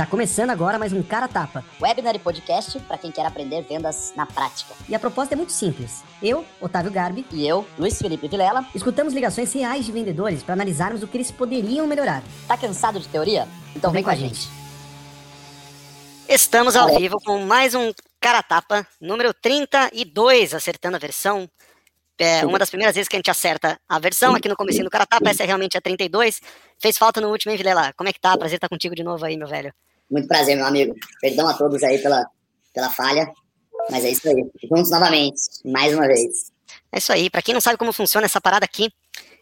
Tá 0.00 0.06
começando 0.06 0.48
agora 0.48 0.78
mais 0.78 0.94
um 0.94 1.02
Cara 1.02 1.28
Tapa. 1.28 1.62
Webinar 1.78 2.16
e 2.16 2.18
podcast 2.18 2.80
para 2.80 2.96
quem 2.96 3.12
quer 3.12 3.26
aprender 3.26 3.60
vendas 3.60 4.14
na 4.16 4.24
prática. 4.24 4.72
E 4.88 4.94
a 4.94 4.98
proposta 4.98 5.34
é 5.34 5.36
muito 5.36 5.52
simples. 5.52 6.02
Eu, 6.22 6.42
Otávio 6.58 6.90
Garbi, 6.90 7.26
E 7.30 7.46
eu, 7.46 7.66
Luiz 7.78 7.98
Felipe 7.98 8.26
Vilela, 8.26 8.64
escutamos 8.74 9.12
ligações 9.12 9.52
reais 9.52 9.84
de 9.84 9.92
vendedores 9.92 10.42
para 10.42 10.54
analisarmos 10.54 11.02
o 11.02 11.06
que 11.06 11.18
eles 11.18 11.30
poderiam 11.30 11.86
melhorar. 11.86 12.22
tá 12.48 12.56
cansado 12.56 12.98
de 12.98 13.06
teoria? 13.08 13.46
Então 13.76 13.92
vem, 13.92 14.02
com 14.02 14.08
a 14.08 14.14
gente. 14.14 14.48
Estamos 16.26 16.76
ao 16.76 16.96
vivo 16.96 17.20
com 17.22 17.44
mais 17.44 17.74
um 17.74 17.92
Cara 18.18 18.42
Tapa, 18.42 18.86
número 18.98 19.34
32, 19.34 20.54
acertando 20.54 20.96
a 20.96 20.98
versão. 20.98 21.46
É 22.18 22.46
uma 22.46 22.58
das 22.58 22.70
primeiras 22.70 22.94
vezes 22.94 23.06
que 23.06 23.16
a 23.16 23.18
gente 23.18 23.30
acerta 23.30 23.78
a 23.86 23.98
versão 23.98 24.34
aqui 24.34 24.48
no 24.48 24.56
comecinho 24.56 24.84
do 24.84 24.90
Cara 24.90 25.04
Tapa, 25.04 25.28
essa 25.28 25.42
é 25.42 25.46
realmente 25.46 25.76
a 25.76 25.80
32. 25.82 26.40
Fez 26.78 26.96
falta 26.96 27.20
no 27.20 27.28
último, 27.28 27.52
hein, 27.52 27.58
Vilela? 27.58 27.92
Como 27.92 28.08
é 28.08 28.14
que 28.14 28.20
tá? 28.20 28.34
Prazer 28.38 28.56
estar 28.56 28.68
contigo 28.70 28.94
de 28.94 29.02
novo 29.02 29.26
aí, 29.26 29.36
meu 29.36 29.46
velho. 29.46 29.70
Muito 30.10 30.26
prazer, 30.26 30.56
meu 30.56 30.66
amigo. 30.66 30.94
Perdão 31.20 31.48
a 31.48 31.54
todos 31.54 31.82
aí 31.82 31.98
pela, 31.98 32.26
pela 32.74 32.90
falha, 32.90 33.30
mas 33.90 34.04
é 34.04 34.10
isso 34.10 34.28
aí. 34.28 34.50
Juntos 34.68 34.90
novamente, 34.90 35.40
mais 35.64 35.94
uma 35.94 36.06
vez. 36.06 36.50
É 36.92 36.98
isso 36.98 37.12
aí, 37.12 37.30
pra 37.30 37.42
quem 37.42 37.54
não 37.54 37.60
sabe 37.60 37.78
como 37.78 37.92
funciona 37.92 38.26
essa 38.26 38.40
parada 38.40 38.64
aqui, 38.64 38.90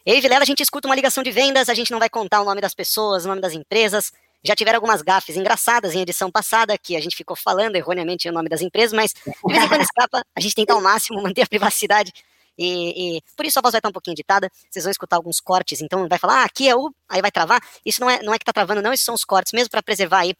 eu 0.05 0.15
e 0.15 0.21
Vilela 0.21 0.43
a 0.43 0.45
gente 0.45 0.63
escuta 0.63 0.87
uma 0.87 0.95
ligação 0.95 1.23
de 1.23 1.31
vendas, 1.31 1.69
a 1.69 1.73
gente 1.73 1.91
não 1.91 1.99
vai 1.99 2.09
contar 2.09 2.41
o 2.41 2.45
nome 2.45 2.61
das 2.61 2.73
pessoas, 2.73 3.25
o 3.25 3.27
nome 3.27 3.41
das 3.41 3.53
empresas. 3.53 4.11
Já 4.43 4.55
tiveram 4.55 4.77
algumas 4.77 5.01
gafes 5.01 5.35
engraçadas 5.35 5.93
em 5.93 6.01
edição 6.01 6.31
passada, 6.31 6.77
que 6.77 6.95
a 6.95 7.01
gente 7.01 7.15
ficou 7.15 7.35
falando 7.35 7.75
erroneamente 7.75 8.29
o 8.29 8.31
nome 8.31 8.47
das 8.47 8.61
empresas, 8.61 8.93
mas 8.93 9.13
de 9.13 9.53
vez 9.53 9.63
em 9.63 9.67
quando 9.67 9.81
escapa, 9.81 10.23
a 10.35 10.39
gente 10.39 10.55
tenta 10.55 10.73
ao 10.73 10.81
máximo 10.81 11.21
manter 11.21 11.41
a 11.41 11.47
privacidade. 11.47 12.13
E, 12.59 13.15
e 13.17 13.21
por 13.37 13.45
isso 13.45 13.57
a 13.57 13.61
voz 13.61 13.71
vai 13.71 13.79
estar 13.79 13.87
um 13.87 13.93
pouquinho 13.93 14.13
editada, 14.13 14.51
vocês 14.69 14.83
vão 14.83 14.91
escutar 14.91 15.15
alguns 15.15 15.39
cortes, 15.39 15.79
então 15.79 16.09
vai 16.09 16.19
falar, 16.19 16.41
ah, 16.41 16.43
aqui 16.43 16.67
é 16.67 16.75
o, 16.75 16.93
aí 17.07 17.21
vai 17.21 17.31
travar. 17.31 17.61
Isso 17.85 18.01
não 18.01 18.09
é, 18.09 18.21
não 18.21 18.33
é 18.33 18.37
que 18.37 18.43
tá 18.43 18.51
travando, 18.51 18.81
não, 18.81 18.91
esses 18.91 19.05
são 19.05 19.15
os 19.15 19.23
cortes, 19.23 19.53
mesmo 19.53 19.69
para 19.69 19.81
preservar 19.81 20.19
aí 20.19 20.35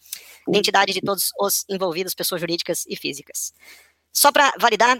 a 0.45 0.51
identidade 0.51 0.91
de 0.91 0.99
todos 0.99 1.31
os 1.39 1.63
envolvidos, 1.69 2.13
pessoas 2.13 2.41
jurídicas 2.41 2.83
e 2.89 2.97
físicas. 2.97 3.53
Só 4.11 4.33
para 4.33 4.53
validar, 4.59 4.99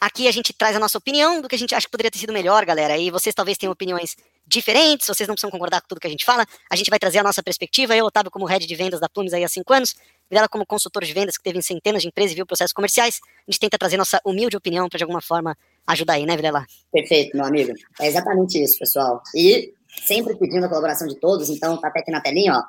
aqui 0.00 0.26
a 0.26 0.32
gente 0.32 0.52
traz 0.52 0.74
a 0.74 0.80
nossa 0.80 0.98
opinião 0.98 1.40
do 1.40 1.48
que 1.48 1.54
a 1.54 1.58
gente 1.58 1.76
acha 1.76 1.86
que 1.86 1.92
poderia 1.92 2.10
ter 2.10 2.18
sido 2.18 2.32
melhor, 2.32 2.64
galera, 2.64 2.98
e 2.98 3.08
vocês 3.08 3.32
talvez 3.32 3.56
tenham 3.56 3.72
opiniões 3.72 4.16
diferentes, 4.44 5.06
vocês 5.06 5.28
não 5.28 5.36
precisam 5.36 5.50
concordar 5.50 5.80
com 5.80 5.86
tudo 5.86 6.00
que 6.00 6.08
a 6.08 6.10
gente 6.10 6.24
fala, 6.24 6.44
a 6.68 6.74
gente 6.74 6.90
vai 6.90 6.98
trazer 6.98 7.20
a 7.20 7.22
nossa 7.22 7.40
perspectiva, 7.40 7.94
eu, 7.94 8.04
Otávio, 8.06 8.32
como 8.32 8.46
head 8.46 8.66
de 8.66 8.74
vendas 8.74 8.98
da 8.98 9.08
Plumes 9.08 9.32
aí 9.32 9.44
há 9.44 9.48
cinco 9.48 9.72
anos, 9.72 9.94
Virela 10.28 10.48
como 10.48 10.64
consultor 10.64 11.04
de 11.04 11.12
vendas 11.12 11.36
que 11.36 11.42
teve 11.42 11.58
em 11.58 11.62
centenas 11.62 12.02
de 12.02 12.08
empresas 12.08 12.32
e 12.32 12.34
viu 12.34 12.46
processos 12.46 12.72
comerciais, 12.72 13.20
a 13.46 13.50
gente 13.50 13.60
tenta 13.60 13.76
trazer 13.78 13.98
nossa 13.98 14.18
humilde 14.24 14.56
opinião 14.56 14.88
para 14.88 14.96
de 14.96 15.04
alguma 15.04 15.20
forma 15.20 15.54
ajudar 15.86 16.14
aí, 16.14 16.26
né, 16.26 16.36
Virela? 16.36 16.64
Perfeito, 16.92 17.36
meu 17.36 17.46
amigo. 17.46 17.72
É 18.00 18.06
exatamente 18.06 18.62
isso, 18.62 18.78
pessoal. 18.78 19.22
E 19.34 19.72
sempre 20.04 20.36
pedindo 20.36 20.64
a 20.64 20.68
colaboração 20.68 21.06
de 21.06 21.18
todos, 21.18 21.50
então 21.50 21.80
tá 21.80 21.88
até 21.88 22.00
aqui 22.00 22.10
na 22.10 22.20
telinha, 22.20 22.54
ó. 22.54 22.62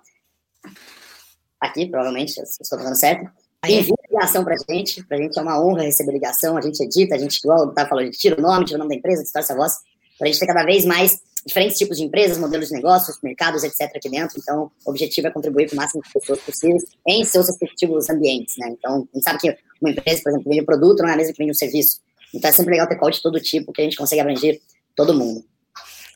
Aqui, 1.60 1.86
provavelmente, 1.88 2.34
se 2.34 2.42
eu 2.42 2.44
estou 2.44 2.78
falando 2.78 2.96
certo. 2.96 3.32
Envia 3.66 3.96
ligação 4.12 4.44
pra 4.44 4.56
gente, 4.70 5.02
pra 5.06 5.18
gente 5.18 5.40
é 5.40 5.42
uma 5.42 5.64
honra 5.64 5.84
receber 5.84 6.12
ligação, 6.12 6.58
a 6.58 6.62
gente 6.62 6.84
edita, 6.84 7.16
a 7.16 7.18
gente, 7.18 7.38
igual 7.38 7.74
tá 7.74 7.88
falando, 7.88 8.04
a 8.04 8.06
gente 8.08 8.20
tira 8.20 8.38
o 8.38 8.42
nome, 8.42 8.66
tira 8.66 8.76
o 8.78 8.80
nome 8.80 8.90
da 8.90 9.00
empresa, 9.00 9.24
distorce 9.24 9.54
a 9.54 9.56
voz, 9.56 9.72
pra 10.20 10.28
gente 10.28 10.38
ter 10.38 10.48
cada 10.48 10.66
vez 10.66 10.84
mais 10.84 11.22
diferentes 11.46 11.78
tipos 11.78 11.98
de 11.98 12.04
empresas, 12.04 12.38
modelos 12.38 12.68
de 12.68 12.74
negócios, 12.74 13.18
mercados, 13.24 13.64
etc. 13.64 13.84
aqui 13.96 14.10
dentro. 14.10 14.38
Então, 14.38 14.70
o 14.86 14.90
objetivo 14.90 15.28
é 15.28 15.32
contribuir 15.32 15.70
com 15.70 15.76
o 15.76 15.78
máximo 15.78 16.02
de 16.04 16.12
pessoas 16.12 16.40
possíveis 16.42 16.84
em 17.08 17.24
seus 17.24 17.48
respectivos 17.48 18.10
ambientes, 18.10 18.56
né? 18.58 18.70
Então, 18.70 19.08
a 19.14 19.16
gente 19.18 19.24
sabe 19.24 19.40
que 19.40 19.58
uma 19.82 19.92
empresa, 19.92 20.22
por 20.24 20.30
exemplo, 20.30 20.44
que 20.44 20.50
vende 20.50 20.62
um 20.62 20.66
produto 20.66 21.02
não 21.02 21.10
é 21.10 21.14
a 21.14 21.18
mesma 21.18 21.34
que 21.34 21.40
vende 21.40 21.52
um 21.52 21.56
serviço. 21.56 22.02
Então, 22.34 22.50
é 22.50 22.54
sempre 22.54 22.72
legal 22.72 22.88
ter 22.88 22.98
call 22.98 23.12
de 23.12 23.22
todo 23.22 23.40
tipo, 23.40 23.72
que 23.72 23.82
a 23.82 23.84
gente 23.84 23.98
consegue 23.98 24.22
abranger 24.22 24.60
todo 24.96 25.14
mundo. 25.14 25.44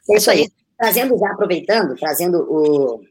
É 0.09 0.17
isso 0.17 0.31
aí. 0.31 0.49
Trazendo 0.77 1.17
já, 1.17 1.31
aproveitando, 1.31 1.95
trazendo 1.95 2.37
o, 2.49 3.01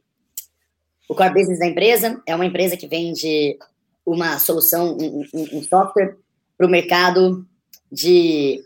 o 1.09 1.15
core 1.15 1.35
business 1.35 1.59
da 1.59 1.67
empresa, 1.67 2.21
é 2.27 2.35
uma 2.35 2.47
empresa 2.47 2.77
que 2.77 2.87
vende 2.87 3.59
uma 4.05 4.39
solução, 4.39 4.97
um, 4.97 5.25
um- 5.35 5.59
um 5.59 5.63
software 5.63 6.17
para 6.57 6.67
o 6.67 6.71
mercado 6.71 7.47
de 7.91 8.63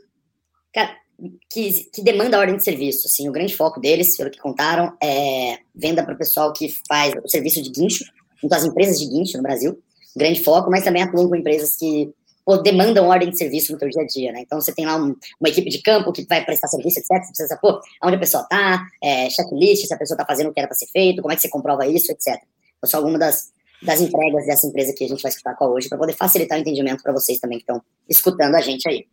que, 1.51 1.85
que 1.93 2.03
demanda 2.03 2.39
ordem 2.39 2.57
de 2.57 2.65
serviço. 2.65 3.07
Assim, 3.07 3.29
o 3.29 3.33
grande 3.33 3.55
foco 3.57 3.81
deles, 3.81 4.17
pelo 4.17 4.31
que 4.31 4.39
contaram, 4.39 4.97
é 5.03 5.59
venda 5.75 6.03
para 6.03 6.15
o 6.15 6.19
pessoal 6.19 6.53
que 6.53 6.73
faz 6.89 7.13
o 7.23 7.29
serviço 7.29 7.63
de 7.63 7.71
guincho, 7.71 8.05
junto 8.41 8.55
às 8.55 8.65
empresas 8.65 8.99
de 8.99 9.07
guincho 9.07 9.37
no 9.37 9.43
Brasil, 9.43 9.79
grande 10.17 10.43
foco, 10.43 10.71
mas 10.71 10.85
também 10.85 11.03
atuam 11.03 11.29
com 11.29 11.37
empresas 11.37 11.77
que 11.77 12.11
demandam 12.59 13.09
ordem 13.09 13.31
de 13.31 13.39
serviço 13.39 13.73
no 13.73 13.79
teu 13.79 13.89
dia 13.89 14.03
a 14.03 14.07
dia, 14.07 14.33
né? 14.33 14.41
Então 14.41 14.61
você 14.61 14.73
tem 14.75 14.87
lá 14.87 14.97
um- 14.97 15.17
uma 15.41 15.49
equipe 15.49 15.69
de 15.71 15.81
campo 15.83 16.13
que 16.13 16.25
vai 16.25 16.45
prestar 16.45 16.69
serviço, 16.69 16.99
etc. 16.99 17.09
Você 17.23 17.33
precisa, 17.33 17.59
pô, 17.61 17.81
onde 18.03 18.17
a 18.17 18.19
pessoa 18.19 18.43
tá, 18.45 18.87
é, 19.03 19.29
checklist, 19.31 19.87
se 19.87 19.95
a 19.95 19.97
pessoa 19.99 20.17
tá 20.17 20.25
fazendo 20.27 20.51
o 20.51 20.53
que 20.53 20.61
era 20.61 20.67
para 20.69 20.77
ser 20.77 20.87
feito, 20.87 21.23
como 21.23 21.33
é 21.33 21.37
que 21.37 21.43
você 21.43 21.49
comprova 21.49 21.87
isso, 21.87 22.11
etc. 22.13 22.43
Então, 22.79 22.89
são 22.91 23.01
algumas 23.01 23.19
das, 23.21 23.53
das 23.83 24.01
entregas 24.01 24.47
dessa 24.47 24.67
empresa 24.67 24.93
que 24.97 25.05
a 25.05 25.09
gente 25.09 25.23
vai 25.23 25.31
escutar 25.31 25.55
qual 25.55 25.73
hoje, 25.73 25.89
para 25.89 25.99
poder 25.99 26.15
facilitar 26.15 26.59
o 26.59 26.61
entendimento 26.61 27.03
para 27.03 27.13
vocês 27.13 27.39
também 27.39 27.59
que 27.59 27.65
estão 27.65 27.83
escutando 28.09 28.55
a 28.55 28.61
gente 28.61 28.89
aí. 28.89 29.07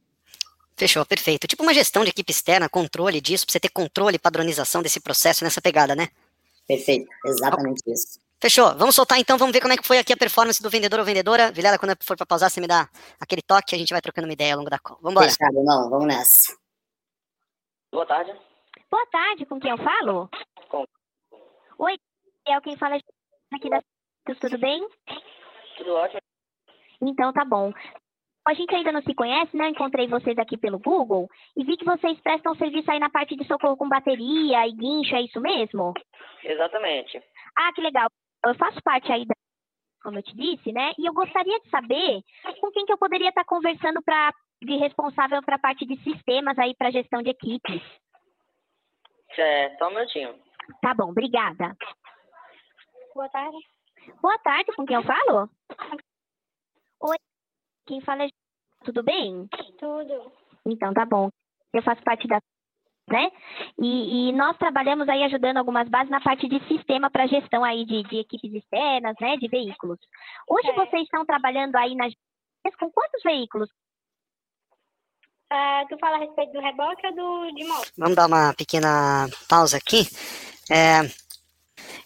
Fechou, 0.75 1.03
perfeito. 1.05 1.47
Tipo 1.47 1.63
uma 1.63 1.73
gestão 1.73 2.03
de 2.03 2.11
equipe 2.11 2.31
externa, 2.31 2.69
controle 2.69 3.19
disso, 3.19 3.45
pra 3.45 3.53
você 3.53 3.59
ter 3.59 3.69
controle 3.69 4.15
e 4.15 4.19
padronização 4.19 4.83
desse 4.83 4.99
processo 4.99 5.43
nessa 5.43 5.59
pegada, 5.59 5.95
né? 5.95 6.09
Perfeito, 6.67 7.07
exatamente 7.25 7.81
isso. 7.87 8.19
Fechou. 8.41 8.77
Vamos 8.77 8.95
soltar 8.95 9.17
então, 9.19 9.37
vamos 9.37 9.51
ver 9.53 9.61
como 9.61 9.73
é 9.73 9.77
que 9.77 9.85
foi 9.87 9.97
aqui 9.97 10.13
a 10.13 10.17
performance 10.17 10.61
do 10.61 10.69
vendedor 10.69 10.99
ou 10.99 11.05
vendedora. 11.05 11.51
Vilela, 11.51 11.79
quando 11.79 11.95
for 12.03 12.15
pra 12.15 12.25
pausar, 12.25 12.49
você 12.51 12.61
me 12.61 12.67
dá 12.67 12.87
aquele 13.19 13.41
toque, 13.41 13.73
a 13.73 13.77
gente 13.77 13.91
vai 13.91 14.01
trocando 14.01 14.27
uma 14.27 14.33
ideia 14.33 14.53
ao 14.53 14.59
longo 14.59 14.69
da 14.69 14.77
call. 14.79 14.99
Vambora. 15.01 15.27
Fechado, 15.27 15.63
não, 15.63 15.89
vamos 15.89 16.05
nessa. 16.05 16.55
Boa 17.91 18.05
tarde. 18.05 18.31
Boa 18.91 19.05
tarde, 19.07 19.45
com 19.45 19.59
quem 19.59 19.71
eu 19.71 19.77
falo? 19.77 20.29
Com- 20.69 20.85
Oi, 21.79 21.97
é 22.47 22.61
quem 22.61 22.77
fala 22.77 22.95
aqui 23.53 23.69
da 23.69 23.81
tudo 24.39 24.57
bem? 24.57 24.87
Tudo 25.77 25.93
ótimo. 25.95 26.21
Então 27.01 27.31
tá 27.33 27.43
bom. 27.45 27.71
A 28.47 28.53
gente 28.53 28.73
ainda 28.75 28.91
não 28.91 29.01
se 29.01 29.13
conhece, 29.13 29.55
né? 29.57 29.65
Eu 29.65 29.69
Encontrei 29.71 30.07
vocês 30.07 30.37
aqui 30.37 30.57
pelo 30.57 30.79
Google 30.79 31.27
e 31.55 31.63
vi 31.65 31.75
que 31.75 31.83
vocês 31.85 32.19
prestam 32.21 32.55
serviço 32.55 32.89
aí 32.91 32.99
na 32.99 33.09
parte 33.09 33.35
de 33.35 33.45
socorro 33.45 33.75
com 33.75 33.89
bateria 33.89 34.65
e 34.67 34.71
guincho, 34.73 35.15
é 35.15 35.21
isso 35.21 35.39
mesmo? 35.41 35.93
Exatamente. 36.43 37.21
Ah, 37.57 37.73
que 37.73 37.81
legal. 37.81 38.07
Eu 38.45 38.55
faço 38.55 38.81
parte 38.83 39.11
aí 39.11 39.25
da, 39.25 39.35
como 40.01 40.19
eu 40.19 40.23
te 40.23 40.35
disse, 40.35 40.71
né? 40.71 40.93
E 40.97 41.05
eu 41.05 41.13
gostaria 41.13 41.59
de 41.59 41.69
saber 41.69 42.21
com 42.59 42.71
quem 42.71 42.85
que 42.85 42.93
eu 42.93 42.97
poderia 42.97 43.29
estar 43.29 43.43
conversando 43.45 44.01
para 44.01 44.33
de 44.61 44.75
responsável 44.77 45.41
para 45.43 45.55
a 45.55 45.59
parte 45.59 45.85
de 45.85 46.01
sistemas 46.01 46.57
aí 46.57 46.75
para 46.75 46.91
gestão 46.91 47.21
de 47.21 47.29
equipes. 47.29 47.81
É, 49.37 49.75
só 49.77 49.87
um 49.87 49.91
minutinho. 49.91 50.39
Tá 50.81 50.93
bom, 50.93 51.11
obrigada. 51.11 51.75
Boa 53.13 53.29
tarde. 53.29 53.57
Boa 54.21 54.37
tarde, 54.39 54.71
com 54.75 54.85
quem 54.85 54.95
eu 54.95 55.03
falo? 55.03 55.49
Oi, 57.01 57.17
quem 57.85 58.01
fala 58.01 58.23
é... 58.23 58.29
Tudo 58.83 59.03
bem? 59.03 59.47
Tudo. 59.77 60.31
Então, 60.65 60.93
tá 60.93 61.05
bom. 61.05 61.29
Eu 61.73 61.83
faço 61.83 62.01
parte 62.03 62.27
da... 62.27 62.39
Né? 63.09 63.31
E, 63.81 64.29
e 64.29 64.33
nós 64.33 64.57
trabalhamos 64.57 65.07
aí 65.07 65.23
ajudando 65.23 65.57
algumas 65.57 65.87
bases 65.87 66.09
na 66.09 66.19
parte 66.19 66.47
de 66.47 66.59
sistema 66.67 67.09
para 67.09 67.25
gestão 67.25 67.63
aí 67.63 67.85
de, 67.85 68.03
de 68.03 68.17
equipes 68.17 68.53
externas, 68.53 69.15
né? 69.21 69.37
De 69.37 69.47
veículos. 69.47 69.97
Hoje 70.45 70.67
Certo. 70.67 70.85
vocês 70.85 71.03
estão 71.03 71.25
trabalhando 71.25 71.75
aí 71.77 71.95
nas... 71.95 72.13
Com 72.77 72.91
quantos 72.91 73.23
veículos? 73.23 73.69
Ah, 75.49 75.85
tu 75.87 75.97
fala 75.99 76.17
a 76.17 76.19
respeito 76.19 76.51
do 76.51 76.59
reboque 76.59 77.07
ou 77.07 77.15
do 77.15 77.55
de 77.55 77.65
moto? 77.65 77.91
Vamos 77.97 78.15
dar 78.15 78.27
uma 78.27 78.53
pequena 78.53 79.29
pausa 79.47 79.77
aqui. 79.77 80.05
É, 80.69 81.09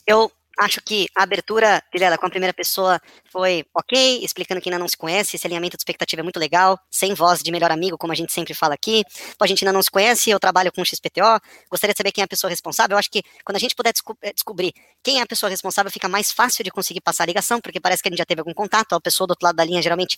eu 0.06 0.32
acho 0.64 0.82
que 0.82 1.08
a 1.16 1.24
abertura, 1.24 1.82
Vilela, 1.92 2.18
com 2.18 2.26
a 2.26 2.30
primeira 2.30 2.54
pessoa 2.54 3.00
foi 3.32 3.66
ok, 3.74 4.24
explicando 4.24 4.62
que 4.62 4.70
ainda 4.70 4.78
não 4.80 4.88
se 4.88 4.96
conhece, 4.96 5.36
esse 5.36 5.48
alinhamento 5.48 5.76
de 5.76 5.82
expectativa 5.82 6.22
é 6.22 6.24
muito 6.24 6.40
legal, 6.40 6.80
sem 6.90 7.14
voz 7.14 7.42
de 7.42 7.52
melhor 7.52 7.72
amigo, 7.72 7.98
como 7.98 8.14
a 8.14 8.16
gente 8.16 8.32
sempre 8.32 8.54
fala 8.54 8.74
aqui. 8.74 9.04
A 9.40 9.48
gente 9.48 9.64
ainda 9.64 9.74
não 9.74 9.82
se 9.82 9.90
conhece, 9.90 10.30
eu 10.30 10.40
trabalho 10.40 10.72
com 10.72 10.84
XPTO, 10.86 11.40
gostaria 11.70 11.94
de 11.94 11.98
saber 11.98 12.12
quem 12.12 12.22
é 12.22 12.26
a 12.26 12.28
pessoa 12.28 12.50
responsável. 12.50 12.96
Eu 12.96 13.00
acho 13.00 13.10
que 13.10 13.24
quando 13.44 13.56
a 13.56 13.60
gente 13.60 13.76
puder 13.76 13.92
desco- 13.92 14.18
eh, 14.22 14.34
descobrir 14.34 14.74
quem 15.04 15.20
é 15.20 15.22
a 15.24 15.26
pessoa 15.26 15.50
responsável, 15.50 15.92
fica 15.92 16.08
mais 16.08 16.32
fácil 16.32 16.64
de 16.64 16.72
conseguir 16.72 17.02
passar 17.02 17.24
a 17.24 17.28
ligação, 17.28 17.60
porque 17.60 17.80
parece 17.80 18.04
que 18.04 18.10
a 18.10 18.12
gente 18.12 18.20
já 18.20 18.26
teve 18.26 18.42
algum 18.42 18.54
contato, 18.54 18.94
a 18.94 19.02
pessoa 19.02 19.28
do 19.28 19.32
outro 19.32 19.46
lado 19.46 19.56
da 19.56 19.66
linha 19.66 19.82
geralmente 19.82 20.18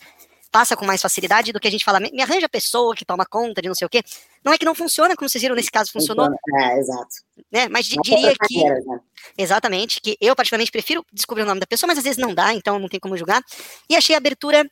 passa 0.54 0.78
com 0.78 0.86
mais 0.86 1.02
facilidade 1.02 1.52
do 1.52 1.60
que 1.60 1.68
a 1.68 1.72
gente 1.72 1.84
fala, 1.84 2.00
me 2.00 2.22
arranja 2.22 2.46
a 2.46 2.50
pessoa 2.50 2.96
que 2.96 3.04
toma 3.04 3.26
conta 3.26 3.60
de 3.60 3.68
não 3.68 3.74
sei 3.74 3.88
o 3.88 3.90
quê. 3.90 4.04
Não 4.46 4.54
é 4.54 4.58
que 4.58 4.64
não 4.64 4.76
funciona, 4.76 5.16
como 5.16 5.28
vocês 5.28 5.42
viram 5.42 5.56
nesse 5.56 5.72
caso, 5.72 5.92
funcionou, 5.92 6.30
É, 6.60 6.78
exato. 6.78 7.16
né? 7.52 7.68
Mas 7.70 7.92
Uma 7.92 8.04
diria 8.04 8.34
que, 8.34 8.38
carreira, 8.38 8.80
né? 8.86 9.00
exatamente, 9.36 10.00
que 10.00 10.16
eu 10.22 10.36
particularmente 10.36 10.72
prefiro 10.72 11.04
descobrir 11.12 11.42
o 11.42 11.48
nome 11.48 11.60
da 11.60 11.66
pessoa, 11.66 11.88
mas 11.88 11.98
às 11.98 12.04
vezes 12.04 12.20
não 12.20 12.36
dá, 12.36 12.54
então 12.54 12.78
não 12.78 12.88
tem 12.88 13.00
como 13.00 13.18
julgar. 13.18 13.42
E 13.90 13.96
achei 13.96 14.14
a 14.14 14.20
abertura 14.20 14.64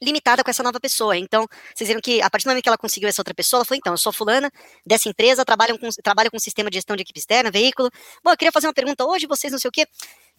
limitada 0.00 0.42
com 0.42 0.50
essa 0.50 0.62
nova 0.62 0.80
pessoa. 0.80 1.14
Então, 1.14 1.46
vocês 1.74 1.88
viram 1.88 2.00
que 2.00 2.22
a 2.22 2.30
partir 2.30 2.44
do 2.44 2.48
momento 2.48 2.62
que 2.62 2.68
ela 2.70 2.78
conseguiu 2.78 3.08
essa 3.08 3.20
outra 3.20 3.34
pessoa, 3.34 3.58
ela 3.58 3.64
falou, 3.66 3.78
então, 3.78 3.92
eu 3.92 3.98
sou 3.98 4.12
fulana 4.12 4.50
dessa 4.86 5.10
empresa, 5.10 5.44
trabalho 5.44 5.78
com, 5.78 5.88
trabalho 6.02 6.30
com 6.30 6.38
sistema 6.38 6.70
de 6.70 6.76
gestão 6.76 6.96
de 6.96 7.02
equipe 7.02 7.18
externa, 7.18 7.50
veículo. 7.50 7.90
Bom, 8.24 8.30
eu 8.30 8.36
queria 8.36 8.52
fazer 8.52 8.66
uma 8.66 8.72
pergunta 8.72 9.04
hoje, 9.04 9.26
vocês 9.26 9.52
não 9.52 9.58
sei 9.58 9.68
o 9.68 9.72
quê. 9.72 9.86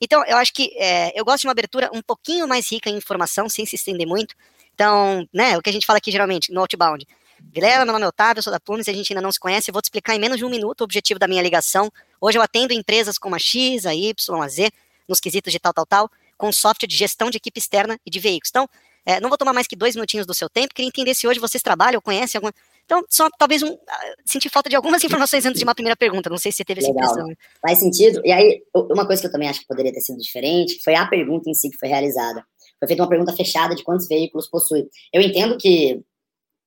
Então, 0.01 0.23
eu 0.25 0.37
acho 0.37 0.51
que 0.53 0.71
é, 0.77 1.11
eu 1.19 1.23
gosto 1.23 1.41
de 1.41 1.47
uma 1.47 1.51
abertura 1.51 1.91
um 1.93 2.01
pouquinho 2.01 2.47
mais 2.47 2.71
rica 2.71 2.89
em 2.89 2.95
informação, 2.95 3.47
sem 3.49 3.65
se 3.67 3.75
estender 3.75 4.07
muito. 4.07 4.33
Então, 4.79 5.27
né, 5.33 5.57
o 5.57 5.61
que 5.61 5.69
a 5.69 5.73
gente 5.73 5.85
fala 5.85 5.97
aqui 5.97 6.09
geralmente 6.09 6.53
no 6.53 6.61
outbound. 6.61 7.05
Vilela, 7.53 7.83
meu 7.83 7.91
nome 7.91 8.05
é 8.05 8.07
Otávio, 8.07 8.39
eu 8.39 8.43
sou 8.43 8.51
da 8.51 8.61
Plumes, 8.61 8.87
a 8.87 8.93
gente 8.93 9.11
ainda 9.11 9.21
não 9.21 9.29
se 9.29 9.37
conhece, 9.37 9.69
eu 9.69 9.73
vou 9.73 9.81
te 9.81 9.85
explicar 9.85 10.15
em 10.15 10.19
menos 10.19 10.37
de 10.37 10.45
um 10.45 10.49
minuto 10.49 10.79
o 10.79 10.83
objetivo 10.85 11.19
da 11.19 11.27
minha 11.27 11.41
ligação. 11.41 11.91
Hoje 12.21 12.37
eu 12.37 12.41
atendo 12.41 12.71
empresas 12.71 13.17
como 13.17 13.35
a 13.35 13.39
X, 13.39 13.85
a 13.85 13.93
Y, 13.93 14.41
a 14.41 14.47
Z, 14.47 14.71
nos 15.05 15.19
quesitos 15.19 15.51
de 15.51 15.59
tal, 15.59 15.73
tal, 15.73 15.85
tal. 15.85 16.09
com 16.37 16.49
software 16.53 16.87
de 16.87 16.95
gestão 16.95 17.29
de 17.29 17.35
equipe 17.35 17.59
externa 17.59 17.99
e 18.05 18.09
de 18.09 18.19
veículos. 18.21 18.49
Então, 18.51 18.69
é, 19.05 19.19
não 19.19 19.27
vou 19.27 19.37
tomar 19.37 19.51
mais 19.51 19.67
que 19.67 19.75
dois 19.75 19.95
minutinhos 19.95 20.25
do 20.25 20.33
seu 20.33 20.49
tempo, 20.49 20.73
queria 20.73 20.87
entender 20.87 21.13
se 21.13 21.27
hoje 21.27 21.41
vocês 21.41 21.61
trabalham 21.61 21.97
ou 21.97 22.01
conhecem 22.01 22.37
alguma. 22.37 22.53
Então, 22.85 23.03
só 23.09 23.29
talvez 23.37 23.61
um, 23.61 23.77
ah, 23.85 24.15
sentir 24.25 24.49
falta 24.49 24.69
de 24.69 24.77
algumas 24.77 25.03
informações 25.03 25.45
antes 25.45 25.59
de 25.59 25.65
uma 25.65 25.75
primeira 25.75 25.97
pergunta. 25.97 26.29
Não 26.29 26.37
sei 26.37 26.53
se 26.53 26.59
você 26.59 26.63
teve 26.63 26.79
essa 26.79 26.89
Legal. 26.89 27.11
impressão. 27.11 27.35
Faz 27.61 27.79
sentido. 27.79 28.21
E 28.23 28.31
aí, 28.31 28.61
uma 28.73 29.05
coisa 29.05 29.21
que 29.21 29.27
eu 29.27 29.31
também 29.31 29.49
acho 29.49 29.59
que 29.59 29.67
poderia 29.67 29.91
ter 29.91 29.99
sido 29.99 30.17
diferente 30.19 30.81
foi 30.81 30.95
a 30.95 31.05
pergunta 31.05 31.49
em 31.49 31.53
si 31.53 31.69
que 31.69 31.77
foi 31.77 31.89
realizada. 31.89 32.45
Foi 32.79 32.87
feita 32.87 33.03
uma 33.03 33.09
pergunta 33.09 33.35
fechada 33.35 33.75
de 33.75 33.83
quantos 33.83 34.07
veículos 34.07 34.47
possui. 34.47 34.87
Eu 35.13 35.21
entendo 35.21 35.57
que 35.57 36.01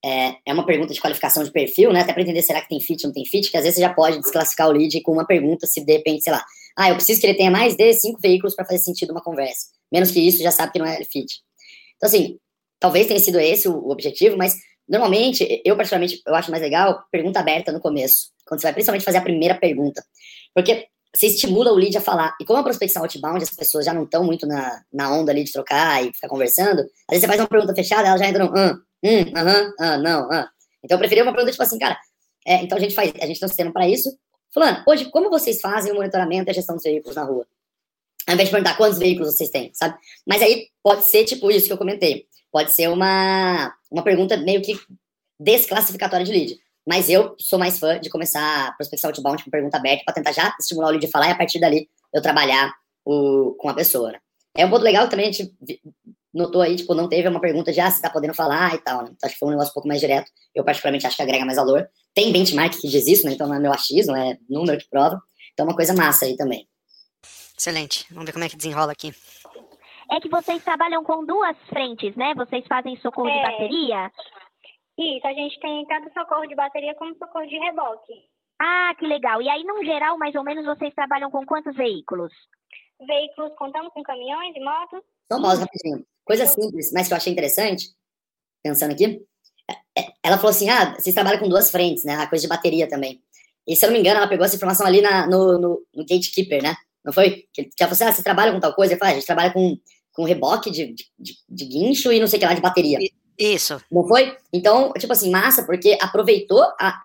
é, 0.05 0.37
é 0.47 0.53
uma 0.53 0.67
pergunta 0.67 0.93
de 0.93 1.01
qualificação 1.01 1.45
de 1.45 1.51
perfil, 1.51 1.93
né? 1.93 2.01
Até 2.01 2.13
para 2.13 2.23
entender 2.23 2.43
será 2.43 2.61
que 2.61 2.69
tem 2.69 2.81
fit 2.81 3.05
ou 3.05 3.09
não 3.09 3.15
tem 3.15 3.25
fit, 3.25 3.51
que 3.51 3.57
às 3.57 3.63
vezes 3.63 3.77
você 3.77 3.83
já 3.83 3.95
pode 3.95 4.19
desclassificar 4.19 4.69
o 4.69 4.73
lead 4.73 5.01
com 5.03 5.13
uma 5.13 5.27
pergunta 5.27 5.67
se 5.67 5.85
de 5.85 5.93
repente, 5.93 6.25
sei 6.25 6.33
lá, 6.33 6.45
ah, 6.77 6.89
eu 6.89 6.97
preciso 6.97 7.21
que 7.21 7.27
ele 7.27 7.37
tenha 7.37 7.51
mais 7.51 7.77
de 7.77 7.93
cinco 7.95 8.19
veículos 8.21 8.55
para 8.55 8.65
fazer 8.65 8.79
sentido 8.79 9.13
uma 9.13 9.23
conversa. 9.23 9.67
Menos 9.93 10.11
que 10.11 10.21
isso, 10.21 10.43
já 10.43 10.51
sabe 10.51 10.73
que 10.73 10.79
não 10.79 10.87
é 10.87 11.05
fit. 11.05 11.41
Então, 11.97 12.09
assim, 12.09 12.39
talvez 12.81 13.07
tenha 13.07 13.21
sido 13.21 13.39
esse 13.39 13.69
o, 13.69 13.89
objetivo, 13.91 14.37
mas 14.37 14.57
normalmente, 14.89 15.63
eu 15.65 15.77
particularmente, 15.77 16.21
eu 16.27 16.35
acho 16.35 16.51
mais 16.51 16.63
legal 16.63 17.05
pergunta 17.11 17.39
aberta 17.39 17.71
no 17.71 17.81
começo, 17.81 18.33
quando 18.47 18.61
você 18.61 18.67
vai 18.67 18.73
principalmente 18.73 19.05
fazer 19.05 19.19
a 19.19 19.23
primeira 19.23 19.55
pergunta. 19.55 20.03
Porque 20.55 20.87
você 21.15 21.27
estimula 21.27 21.73
o 21.73 21.77
lead 21.77 21.97
a 21.97 22.01
falar. 22.01 22.35
E 22.41 22.45
como 22.45 22.59
a 22.59 22.63
prospecção 22.63 23.03
outbound, 23.03 23.43
as 23.43 23.51
pessoas 23.51 23.85
já 23.85 23.93
não 23.93 24.05
estão 24.05 24.25
muito 24.25 24.47
na, 24.47 24.83
na 24.93 25.15
onda 25.15 25.31
ali 25.31 25.45
de 25.45 25.53
trocar 25.53 26.03
e 26.03 26.13
ficar 26.13 26.29
conversando, 26.29 26.81
às 26.81 26.87
vezes 27.11 27.23
você 27.23 27.27
faz 27.27 27.41
uma 27.41 27.49
pergunta 27.49 27.75
fechada, 27.75 28.09
ela 28.09 28.17
já 28.17 28.27
entra 28.27 28.45
no 28.45 28.57
ah, 28.57 28.79
hum, 29.05 29.33
aham, 29.37 29.75
ah, 29.79 29.99
não, 29.99 30.33
ah. 30.33 30.49
Então 30.83 30.97
eu 30.97 30.99
preferia 30.99 31.23
uma 31.23 31.33
pergunta 31.33 31.53
tipo 31.53 31.63
assim, 31.63 31.79
cara, 31.79 31.99
é, 32.47 32.57
então 32.63 32.79
a 32.79 32.81
gente 32.81 32.95
faz, 32.95 33.13
a 33.21 33.27
gente 33.27 33.39
tem 33.39 33.47
um 33.47 33.49
sistema 33.49 33.73
para 33.73 33.89
isso. 33.89 34.11
Fulano, 34.53 34.83
hoje, 34.87 35.07
como 35.11 35.31
vocês 35.31 35.61
fazem 35.61 35.93
o 35.93 35.95
monitoramento 35.95 36.49
e 36.49 36.51
a 36.51 36.55
gestão 36.55 36.77
dos 36.77 36.85
veículos 36.85 37.17
na 37.17 37.25
rua? 37.25 37.47
Ao 38.27 38.35
invés 38.35 38.49
de 38.49 38.53
perguntar 38.53 38.77
quantos 38.77 38.99
veículos 38.99 39.35
vocês 39.35 39.51
têm, 39.51 39.71
sabe? 39.75 39.97
Mas 40.27 40.43
aí 40.43 40.69
pode 40.83 41.05
ser 41.05 41.25
tipo 41.25 41.51
isso 41.51 41.67
que 41.67 41.73
eu 41.73 41.79
comentei. 41.79 42.27
Pode 42.51 42.71
ser 42.73 42.89
uma, 42.89 43.75
uma 43.91 44.03
pergunta 44.03 44.37
meio 44.37 44.63
que 44.63 44.79
desclassificatória 45.41 46.25
de 46.25 46.33
lead. 46.33 46.59
Mas 46.87 47.09
eu 47.09 47.35
sou 47.39 47.59
mais 47.59 47.79
fã 47.79 47.99
de 48.01 48.11
começar 48.11 48.69
a 48.69 48.73
prospecção 48.73 49.11
outbound 49.11 49.45
com 49.45 49.51
pergunta 49.51 49.77
aberta 49.77 50.03
para 50.05 50.15
tentar 50.15 50.33
já 50.33 50.55
estimular 50.59 50.89
o 50.89 50.91
lead 50.91 51.07
a 51.07 51.11
falar 51.11 51.29
e 51.29 51.33
a 51.33 51.37
partir 51.37 51.61
dali 51.61 51.89
eu 52.13 52.21
trabalhar 52.21 52.73
o, 53.05 53.55
com 53.59 53.69
a 53.69 53.75
pessoa. 53.75 54.13
Né? 54.13 54.19
É 54.57 54.67
um 54.67 54.71
ponto 54.71 54.83
legal 54.83 55.05
que 55.05 55.11
também 55.11 55.29
a 55.29 55.33
gente 55.33 55.55
notou 56.33 56.63
aí, 56.63 56.77
tipo, 56.77 56.95
não 56.95 57.09
teve 57.09 57.29
uma 57.29 57.41
pergunta 57.41 57.73
de 57.73 57.81
ah, 57.81 57.91
se 57.91 58.01
tá 58.01 58.11
podendo 58.11 58.35
falar 58.35 58.75
e 58.75 58.79
tal, 58.79 59.03
né? 59.03 59.11
Então 59.13 59.27
acho 59.27 59.35
que 59.35 59.39
foi 59.39 59.49
um 59.49 59.53
negócio 59.53 59.71
um 59.71 59.75
pouco 59.75 59.89
mais 59.89 60.01
direto. 60.01 60.31
Eu 60.55 60.65
particularmente 60.65 61.07
acho 61.07 61.17
que 61.17 61.23
agrega 61.23 61.45
mais 61.45 61.57
valor. 61.59 61.89
Tem 62.15 62.33
benchmark 62.33 62.75
que 62.81 62.89
diz 62.89 63.07
isso, 63.07 63.27
né? 63.27 63.33
Então 63.33 63.47
não 63.47 63.55
é 63.55 63.59
meu 63.59 63.73
achismo, 63.73 64.17
é 64.17 64.39
número 64.49 64.79
que 64.79 64.89
prova. 64.89 65.21
Então 65.53 65.67
é 65.67 65.69
uma 65.69 65.77
coisa 65.77 65.95
massa 65.95 66.25
aí 66.25 66.37
também. 66.37 66.67
Excelente. 67.59 68.07
Vamos 68.11 68.27
ver 68.27 68.33
como 68.33 68.45
é 68.45 68.49
que 68.49 68.57
desenrola 68.57 68.93
aqui. 68.93 69.15
É 70.11 70.21
que 70.21 70.29
vocês 70.29 70.63
trabalham 70.65 71.05
com 71.05 71.25
duas 71.25 71.57
frentes, 71.69 72.15
né? 72.17 72.35
Vocês 72.35 72.65
fazem 72.67 72.97
socorro 72.97 73.31
de 73.31 73.39
É. 73.39 73.43
bateria. 73.43 74.13
Isso, 75.03 75.27
a 75.27 75.33
gente 75.33 75.59
tem 75.61 75.85
tanto 75.87 76.13
socorro 76.13 76.47
de 76.47 76.55
bateria 76.55 76.95
como 76.95 77.17
socorro 77.17 77.47
de 77.47 77.59
reboque. 77.59 78.13
Ah, 78.61 78.95
que 78.97 79.07
legal. 79.07 79.43
E 79.43 79.49
aí, 79.49 79.65
no 79.65 79.85
geral, 79.85 80.17
mais 80.17 80.35
ou 80.35 80.45
menos, 80.45 80.65
vocês 80.65 80.95
trabalham 80.95 81.31
com 81.31 81.45
quantos 81.45 81.75
veículos? 81.75 82.33
Veículos 83.05 83.53
contando 83.57 83.91
com 83.91 84.03
caminhões 84.03 84.55
e 84.55 84.61
motos. 84.61 85.01
Só 85.33 85.41
pausa 85.41 85.63
rapidinho. 85.63 86.07
Coisa 86.25 86.47
simples, 86.47 86.93
mas 86.93 87.09
que 87.09 87.15
eu 87.15 87.17
achei 87.17 87.33
interessante, 87.33 87.89
pensando 88.63 88.93
aqui. 88.93 89.21
é- 89.69 90.01
é- 90.03 90.13
Ela 90.23 90.37
falou 90.37 90.51
assim: 90.51 90.69
ah, 90.71 90.95
vocês 90.95 91.15
trabalham 91.15 91.41
com 91.41 91.49
duas 91.49 91.71
frentes, 91.71 92.05
né? 92.05 92.15
A 92.15 92.29
coisa 92.29 92.43
de 92.43 92.49
bateria 92.49 92.89
também. 92.89 93.21
E 93.67 93.75
se 93.75 93.85
eu 93.85 93.89
não 93.89 93.95
me 93.95 94.01
engano, 94.01 94.19
ela 94.19 94.29
pegou 94.29 94.45
essa 94.45 94.55
informação 94.57 94.87
ali 94.87 95.01
na, 95.01 95.27
no, 95.27 95.59
no, 95.59 95.87
no 95.95 96.03
Gatekeeper, 96.05 96.63
né? 96.63 96.77
Não 97.05 97.13
foi? 97.13 97.49
Que 97.53 97.65
que 97.65 97.83
ela 97.83 97.89
falou 97.89 97.93
assim: 97.95 98.05
ah, 98.05 98.13
você 98.13 98.23
trabalha 98.23 98.53
com 98.53 98.61
tal 98.61 98.75
coisa? 98.75 98.95
Eu 98.95 98.99
falei, 98.99 99.15
ah, 99.15 99.17
a 99.17 99.19
gente 99.19 99.27
trabalha 99.27 99.53
com, 99.53 99.77
com 100.13 100.25
reboque 100.25 100.71
de, 100.71 100.93
de, 100.95 101.05
de, 101.19 101.35
de 101.49 101.65
guincho 101.65 102.13
e 102.13 102.21
não 102.21 102.29
sei 102.29 102.37
o 102.37 102.41
que 102.41 102.47
lá 102.47 102.55
de 102.55 102.61
bateria. 102.61 102.99
Isso. 103.39 103.81
Não 103.91 104.07
foi? 104.07 104.37
Então, 104.53 104.93
tipo 104.93 105.13
assim, 105.13 105.31
massa, 105.31 105.65
porque 105.65 105.97
aproveitou 106.01 106.63
a, 106.79 107.01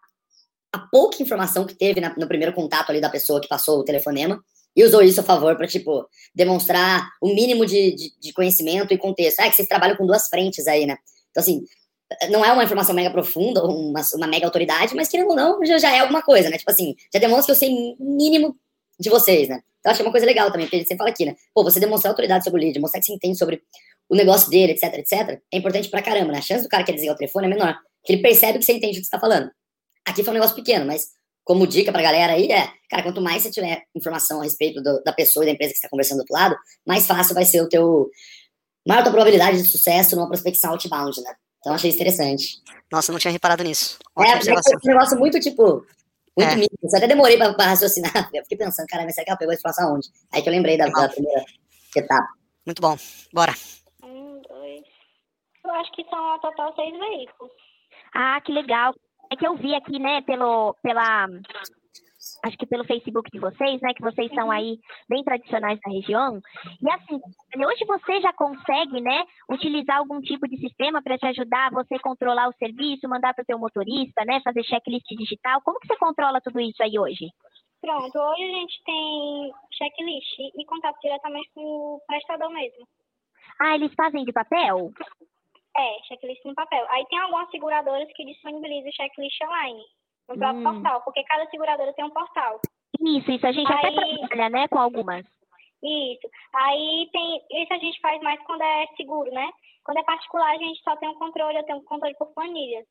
a 0.73 0.79
pouca 0.91 1.21
informação 1.21 1.65
que 1.65 1.75
teve 1.75 1.99
na- 2.01 2.15
no 2.17 2.27
primeiro 2.27 2.53
contato 2.53 2.89
ali 2.89 2.99
da 3.01 3.09
pessoa 3.09 3.41
que 3.41 3.47
passou 3.47 3.79
o 3.79 3.83
telefonema 3.83 4.43
e 4.75 4.83
usou 4.83 5.01
isso 5.01 5.19
a 5.21 5.23
favor 5.23 5.55
para, 5.55 5.67
tipo, 5.67 6.07
demonstrar 6.35 7.07
o 7.21 7.33
mínimo 7.33 7.65
de, 7.65 7.95
de, 7.95 8.11
de 8.19 8.33
conhecimento 8.33 8.93
e 8.93 8.97
contexto. 8.97 9.39
Ah, 9.39 9.45
é 9.47 9.49
que 9.49 9.55
vocês 9.55 9.67
trabalham 9.67 9.95
com 9.95 10.05
duas 10.05 10.27
frentes 10.27 10.67
aí, 10.67 10.85
né? 10.85 10.97
Então, 11.31 11.41
assim, 11.41 11.63
não 12.29 12.45
é 12.45 12.51
uma 12.51 12.63
informação 12.63 12.93
mega 12.93 13.09
profunda, 13.11 13.63
uma, 13.63 14.01
uma 14.15 14.27
mega 14.27 14.45
autoridade, 14.45 14.95
mas 14.95 15.07
querendo 15.09 15.29
ou 15.29 15.35
não, 15.35 15.65
já, 15.65 15.77
já 15.77 15.91
é 15.95 15.99
alguma 15.99 16.21
coisa, 16.21 16.49
né? 16.49 16.57
Tipo 16.57 16.71
assim, 16.71 16.95
já 17.13 17.19
demonstra 17.19 17.45
que 17.45 17.51
eu 17.51 17.55
sei 17.55 17.95
mínimo 17.99 18.55
de 18.99 19.09
vocês, 19.09 19.49
né? 19.49 19.61
Então, 19.79 19.93
é 19.93 20.01
uma 20.01 20.11
coisa 20.11 20.25
legal 20.25 20.51
também, 20.51 20.65
porque 20.67 20.75
a 20.75 20.79
gente 20.79 20.95
fala 20.97 21.09
aqui, 21.09 21.25
né? 21.25 21.35
Pô, 21.53 21.63
você 21.63 21.79
demonstrar 21.79 22.11
autoridade 22.11 22.43
sobre 22.43 22.59
o 22.61 22.63
lead, 22.63 22.79
mostrar 22.79 22.99
que 22.99 23.05
você 23.05 23.13
entende 23.13 23.37
sobre 23.37 23.61
o 24.09 24.15
negócio 24.15 24.49
dele, 24.49 24.71
etc, 24.73 24.93
etc, 24.95 25.41
é 25.53 25.57
importante 25.57 25.89
pra 25.89 26.01
caramba, 26.01 26.31
né? 26.31 26.37
A 26.39 26.41
chance 26.41 26.63
do 26.63 26.69
cara 26.69 26.83
que 26.83 26.91
desligar 26.91 27.15
o 27.15 27.17
telefone 27.17 27.47
é 27.47 27.49
menor, 27.49 27.73
porque 28.01 28.13
ele 28.13 28.21
percebe 28.21 28.59
que 28.59 28.65
você 28.65 28.73
entende 28.73 28.97
o 28.97 29.01
que 29.01 29.05
você 29.05 29.11
tá 29.11 29.19
falando. 29.19 29.49
Aqui 30.07 30.23
foi 30.23 30.31
um 30.31 30.35
negócio 30.35 30.55
pequeno, 30.55 30.85
mas 30.85 31.07
como 31.43 31.65
dica 31.67 31.91
pra 31.91 32.01
galera 32.01 32.33
aí 32.33 32.51
é, 32.51 32.69
cara, 32.89 33.03
quanto 33.03 33.21
mais 33.21 33.43
você 33.43 33.51
tiver 33.51 33.83
informação 33.95 34.39
a 34.41 34.43
respeito 34.43 34.81
do- 34.81 35.01
da 35.03 35.11
pessoa 35.13 35.43
e 35.43 35.47
da 35.47 35.51
empresa 35.53 35.73
que 35.73 35.79
você 35.79 35.83
tá 35.83 35.89
conversando 35.89 36.17
do 36.17 36.21
outro 36.21 36.33
lado, 36.33 36.55
mais 36.85 37.05
fácil 37.07 37.33
vai 37.35 37.45
ser 37.45 37.61
o 37.61 37.69
teu, 37.69 38.09
maior 38.87 39.01
tua 39.03 39.11
probabilidade 39.11 39.61
de 39.61 39.69
sucesso 39.69 40.15
numa 40.15 40.27
prospecção 40.27 40.71
outbound, 40.71 41.21
né? 41.21 41.33
Então 41.59 41.73
achei 41.73 41.91
interessante. 41.91 42.61
Nossa, 42.91 43.11
eu 43.11 43.13
não 43.13 43.19
tinha 43.19 43.31
reparado 43.31 43.63
nisso. 43.63 43.97
É, 44.17 44.21
Ótima 44.21 44.37
porque 44.37 44.51
observação. 44.51 44.79
foi 44.81 44.91
um 44.91 44.95
negócio 44.95 45.19
muito, 45.19 45.39
tipo, 45.39 45.85
muito 46.37 46.51
É. 46.51 46.55
mínimo. 46.55 46.69
Eu 46.83 46.97
até 46.97 47.07
demorei 47.07 47.35
pra, 47.37 47.53
pra 47.53 47.65
raciocinar. 47.67 48.11
Eu 48.33 48.43
fiquei 48.43 48.57
pensando, 48.57 48.85
cara, 48.87 49.03
mas 49.03 49.15
será 49.15 49.25
que 49.25 49.31
ela 49.31 49.37
pegou 49.39 49.51
a 49.51 49.55
informação 49.55 49.89
aonde? 49.89 50.07
Aí 50.31 50.41
que 50.41 50.47
eu 50.47 50.53
lembrei 50.53 50.77
da, 50.77 50.85
da 50.87 51.09
primeira 51.09 51.43
etapa. 51.95 52.27
Muito 52.65 52.81
bom. 52.81 52.97
Bora. 53.33 53.53
Eu 55.67 55.75
acho 55.75 55.91
que 55.91 56.03
são 56.05 56.19
ao 56.19 56.39
total 56.39 56.73
seis 56.75 56.97
veículos. 56.97 57.51
Ah, 58.13 58.39
que 58.41 58.51
legal. 58.51 58.93
É 59.31 59.35
que 59.35 59.45
eu 59.45 59.55
vi 59.55 59.75
aqui, 59.75 59.99
né, 59.99 60.21
pelo, 60.21 60.73
pela, 60.81 61.27
acho 62.45 62.57
que 62.57 62.65
pelo 62.65 62.85
Facebook 62.85 63.29
de 63.29 63.39
vocês, 63.39 63.81
né, 63.81 63.93
que 63.93 64.01
vocês 64.01 64.31
são 64.33 64.49
aí 64.49 64.79
bem 65.09 65.23
tradicionais 65.23 65.79
na 65.85 65.91
região. 65.91 66.39
E 66.81 66.89
assim, 66.91 67.19
hoje 67.65 67.85
você 67.85 68.21
já 68.21 68.31
consegue, 68.33 69.01
né, 69.01 69.25
utilizar 69.49 69.97
algum 69.97 70.21
tipo 70.21 70.47
de 70.47 70.57
sistema 70.57 71.01
para 71.01 71.17
te 71.17 71.25
ajudar 71.27 71.71
você 71.71 71.99
controlar 71.99 72.47
o 72.47 72.53
serviço, 72.53 73.09
mandar 73.09 73.33
para 73.33 73.43
o 73.43 73.45
teu 73.45 73.59
motorista, 73.59 74.23
né, 74.25 74.39
fazer 74.43 74.63
checklist 74.63 75.05
digital. 75.09 75.61
Como 75.61 75.79
que 75.79 75.87
você 75.87 75.97
controla 75.97 76.41
tudo 76.41 76.59
isso 76.59 76.81
aí 76.81 76.97
hoje? 76.97 77.27
Pronto, 77.81 78.17
hoje 78.17 78.43
a 78.43 78.59
gente 78.59 78.83
tem 78.83 79.53
checklist 79.73 80.39
e 80.39 80.65
contato 80.65 80.97
diretamente 81.01 81.49
com 81.53 81.61
o 81.61 82.01
prestador 82.07 82.49
mesmo. 82.49 82.87
Ah, 83.59 83.75
eles 83.75 83.93
fazem 83.95 84.23
de 84.23 84.33
papel? 84.33 84.91
É, 85.77 86.03
checklist 86.07 86.43
no 86.45 86.55
papel. 86.55 86.85
Aí 86.89 87.05
tem 87.07 87.19
algumas 87.19 87.49
seguradoras 87.51 88.07
que 88.13 88.25
disponibilizam 88.25 88.89
o 88.89 88.93
checklist 88.95 89.39
online 89.43 89.83
no 90.29 90.37
próprio 90.37 90.59
Hum. 90.59 90.63
portal, 90.73 91.01
porque 91.03 91.23
cada 91.23 91.45
seguradora 91.49 91.93
tem 91.93 92.03
um 92.05 92.09
portal. 92.09 92.59
Isso, 92.99 93.31
isso 93.31 93.45
a 93.47 93.51
gente 93.51 93.71
até 93.71 93.87
Aí- 93.87 93.93
trabalha, 94.27 94.49
né, 94.49 94.67
com 94.67 94.79
algumas. 94.79 95.25
Isso. 95.83 96.27
Aí 96.55 97.07
tem. 97.11 97.41
Isso 97.61 97.73
a 97.73 97.77
gente 97.77 97.99
faz 98.01 98.19
mais 98.23 98.41
quando 98.43 98.61
é 98.63 98.87
seguro, 98.97 99.31
né? 99.31 99.49
Quando 99.85 99.97
é 99.99 100.03
particular, 100.03 100.49
a 100.51 100.57
gente 100.57 100.81
só 100.81 100.95
tem 100.97 101.07
um 101.07 101.13
controle, 101.19 101.57
eu 101.57 101.63
tenho 101.63 101.77
um 101.77 101.83
controle 101.83 102.15
por 102.17 102.33
planilhas. 102.33 102.85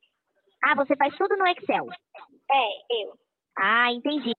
Ah, 0.64 0.74
você 0.76 0.94
faz 0.96 1.14
tudo 1.16 1.36
no 1.36 1.46
Excel. 1.48 1.86
É, 2.50 2.68
eu. 3.02 3.12
Ah, 3.58 3.92
entendi. 3.92 4.32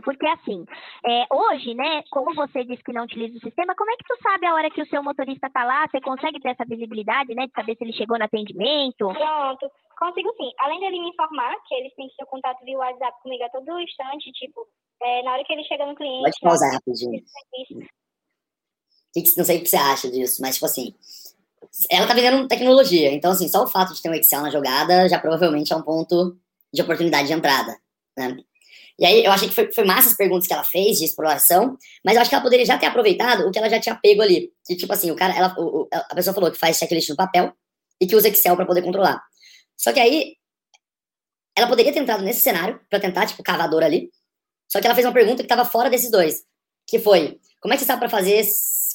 Porque 0.00 0.26
assim, 0.26 0.64
é, 1.04 1.26
hoje, 1.30 1.74
né, 1.74 2.02
como 2.10 2.34
você 2.34 2.64
disse 2.64 2.82
que 2.82 2.92
não 2.92 3.04
utiliza 3.04 3.36
o 3.36 3.40
sistema, 3.40 3.74
como 3.74 3.90
é 3.90 3.96
que 3.96 4.04
tu 4.08 4.16
sabe 4.22 4.46
a 4.46 4.54
hora 4.54 4.70
que 4.70 4.80
o 4.80 4.86
seu 4.86 5.02
motorista 5.02 5.50
tá 5.50 5.64
lá? 5.64 5.86
Você 5.88 6.00
consegue 6.00 6.40
ter 6.40 6.50
essa 6.50 6.64
visibilidade, 6.64 7.34
né, 7.34 7.46
de 7.46 7.52
saber 7.52 7.76
se 7.76 7.84
ele 7.84 7.92
chegou 7.92 8.18
no 8.18 8.24
atendimento? 8.24 9.12
Pronto. 9.12 9.70
Consigo 9.98 10.32
sim. 10.36 10.50
Além 10.58 10.80
dele 10.80 11.00
me 11.00 11.10
informar 11.10 11.54
que 11.68 11.74
eles 11.74 11.94
têm 11.94 12.08
que 12.08 12.16
ter 12.16 12.26
contato 12.26 12.64
via 12.64 12.78
WhatsApp 12.78 13.22
comigo 13.22 13.44
a 13.44 13.50
todo 13.50 13.80
instante, 13.80 14.32
tipo, 14.32 14.66
é, 15.02 15.22
na 15.22 15.32
hora 15.32 15.44
que 15.44 15.52
ele 15.52 15.64
chega 15.64 15.86
no 15.86 15.94
cliente. 15.94 16.22
Pode 16.22 16.40
pausar 16.40 16.72
rapidinho. 16.72 17.22
não 19.36 19.44
sei 19.44 19.58
o 19.58 19.62
que 19.62 19.68
você 19.68 19.76
acha 19.76 20.10
disso, 20.10 20.40
mas, 20.40 20.54
tipo 20.54 20.66
assim, 20.66 20.94
ela 21.90 22.06
tá 22.06 22.14
vendendo 22.14 22.48
tecnologia. 22.48 23.12
Então, 23.12 23.30
assim, 23.32 23.48
só 23.48 23.62
o 23.62 23.68
fato 23.68 23.94
de 23.94 24.02
ter 24.02 24.10
um 24.10 24.14
Excel 24.14 24.42
na 24.42 24.50
jogada 24.50 25.08
já 25.08 25.18
provavelmente 25.18 25.72
é 25.72 25.76
um 25.76 25.82
ponto 25.82 26.36
de 26.72 26.82
oportunidade 26.82 27.28
de 27.28 27.34
entrada, 27.34 27.76
né? 28.16 28.36
E 29.02 29.06
aí, 29.06 29.24
eu 29.24 29.32
achei 29.32 29.48
que 29.48 29.54
foi, 29.54 29.72
foi 29.72 29.84
massa 29.84 30.10
as 30.10 30.16
perguntas 30.16 30.46
que 30.46 30.52
ela 30.52 30.62
fez 30.62 30.98
de 30.98 31.04
exploração, 31.04 31.76
mas 32.04 32.14
eu 32.14 32.20
acho 32.20 32.30
que 32.30 32.36
ela 32.36 32.44
poderia 32.44 32.64
já 32.64 32.78
ter 32.78 32.86
aproveitado 32.86 33.48
o 33.48 33.50
que 33.50 33.58
ela 33.58 33.68
já 33.68 33.80
tinha 33.80 33.96
pego 33.96 34.22
ali. 34.22 34.52
Que, 34.64 34.76
tipo 34.76 34.92
assim, 34.92 35.10
o 35.10 35.16
cara, 35.16 35.36
ela, 35.36 35.52
o- 35.58 35.88
a 35.92 36.14
pessoa 36.14 36.32
falou 36.32 36.52
que 36.52 36.56
faz 36.56 36.76
checklist 36.78 37.08
no 37.08 37.16
papel 37.16 37.52
e 38.00 38.06
que 38.06 38.14
usa 38.14 38.28
Excel 38.28 38.54
para 38.54 38.64
poder 38.64 38.80
controlar. 38.82 39.20
Só 39.76 39.92
que 39.92 39.98
aí, 39.98 40.36
ela 41.56 41.66
poderia 41.66 41.92
ter 41.92 41.98
entrado 41.98 42.22
nesse 42.22 42.40
cenário 42.42 42.80
para 42.88 43.00
tentar, 43.00 43.26
tipo, 43.26 43.42
cavador 43.42 43.82
ali. 43.82 44.08
Só 44.70 44.80
que 44.80 44.86
ela 44.86 44.94
fez 44.94 45.04
uma 45.06 45.12
pergunta 45.12 45.38
que 45.38 45.42
estava 45.42 45.64
fora 45.64 45.90
desses 45.90 46.10
dois, 46.10 46.44
que 46.86 47.00
foi: 47.00 47.40
como 47.60 47.74
é 47.74 47.76
que 47.76 47.80
você 47.82 47.86
sabe 47.86 47.98
para 48.00 48.08
fazer, 48.08 48.46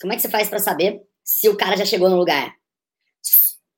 como 0.01 0.13
é 0.13 0.15
que 0.15 0.21
você 0.21 0.29
faz 0.29 0.49
para 0.49 0.59
saber 0.59 1.01
se 1.23 1.49
o 1.49 1.57
cara 1.57 1.75
já 1.75 1.85
chegou 1.85 2.09
no 2.09 2.15
lugar? 2.15 2.53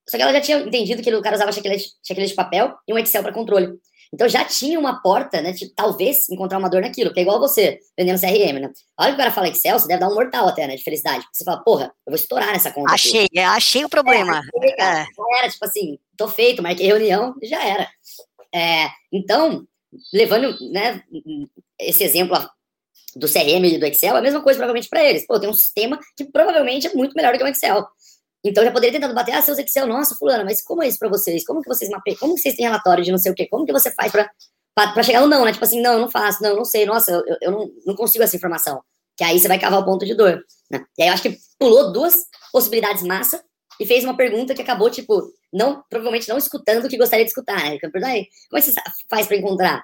Só 0.08 0.18
que 0.18 0.24
ela 0.24 0.34
já 0.34 0.42
tinha 0.42 0.60
entendido 0.60 1.02
que 1.04 1.14
o 1.14 1.22
cara 1.22 1.36
usava 1.36 1.52
checklist, 1.52 1.96
checklist 2.04 2.32
de 2.32 2.36
papel 2.36 2.76
e 2.88 2.94
um 2.94 2.98
Excel 2.98 3.22
para 3.22 3.34
controle. 3.34 3.80
Então 4.14 4.28
já 4.28 4.44
tinha 4.44 4.80
uma 4.80 5.02
porta, 5.02 5.42
né? 5.42 5.52
De 5.52 5.70
talvez 5.70 6.28
encontrar 6.30 6.58
uma 6.58 6.70
dor 6.70 6.82
naquilo, 6.82 7.14
que 7.14 7.20
é 7.20 7.24
igual 7.24 7.40
você 7.40 7.80
vendendo 7.98 8.20
CRM, 8.20 8.60
né? 8.60 8.72
A 8.98 9.04
hora 9.04 9.12
que 9.12 9.16
o 9.16 9.18
cara 9.18 9.32
fala 9.32 9.48
Excel, 9.48 9.80
você 9.80 9.88
deve 9.88 10.00
dar 10.00 10.10
um 10.10 10.16
mortal 10.16 10.48
até, 10.48 10.68
né? 10.68 10.76
De 10.76 10.84
felicidade. 10.84 11.24
Porque 11.24 11.38
você 11.38 11.44
fala, 11.44 11.64
porra, 11.64 11.86
eu 12.06 12.12
vou 12.12 12.16
estourar 12.16 12.52
nessa 12.52 12.72
conta. 12.72 12.94
Achei, 12.94 13.26
aqui. 13.26 13.40
achei 13.40 13.86
o 13.86 13.90
problema. 13.90 14.42
É, 14.62 14.72
cara, 14.76 15.04
Já 15.04 15.40
era, 15.40 15.50
tipo 15.50 15.66
assim, 15.66 16.00
tô 16.18 16.28
feito, 16.28 16.64
marquei 16.64 16.88
reunião, 16.88 17.36
já 17.44 17.64
era. 17.64 17.88
É, 18.54 18.90
então, 19.12 19.66
levando 20.12 20.58
né, 20.72 21.04
esse 21.80 22.04
exemplo 22.04 22.38
do 23.16 23.28
CRM 23.28 23.66
e 23.66 23.78
do 23.78 23.86
Excel, 23.86 24.16
é 24.16 24.20
a 24.20 24.22
mesma 24.22 24.42
coisa 24.42 24.58
provavelmente 24.58 24.90
para 24.90 25.04
eles. 25.04 25.26
Pô, 25.26 25.40
tem 25.40 25.50
um 25.50 25.54
sistema 25.54 26.00
que 26.18 26.26
provavelmente 26.26 26.88
é 26.88 26.94
muito 26.94 27.14
melhor 27.16 27.34
do 27.34 27.38
que 27.38 27.44
o 27.44 27.48
Excel. 27.48 27.88
Então 28.44 28.64
já 28.64 28.72
poderia 28.72 29.00
tentar 29.00 29.14
bater, 29.14 29.34
ah, 29.34 29.42
seus 29.42 29.58
Excel, 29.58 29.86
nossa, 29.86 30.16
fulana, 30.16 30.46
mas 30.46 30.62
como 30.64 30.82
é 30.82 30.88
isso 30.88 30.98
para 30.98 31.10
vocês? 31.10 31.46
Como 31.46 31.62
que 31.62 31.68
vocês 31.68 31.90
mapeiam? 31.90 32.18
Como 32.18 32.36
que 32.36 32.42
vocês 32.42 32.56
têm 32.56 32.66
relatório 32.66 33.04
de 33.04 33.12
não 33.12 33.18
sei 33.18 33.32
o 33.32 33.36
quê? 33.36 33.48
Como 33.48 33.66
que 33.66 33.74
você 33.74 33.92
faz 33.92 34.12
para 34.12 35.04
chegar 35.04 35.22
no 35.22 35.28
não, 35.28 35.44
né? 35.44 35.52
Tipo 35.52 35.66
assim, 35.66 35.82
não, 35.82 35.94
eu 35.94 36.00
não 36.00 36.10
faço, 36.10 36.42
não, 36.42 36.52
eu 36.52 36.56
não 36.56 36.66
sei, 36.66 36.86
nossa, 36.86 37.12
eu, 37.12 37.38
eu 37.42 37.52
não, 37.52 37.70
não 37.86 37.96
consigo 37.96 38.24
essa 38.24 38.36
informação. 38.36 38.82
Que 39.18 39.24
aí 39.26 39.38
você 39.38 39.50
vai 39.50 39.60
cavar 39.60 39.80
o 39.82 39.86
ponto 39.86 40.06
de 40.06 40.16
dor. 40.16 40.42
Né? 40.72 40.84
E 40.98 41.04
aí 41.04 41.10
eu 41.10 41.14
acho 41.14 41.24
que 41.24 41.38
pulou 41.60 41.92
duas 41.92 42.16
possibilidades 42.54 43.04
massa 43.04 43.44
e 43.80 43.86
fez 43.86 44.04
uma 44.06 44.16
pergunta 44.16 44.54
que 44.54 44.62
acabou, 44.62 44.90
tipo, 44.90 45.22
não, 45.52 45.84
provavelmente 45.90 46.30
não 46.30 46.38
escutando 46.38 46.86
o 46.86 46.90
que 46.90 46.98
gostaria 46.98 47.26
de 47.26 47.32
escutar, 47.32 47.58
né? 47.58 47.78
Como 47.80 48.06
é 48.06 48.24
que 48.24 48.62
você 48.62 48.74
faz 49.10 49.28
para 49.28 49.38
encontrar? 49.38 49.84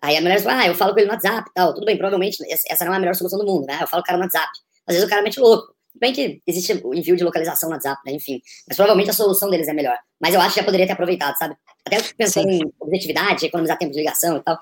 Aí 0.00 0.16
a 0.16 0.20
mulher 0.20 0.40
fala, 0.40 0.62
ah, 0.62 0.66
eu 0.66 0.74
falo 0.74 0.92
com 0.92 0.98
ele 0.98 1.06
no 1.06 1.14
WhatsApp 1.14 1.48
e 1.48 1.52
tal. 1.54 1.74
Tudo 1.74 1.86
bem, 1.86 1.96
provavelmente 1.96 2.38
essa 2.68 2.84
não 2.84 2.92
é 2.92 2.96
a 2.96 3.00
melhor 3.00 3.14
solução 3.14 3.38
do 3.38 3.46
mundo, 3.46 3.66
né? 3.66 3.78
Eu 3.80 3.86
falo 3.86 4.02
com 4.02 4.06
o 4.06 4.08
cara 4.08 4.18
no 4.18 4.24
WhatsApp. 4.24 4.50
Às 4.86 4.94
vezes 4.94 5.06
o 5.06 5.10
cara 5.10 5.22
mete 5.22 5.38
louco. 5.38 5.71
Bem 5.94 6.12
que 6.12 6.40
existe 6.46 6.80
o 6.84 6.94
envio 6.94 7.16
de 7.16 7.24
localização 7.24 7.68
no 7.68 7.74
WhatsApp, 7.74 8.00
né? 8.06 8.12
Enfim. 8.12 8.40
Mas 8.66 8.76
provavelmente 8.76 9.10
a 9.10 9.12
solução 9.14 9.50
deles 9.50 9.68
é 9.68 9.72
melhor. 9.72 9.96
Mas 10.20 10.34
eu 10.34 10.40
acho 10.40 10.54
que 10.54 10.60
já 10.60 10.64
poderia 10.64 10.86
ter 10.86 10.92
aproveitado, 10.92 11.36
sabe? 11.36 11.54
Até 11.86 12.00
pensando 12.16 12.50
Sim. 12.50 12.60
em 12.62 12.72
objetividade, 12.80 13.46
economizar 13.46 13.78
tempo 13.78 13.92
de 13.92 13.98
ligação 13.98 14.36
e 14.36 14.42
tal. 14.42 14.58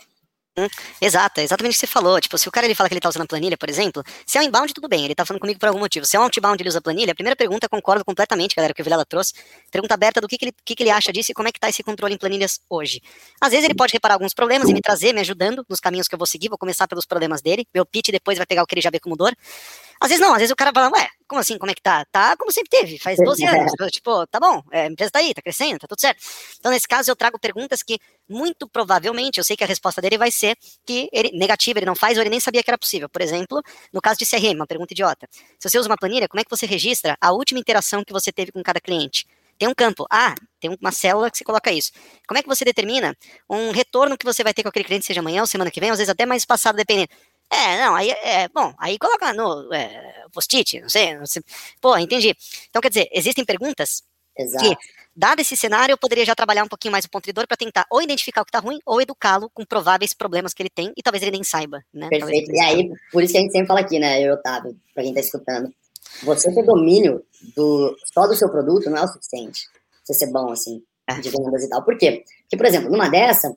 Hum, 0.58 0.66
exato, 1.00 1.40
é 1.40 1.44
exatamente 1.44 1.74
o 1.74 1.76
que 1.76 1.80
você 1.80 1.86
falou. 1.86 2.20
Tipo, 2.20 2.36
se 2.36 2.48
o 2.48 2.50
cara 2.50 2.66
ele 2.66 2.74
fala 2.74 2.88
que 2.88 2.94
ele 2.94 3.00
tá 3.00 3.08
usando 3.08 3.22
a 3.22 3.26
planilha, 3.26 3.56
por 3.56 3.68
exemplo, 3.70 4.02
se 4.26 4.36
é 4.36 4.40
um 4.40 4.44
inbound, 4.44 4.74
tudo 4.74 4.88
bem, 4.88 5.04
ele 5.04 5.14
tá 5.14 5.24
falando 5.24 5.40
comigo 5.40 5.58
por 5.60 5.66
algum 5.68 5.78
motivo. 5.78 6.04
Se 6.04 6.16
é 6.16 6.20
um 6.20 6.24
outbound 6.24 6.60
ele 6.60 6.68
usa 6.68 6.78
a 6.78 6.82
planilha, 6.82 7.12
a 7.12 7.14
primeira 7.14 7.36
pergunta, 7.36 7.68
concordo 7.68 8.04
completamente, 8.04 8.54
galera, 8.54 8.74
que 8.74 8.82
o 8.82 8.84
Vilela 8.84 9.06
trouxe. 9.06 9.32
Pergunta 9.70 9.94
aberta 9.94 10.20
do 10.20 10.26
que, 10.26 10.36
que, 10.36 10.46
ele, 10.46 10.54
que, 10.64 10.74
que 10.74 10.82
ele 10.82 10.90
acha 10.90 11.12
disso 11.12 11.30
e 11.30 11.34
como 11.34 11.48
é 11.48 11.52
que 11.52 11.60
tá 11.60 11.68
esse 11.68 11.82
controle 11.82 12.14
em 12.14 12.18
planilhas 12.18 12.60
hoje. 12.68 13.00
Às 13.40 13.50
vezes 13.50 13.64
ele 13.64 13.74
pode 13.74 13.92
reparar 13.92 14.14
alguns 14.14 14.34
problemas 14.34 14.68
e 14.68 14.74
me 14.74 14.80
trazer, 14.80 15.14
me 15.14 15.20
ajudando 15.20 15.64
nos 15.68 15.78
caminhos 15.78 16.08
que 16.08 16.14
eu 16.14 16.18
vou 16.18 16.26
seguir, 16.26 16.48
vou 16.48 16.58
começar 16.58 16.88
pelos 16.88 17.06
problemas 17.06 17.40
dele. 17.40 17.66
Meu 17.72 17.86
pitch 17.86 18.08
depois 18.10 18.36
vai 18.36 18.46
pegar 18.46 18.62
o 18.62 18.66
que 18.66 18.74
ele 18.74 18.82
já 18.82 18.90
vê 18.90 18.98
como 18.98 19.16
dor. 19.16 19.34
Às 20.00 20.08
vezes 20.08 20.20
não, 20.20 20.32
às 20.32 20.38
vezes 20.38 20.50
o 20.50 20.56
cara 20.56 20.72
fala, 20.74 20.90
ué, 20.96 21.08
como 21.30 21.40
assim, 21.40 21.56
como 21.58 21.70
é 21.70 21.74
que 21.76 21.80
tá? 21.80 22.04
Tá 22.10 22.36
como 22.36 22.50
sempre 22.50 22.68
teve, 22.68 22.98
faz 22.98 23.16
12 23.16 23.46
anos. 23.46 23.72
Tipo, 23.92 24.26
tá 24.26 24.40
bom, 24.40 24.60
é, 24.72 24.82
a 24.82 24.86
empresa 24.86 25.12
tá 25.12 25.20
aí, 25.20 25.32
tá 25.32 25.40
crescendo, 25.40 25.78
tá 25.78 25.86
tudo 25.86 26.00
certo. 26.00 26.20
Então, 26.58 26.72
nesse 26.72 26.88
caso, 26.88 27.08
eu 27.08 27.14
trago 27.14 27.38
perguntas 27.38 27.84
que, 27.84 28.00
muito 28.28 28.68
provavelmente, 28.68 29.38
eu 29.38 29.44
sei 29.44 29.56
que 29.56 29.62
a 29.62 29.66
resposta 29.66 30.02
dele 30.02 30.18
vai 30.18 30.32
ser 30.32 30.56
que 30.84 31.08
ele, 31.12 31.30
negativa, 31.38 31.78
ele 31.78 31.86
não 31.86 31.94
faz 31.94 32.18
ou 32.18 32.22
ele 32.24 32.30
nem 32.30 32.40
sabia 32.40 32.64
que 32.64 32.70
era 32.70 32.76
possível. 32.76 33.08
Por 33.08 33.22
exemplo, 33.22 33.62
no 33.92 34.00
caso 34.00 34.18
de 34.18 34.26
CRM, 34.26 34.56
uma 34.56 34.66
pergunta 34.66 34.92
idiota. 34.92 35.28
Se 35.32 35.70
você 35.70 35.78
usa 35.78 35.88
uma 35.88 35.96
planilha, 35.96 36.26
como 36.26 36.40
é 36.40 36.44
que 36.44 36.50
você 36.50 36.66
registra 36.66 37.16
a 37.20 37.30
última 37.30 37.60
interação 37.60 38.02
que 38.04 38.12
você 38.12 38.32
teve 38.32 38.50
com 38.50 38.60
cada 38.60 38.80
cliente? 38.80 39.24
Tem 39.60 39.68
um 39.68 39.74
campo. 39.74 40.06
Ah, 40.10 40.34
tem 40.58 40.74
uma 40.80 40.90
célula 40.90 41.30
que 41.30 41.36
você 41.36 41.44
coloca 41.44 41.70
isso. 41.70 41.92
Como 42.26 42.38
é 42.38 42.42
que 42.42 42.48
você 42.48 42.64
determina 42.64 43.14
um 43.48 43.70
retorno 43.72 44.16
que 44.16 44.24
você 44.24 44.42
vai 44.42 44.54
ter 44.54 44.62
com 44.62 44.70
aquele 44.70 44.86
cliente, 44.86 45.04
seja 45.04 45.20
amanhã 45.20 45.42
ou 45.42 45.46
semana 45.46 45.70
que 45.70 45.78
vem, 45.78 45.90
às 45.90 45.98
vezes 45.98 46.08
até 46.08 46.24
mais 46.24 46.46
passado, 46.46 46.76
dependendo. 46.76 47.10
É, 47.50 47.84
não, 47.84 47.96
aí, 47.96 48.10
é, 48.10 48.48
bom, 48.48 48.72
aí 48.78 48.96
coloca 48.96 49.32
no 49.32 49.72
é, 49.74 50.24
post-it, 50.32 50.80
não 50.80 50.88
sei, 50.88 51.18
não 51.18 51.26
sei. 51.26 51.42
Pô, 51.80 51.96
entendi. 51.98 52.34
Então, 52.68 52.80
quer 52.80 52.90
dizer, 52.90 53.08
existem 53.12 53.44
perguntas 53.44 54.04
Exato. 54.38 54.64
que, 54.64 54.76
dado 55.14 55.40
esse 55.40 55.56
cenário, 55.56 55.92
eu 55.92 55.98
poderia 55.98 56.24
já 56.24 56.34
trabalhar 56.34 56.62
um 56.62 56.68
pouquinho 56.68 56.92
mais 56.92 57.04
o 57.04 57.10
pontridor 57.10 57.46
para 57.48 57.56
tentar 57.56 57.86
ou 57.90 58.00
identificar 58.00 58.42
o 58.42 58.44
que 58.44 58.50
está 58.50 58.60
ruim 58.60 58.78
ou 58.86 59.02
educá-lo 59.02 59.50
com 59.52 59.64
prováveis 59.64 60.14
problemas 60.14 60.54
que 60.54 60.62
ele 60.62 60.70
tem 60.70 60.92
e 60.96 61.02
talvez 61.02 61.22
ele 61.22 61.32
nem 61.32 61.44
saiba, 61.44 61.82
né? 61.92 62.08
Perfeito. 62.08 62.52
E 62.52 62.60
aí, 62.60 62.90
por 63.10 63.22
isso 63.22 63.32
que 63.32 63.38
a 63.38 63.42
gente 63.42 63.52
sempre 63.52 63.66
fala 63.66 63.80
aqui, 63.80 63.98
né, 63.98 64.22
eu, 64.22 64.34
Otávio, 64.34 64.76
para 64.94 65.02
quem 65.02 65.10
está 65.10 65.20
escutando, 65.20 65.74
você 66.22 66.54
ter 66.54 66.62
domínio 66.62 67.24
do, 67.56 67.96
só 68.12 68.26
do 68.26 68.34
seu 68.36 68.48
produto 68.48 68.88
não 68.88 68.98
é 68.98 69.04
o 69.04 69.08
suficiente. 69.08 69.66
Você 70.04 70.14
ser 70.14 70.32
bom, 70.32 70.52
assim, 70.52 70.82
é. 71.06 71.14
de 71.20 71.30
vendas 71.30 71.64
e 71.64 71.68
tal. 71.68 71.82
Por 71.82 71.96
quê? 71.98 72.24
Porque, 72.42 72.56
por 72.56 72.66
exemplo, 72.66 72.90
numa 72.90 73.08
dessa, 73.08 73.56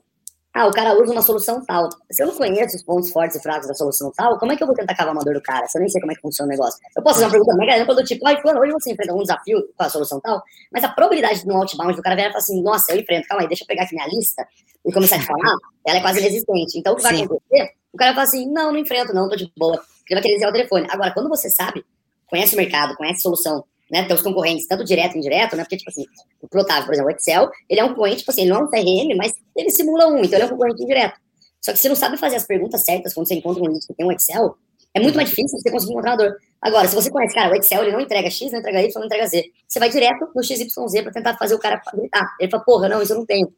ah, 0.54 0.68
o 0.68 0.70
cara 0.70 0.94
usa 0.94 1.12
uma 1.12 1.20
solução 1.20 1.64
tal. 1.64 1.88
Se 2.12 2.22
eu 2.22 2.28
não 2.28 2.34
conheço 2.36 2.76
os 2.76 2.82
pontos 2.84 3.10
fortes 3.10 3.36
e 3.36 3.42
fracos 3.42 3.66
da 3.66 3.74
solução 3.74 4.12
tal, 4.14 4.38
como 4.38 4.52
é 4.52 4.56
que 4.56 4.62
eu 4.62 4.68
vou 4.68 4.76
tentar 4.76 4.94
cavar 4.94 5.12
uma 5.12 5.24
dor 5.24 5.34
do 5.34 5.42
cara? 5.42 5.66
Se 5.66 5.76
eu 5.76 5.80
nem 5.80 5.88
sei 5.88 6.00
como 6.00 6.12
é 6.12 6.14
que 6.14 6.20
funciona 6.20 6.48
o 6.48 6.50
negócio. 6.50 6.78
Eu 6.96 7.02
posso 7.02 7.16
fazer 7.16 7.26
uma 7.26 7.32
pergunta 7.32 7.56
mega 7.56 7.82
ampla 7.82 7.94
do 7.96 8.04
tipo, 8.04 8.24
ah, 8.24 8.40
fulano, 8.40 8.60
hoje 8.60 8.72
você 8.72 8.92
enfrenta 8.92 9.10
algum 9.10 9.22
desafio 9.22 9.68
com 9.76 9.84
a 9.84 9.88
solução 9.88 10.20
tal, 10.20 10.40
mas 10.72 10.84
a 10.84 10.88
probabilidade 10.90 11.42
de 11.42 11.50
um 11.50 11.56
outbound 11.56 11.96
do 11.96 12.02
cara 12.02 12.14
virar 12.14 12.28
e 12.28 12.32
falar 12.32 12.42
assim, 12.42 12.62
nossa, 12.62 12.92
eu 12.92 13.00
enfrento, 13.00 13.26
calma 13.26 13.42
aí, 13.42 13.48
deixa 13.48 13.64
eu 13.64 13.66
pegar 13.66 13.82
aqui 13.82 13.96
minha 13.96 14.06
lista 14.06 14.46
e 14.86 14.92
começar 14.92 15.16
a 15.16 15.18
te 15.18 15.26
falar, 15.26 15.56
ela 15.86 15.98
é 15.98 16.00
quase 16.00 16.20
inexistente. 16.20 16.78
Então, 16.78 16.92
o 16.92 16.96
que 16.96 17.02
vai 17.02 17.16
Sim. 17.16 17.24
acontecer? 17.24 17.70
O 17.92 17.96
cara 17.96 18.12
vai 18.12 18.24
falar 18.24 18.38
assim, 18.38 18.52
não, 18.52 18.70
não 18.70 18.78
enfrento, 18.78 19.12
não, 19.12 19.28
tô 19.28 19.34
de 19.34 19.50
boa. 19.56 19.74
Ele 20.08 20.20
vai 20.20 20.22
querer 20.22 20.34
dizer 20.34 20.46
o 20.46 20.52
telefone. 20.52 20.86
Agora, 20.88 21.12
quando 21.12 21.28
você 21.28 21.50
sabe, 21.50 21.84
conhece 22.26 22.54
o 22.54 22.56
mercado, 22.56 22.94
conhece 22.94 23.18
a 23.18 23.22
solução, 23.22 23.64
né, 23.94 24.04
teus 24.08 24.20
concorrentes, 24.22 24.66
tanto 24.66 24.82
direto 24.82 25.14
e 25.14 25.18
indireto, 25.18 25.54
né, 25.54 25.62
porque, 25.62 25.76
tipo 25.76 25.88
assim, 25.88 26.04
o 26.42 26.58
Otávio, 26.58 26.84
por 26.84 26.94
exemplo, 26.94 27.12
o 27.12 27.14
Excel, 27.14 27.48
ele 27.70 27.78
é 27.78 27.84
um 27.84 27.90
concorrente, 27.90 28.18
tipo 28.18 28.30
assim, 28.32 28.40
ele 28.40 28.50
não 28.50 28.60
é 28.60 28.64
um 28.64 28.68
CRM, 28.68 29.16
mas 29.16 29.32
ele 29.56 29.70
simula 29.70 30.08
um, 30.08 30.18
então 30.18 30.36
ele 30.36 30.42
é 30.42 30.46
um 30.46 30.50
concorrente 30.50 30.82
indireto. 30.82 31.20
Só 31.60 31.72
que 31.72 31.78
você 31.78 31.88
não 31.88 31.96
sabe 31.96 32.16
fazer 32.16 32.36
as 32.36 32.44
perguntas 32.44 32.84
certas 32.84 33.14
quando 33.14 33.28
você 33.28 33.34
encontra 33.34 33.62
um 33.62 33.66
lead 33.68 33.86
que 33.86 33.94
tem 33.94 34.04
um 34.04 34.10
Excel, 34.10 34.56
é 34.92 35.00
muito 35.00 35.14
mais 35.14 35.30
difícil 35.30 35.58
você 35.58 35.70
conseguir 35.70 35.92
encontrar 35.92 36.12
uma 36.12 36.16
dor. 36.16 36.36
Agora, 36.60 36.88
se 36.88 36.94
você 36.94 37.10
conhece, 37.10 37.34
cara, 37.34 37.52
o 37.52 37.56
Excel, 37.56 37.82
ele 37.82 37.92
não 37.92 38.00
entrega 38.00 38.28
X, 38.28 38.50
não 38.50 38.58
entrega 38.58 38.82
Y, 38.82 38.92
não 38.96 39.06
entrega 39.06 39.26
Z. 39.26 39.44
Você 39.68 39.78
vai 39.78 39.88
direto 39.88 40.28
no 40.34 40.42
XYZ 40.42 41.02
para 41.02 41.12
tentar 41.12 41.36
fazer 41.36 41.54
o 41.54 41.58
cara 41.58 41.80
gritar. 41.94 42.36
Ele 42.40 42.50
fala, 42.50 42.64
porra, 42.64 42.88
não, 42.88 43.00
isso 43.00 43.12
eu 43.12 43.18
não 43.18 43.26
tenho. 43.26 43.52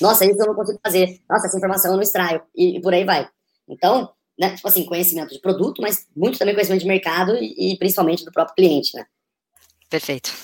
Nossa, 0.00 0.24
isso 0.24 0.40
eu 0.40 0.46
não 0.46 0.54
consigo 0.54 0.78
fazer. 0.82 1.20
Nossa, 1.28 1.46
essa 1.46 1.56
informação 1.56 1.90
eu 1.90 1.96
não 1.96 2.02
extraio. 2.02 2.42
E, 2.54 2.78
e 2.78 2.80
por 2.80 2.92
aí 2.92 3.04
vai. 3.04 3.28
Então, 3.68 4.10
né, 4.38 4.54
tipo 4.56 4.66
assim, 4.66 4.84
conhecimento 4.84 5.32
de 5.32 5.40
produto, 5.40 5.80
mas 5.80 6.06
muito 6.14 6.38
também 6.38 6.54
conhecimento 6.54 6.82
de 6.82 6.88
mercado 6.88 7.36
e, 7.36 7.72
e 7.72 7.78
principalmente 7.78 8.24
do 8.24 8.32
próprio 8.32 8.54
cliente, 8.54 8.96
né? 8.96 9.04
Perfeito. 9.94 10.34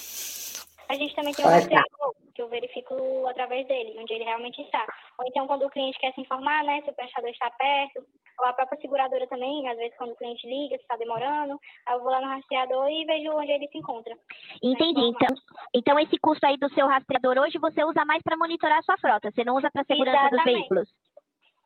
A 0.89 0.95
gente 0.95 1.13
também 1.17 1.35
tem 1.35 1.45
um 1.45 1.49
rastreador 1.49 2.15
que 2.33 2.41
eu 2.41 2.49
verifico 2.49 2.95
através 3.27 3.67
dele, 3.67 3.99
onde 3.99 4.13
ele 4.15 4.23
realmente 4.23 4.63
está. 4.63 4.87
Ou 5.19 5.27
então, 5.27 5.45
quando 5.49 5.67
o 5.67 5.71
cliente 5.71 5.99
quer 5.99 6.15
se 6.15 6.21
informar, 6.21 6.63
né, 6.63 6.81
se 6.83 6.91
o 6.91 6.95
prestador 6.95 7.31
está 7.31 7.51
perto, 7.51 8.07
ou 8.39 8.47
a 8.47 8.53
própria 8.53 8.81
seguradora 8.81 9.27
também, 9.27 9.69
às 9.69 9.77
vezes 9.77 9.97
quando 9.99 10.13
o 10.13 10.17
cliente 10.17 10.47
liga, 10.47 10.77
se 10.77 10.83
está 10.83 10.97
demorando, 10.97 11.59
aí 11.85 11.97
eu 11.97 12.01
vou 12.01 12.13
lá 12.13 12.21
no 12.21 12.29
rastreador 12.29 12.89
e 12.89 13.05
vejo 13.05 13.33
onde 13.33 13.51
ele 13.51 13.67
se 13.67 13.79
encontra. 13.79 14.17
Entendi. 14.63 15.01
Então, 15.01 15.37
então, 15.75 15.99
esse 15.99 16.17
custo 16.19 16.47
aí 16.47 16.57
do 16.57 16.73
seu 16.73 16.87
rastreador 16.87 17.37
hoje 17.39 17.59
você 17.59 17.83
usa 17.83 18.05
mais 18.05 18.23
para 18.23 18.37
monitorar 18.37 18.79
a 18.79 18.83
sua 18.83 18.99
frota, 18.99 19.33
você 19.33 19.43
não 19.43 19.57
usa 19.57 19.69
para 19.69 19.83
segurança 19.83 20.17
Exatamente. 20.17 20.45
dos 20.45 20.55
veículos. 20.55 20.89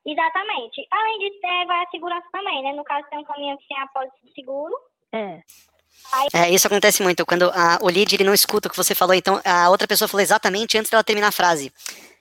Exatamente. 0.07 0.87
Além 0.91 1.19
de 1.19 1.31
ter, 1.39 1.67
vai 1.67 1.85
a 1.85 1.91
segurança 1.91 2.27
também, 2.33 2.63
né? 2.63 2.73
No 2.73 2.85
caso, 2.85 3.07
tem 3.11 3.19
um 3.19 3.25
caminhão 3.25 3.59
que 3.59 3.69
tem 3.69 3.77
a 3.77 4.05
de 4.23 4.33
seguro. 4.33 4.75
É. 5.13 5.43
É, 6.33 6.51
isso 6.51 6.67
acontece 6.67 7.03
muito, 7.03 7.27
quando 7.27 7.51
a, 7.51 7.79
o 7.83 7.89
lead 7.89 8.15
ele 8.15 8.25
não 8.25 8.35
escuta 8.35 8.69
o 8.69 8.71
que 8.71 8.77
você 8.77 8.95
falou, 8.95 9.15
então 9.15 9.41
a 9.45 9.69
outra 9.69 9.89
pessoa 9.89 10.07
falou 10.07 10.23
exatamente 10.23 10.79
antes 10.79 10.91
dela 10.91 11.03
terminar 11.03 11.29
a 11.29 11.33
frase. 11.33 11.73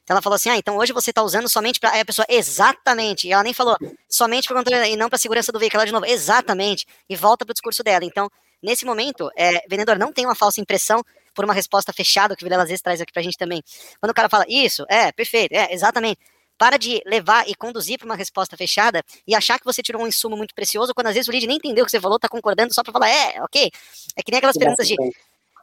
Então 0.03 0.15
ela 0.15 0.21
falou 0.21 0.35
assim, 0.35 0.49
ah, 0.49 0.57
então 0.57 0.77
hoje 0.77 0.91
você 0.91 1.11
está 1.11 1.23
usando 1.23 1.47
somente 1.47 1.79
para... 1.79 1.91
Aí 1.91 2.01
a 2.01 2.05
pessoa, 2.05 2.25
exatamente, 2.27 3.27
e 3.27 3.31
ela 3.31 3.43
nem 3.43 3.53
falou 3.53 3.77
somente 4.09 4.47
para 4.47 4.57
controle 4.57 4.89
e 4.89 4.97
não 4.97 5.09
para 5.09 5.17
segurança 5.17 5.51
do 5.51 5.59
veículo, 5.59 5.79
ela 5.79 5.85
de 5.85 5.93
novo, 5.93 6.05
exatamente, 6.05 6.85
e 7.07 7.15
volta 7.15 7.45
para 7.45 7.51
o 7.51 7.53
discurso 7.53 7.83
dela. 7.83 8.03
Então, 8.03 8.29
nesse 8.61 8.83
momento, 8.83 9.29
é, 9.37 9.61
vendedor 9.69 9.97
não 9.97 10.11
tem 10.11 10.25
uma 10.25 10.35
falsa 10.35 10.59
impressão 10.59 11.03
por 11.33 11.45
uma 11.45 11.53
resposta 11.53 11.93
fechada, 11.93 12.35
que 12.35 12.43
o 12.43 12.45
Vilela 12.45 12.63
às 12.63 12.69
vezes 12.69 12.81
traz 12.81 12.99
aqui 12.99 13.11
para 13.11 13.21
a 13.21 13.23
gente 13.23 13.37
também. 13.37 13.63
Quando 13.99 14.11
o 14.11 14.13
cara 14.13 14.27
fala, 14.27 14.45
isso, 14.47 14.85
é, 14.89 15.11
perfeito, 15.11 15.53
é, 15.53 15.73
exatamente, 15.73 16.19
para 16.57 16.77
de 16.77 17.01
levar 17.05 17.47
e 17.49 17.55
conduzir 17.55 17.97
para 17.97 18.05
uma 18.05 18.15
resposta 18.15 18.55
fechada 18.55 19.03
e 19.27 19.35
achar 19.35 19.59
que 19.59 19.65
você 19.65 19.81
tirou 19.81 20.01
um 20.01 20.07
insumo 20.07 20.37
muito 20.37 20.53
precioso, 20.53 20.93
quando 20.93 21.07
às 21.07 21.13
vezes 21.13 21.27
o 21.27 21.31
lead 21.31 21.47
nem 21.47 21.57
entendeu 21.57 21.83
o 21.83 21.85
que 21.85 21.91
você 21.91 21.99
falou, 21.99 22.19
tá 22.19 22.29
concordando 22.29 22.73
só 22.73 22.83
para 22.83 22.93
falar, 22.93 23.09
é, 23.09 23.41
ok. 23.41 23.71
É 24.15 24.23
que 24.23 24.31
nem 24.31 24.37
aquelas 24.37 24.57
perguntas 24.57 24.87
de. 24.87 24.95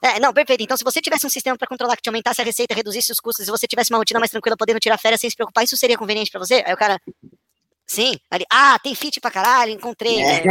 É, 0.03 0.19
não, 0.19 0.33
perfeito. 0.33 0.63
Então, 0.63 0.77
se 0.77 0.85
você 0.85 1.01
tivesse 1.01 1.27
um 1.27 1.31
sistema 1.31 1.59
para 1.59 1.69
controlar 1.69 1.95
que 1.95 2.03
te 2.03 2.09
aumentasse 2.09 2.41
a 2.41 2.45
receita, 2.45 2.75
reduzisse 2.75 3.13
os 3.13 3.21
custos, 3.21 3.45
se 3.45 3.51
você 3.51 3.67
tivesse 3.67 3.93
uma 3.93 3.99
rotina 3.99 4.19
mais 4.19 4.31
tranquila, 4.31 4.57
podendo 4.57 4.81
tirar 4.81 4.97
férias 4.97 5.21
sem 5.21 5.29
se 5.29 5.37
preocupar, 5.37 5.65
isso 5.65 5.77
seria 5.77 5.99
conveniente 5.99 6.31
para 6.31 6.41
você? 6.41 6.63
Aí 6.67 6.73
o 6.73 6.77
cara, 6.77 6.99
Sim, 7.91 8.17
ali, 8.31 8.45
ah, 8.49 8.79
tem 8.79 8.95
fit 8.95 9.21
pra 9.21 9.33
caralho, 9.33 9.73
encontrei. 9.73 10.23
É. 10.23 10.45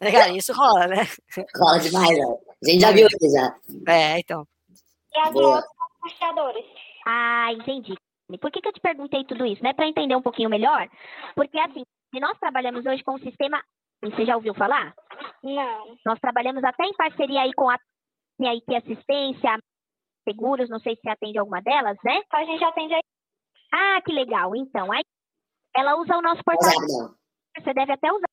Né? 0.00 0.10
Cara, 0.10 0.30
isso 0.34 0.50
rola, 0.54 0.86
né? 0.86 1.06
Rola 1.54 1.78
demais, 1.78 2.08
né? 2.08 2.24
A 2.64 2.70
gente 2.70 2.80
já 2.80 2.90
viu 2.90 3.06
aqui 3.06 3.28
já. 3.28 3.54
É, 3.86 4.18
então. 4.18 4.48
E 5.14 5.18
as 5.18 5.30
motos 5.30 5.68
puxadores. 6.00 6.64
Ah, 7.06 7.52
entendi. 7.52 7.94
Por 8.38 8.50
que, 8.50 8.60
que 8.60 8.68
eu 8.68 8.72
te 8.72 8.80
perguntei 8.80 9.24
tudo 9.24 9.46
isso? 9.46 9.62
Né? 9.62 9.72
Para 9.72 9.88
entender 9.88 10.16
um 10.16 10.22
pouquinho 10.22 10.50
melhor. 10.50 10.88
Porque, 11.34 11.58
assim, 11.58 11.82
nós 12.14 12.38
trabalhamos 12.38 12.84
hoje 12.84 13.02
com 13.02 13.14
o 13.14 13.20
sistema. 13.20 13.62
Você 14.02 14.26
já 14.26 14.36
ouviu 14.36 14.54
falar? 14.54 14.94
Não. 15.42 15.96
Nós 16.04 16.18
trabalhamos 16.20 16.62
até 16.64 16.84
em 16.84 16.94
parceria 16.94 17.42
aí 17.42 17.52
com 17.54 17.68
a 17.68 17.78
IT 18.40 18.74
Assistência, 18.74 19.58
Seguros, 20.24 20.70
não 20.70 20.78
sei 20.78 20.94
se 20.94 21.02
você 21.02 21.10
atende 21.10 21.38
alguma 21.38 21.60
delas, 21.60 21.96
né? 22.04 22.20
A 22.30 22.44
gente 22.44 22.62
atende 22.62 22.94
aí. 22.94 23.02
Ah, 23.72 24.00
que 24.02 24.12
legal. 24.12 24.54
Então, 24.54 24.92
aí 24.92 25.02
ela 25.74 25.96
usa 25.96 26.16
o 26.16 26.22
nosso 26.22 26.42
portal. 26.44 27.16
Você 27.58 27.74
deve 27.74 27.92
até 27.92 28.12
usar. 28.12 28.28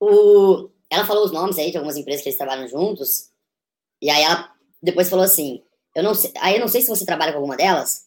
O... 0.00 0.70
Ela 0.90 1.04
falou 1.04 1.24
os 1.24 1.32
nomes 1.32 1.58
aí 1.58 1.70
de 1.70 1.76
algumas 1.76 1.96
empresas 1.96 2.22
que 2.22 2.30
eles 2.30 2.38
trabalham 2.38 2.66
juntos. 2.68 3.30
E 4.00 4.10
aí 4.10 4.22
ela 4.22 4.54
depois 4.82 5.10
falou 5.10 5.24
assim: 5.24 5.62
eu 5.94 6.02
não 6.02 6.14
sei, 6.14 6.32
aí 6.40 6.54
eu 6.54 6.60
não 6.60 6.68
sei 6.68 6.82
se 6.82 6.88
você 6.88 7.04
trabalha 7.04 7.32
com 7.32 7.38
alguma 7.38 7.56
delas. 7.56 8.04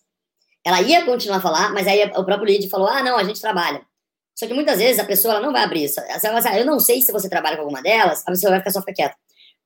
ela 0.65 0.81
ia 0.81 1.05
continuar 1.05 1.37
a 1.37 1.41
falar, 1.41 1.73
mas 1.73 1.87
aí 1.87 2.03
o 2.05 2.23
próprio 2.25 2.45
lead 2.45 2.69
falou, 2.69 2.87
ah, 2.87 3.03
não, 3.03 3.17
a 3.17 3.23
gente 3.23 3.41
trabalha. 3.41 3.85
Só 4.35 4.47
que 4.47 4.53
muitas 4.53 4.79
vezes 4.79 4.99
a 4.99 5.05
pessoa 5.05 5.39
não 5.39 5.51
vai 5.51 5.63
abrir 5.63 5.83
isso. 5.85 5.99
Ela 5.99 6.17
vai 6.19 6.41
falar, 6.41 6.55
ah, 6.55 6.59
eu 6.59 6.65
não 6.65 6.79
sei 6.79 7.01
se 7.01 7.11
você 7.11 7.29
trabalha 7.29 7.55
com 7.57 7.63
alguma 7.63 7.81
delas, 7.81 8.23
a 8.25 8.31
pessoa 8.31 8.51
vai 8.51 8.59
ficar 8.59 8.71
só 8.71 8.79
ficar 8.79 8.93
quieta. 8.93 9.15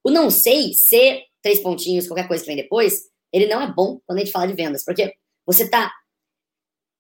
O 0.04 0.12
não 0.12 0.30
sei, 0.30 0.74
ser 0.74 1.24
três 1.42 1.60
pontinhos, 1.60 2.08
qualquer 2.08 2.28
coisa 2.28 2.44
que 2.44 2.48
vem 2.48 2.58
depois, 2.58 3.04
ele 3.32 3.48
não 3.48 3.62
é 3.62 3.68
bom 3.72 4.00
quando 4.06 4.20
a 4.20 4.22
gente 4.22 4.32
fala 4.32 4.48
de 4.48 4.54
vendas, 4.54 4.84
porque 4.84 5.14
você 5.46 5.70
tá. 5.70 5.92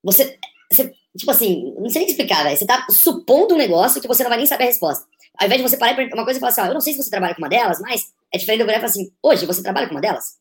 Você. 0.03 0.37
você 0.71 0.93
tipo 1.17 1.31
assim, 1.31 1.73
não 1.77 1.89
sei 1.89 2.03
nem 2.03 2.11
explicar, 2.11 2.43
velho. 2.43 2.55
Você 2.55 2.65
tá 2.65 2.85
supondo 2.89 3.55
um 3.55 3.57
negócio 3.57 4.01
que 4.01 4.07
você 4.07 4.23
não 4.23 4.29
vai 4.29 4.37
nem 4.37 4.45
saber 4.45 4.65
a 4.65 4.67
resposta. 4.67 5.05
Ao 5.37 5.45
invés 5.45 5.61
de 5.61 5.67
você 5.67 5.77
parar 5.77 5.99
e 5.99 6.13
uma 6.13 6.23
coisa 6.23 6.37
e 6.37 6.39
falar 6.39 6.51
assim, 6.51 6.61
ó, 6.61 6.65
eu 6.65 6.73
não 6.73 6.81
sei 6.81 6.93
se 6.93 7.03
você 7.03 7.09
trabalha 7.09 7.35
com 7.35 7.41
uma 7.41 7.49
delas, 7.49 7.79
mas 7.79 8.13
é 8.33 8.37
diferente 8.37 8.63
de 8.63 8.71
eu 8.71 8.75
falar 8.75 8.85
assim, 8.85 9.11
hoje 9.21 9.45
você 9.45 9.61
trabalha 9.61 9.87
com 9.87 9.93
uma 9.93 10.01
delas? 10.01 10.37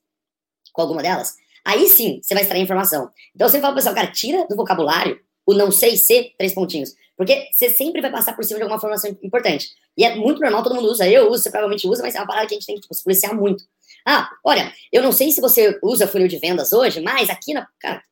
Com 0.76 0.82
alguma 0.82 1.02
delas? 1.02 1.36
Aí 1.64 1.88
sim, 1.88 2.20
você 2.22 2.34
vai 2.34 2.42
extrair 2.42 2.60
informação. 2.60 3.10
Então 3.34 3.48
sempre 3.48 3.62
falo 3.62 3.72
pro 3.72 3.82
pessoal, 3.82 3.94
cara, 3.94 4.12
tira 4.12 4.46
do 4.46 4.54
vocabulário 4.54 5.18
o 5.46 5.54
não 5.54 5.72
sei 5.72 5.96
ser 5.96 6.34
três 6.36 6.52
pontinhos. 6.52 6.94
Porque 7.16 7.48
você 7.50 7.70
sempre 7.70 8.02
vai 8.02 8.10
passar 8.10 8.36
por 8.36 8.44
cima 8.44 8.58
de 8.58 8.64
alguma 8.64 8.76
informação 8.76 9.10
importante. 9.22 9.70
E 9.96 10.04
é 10.04 10.14
muito 10.14 10.38
normal, 10.38 10.62
todo 10.62 10.74
mundo 10.74 10.90
usa, 10.90 11.08
eu 11.08 11.30
uso, 11.30 11.44
você 11.44 11.50
provavelmente 11.50 11.88
usa, 11.88 12.02
mas 12.02 12.14
é 12.14 12.20
uma 12.20 12.26
parada 12.26 12.46
que 12.46 12.52
a 12.52 12.58
gente 12.58 12.66
tem 12.66 12.74
que 12.74 12.82
tipo, 12.82 12.94
se 12.94 13.02
policiar 13.02 13.34
muito. 13.34 13.64
Ah, 14.06 14.28
olha, 14.44 14.70
eu 14.92 15.02
não 15.02 15.12
sei 15.12 15.30
se 15.30 15.40
você 15.40 15.78
usa 15.82 16.06
funil 16.06 16.28
de 16.28 16.38
vendas 16.38 16.74
hoje, 16.74 17.00
mas 17.00 17.30
aqui 17.30 17.54
na. 17.54 17.66
Cara, 17.80 18.02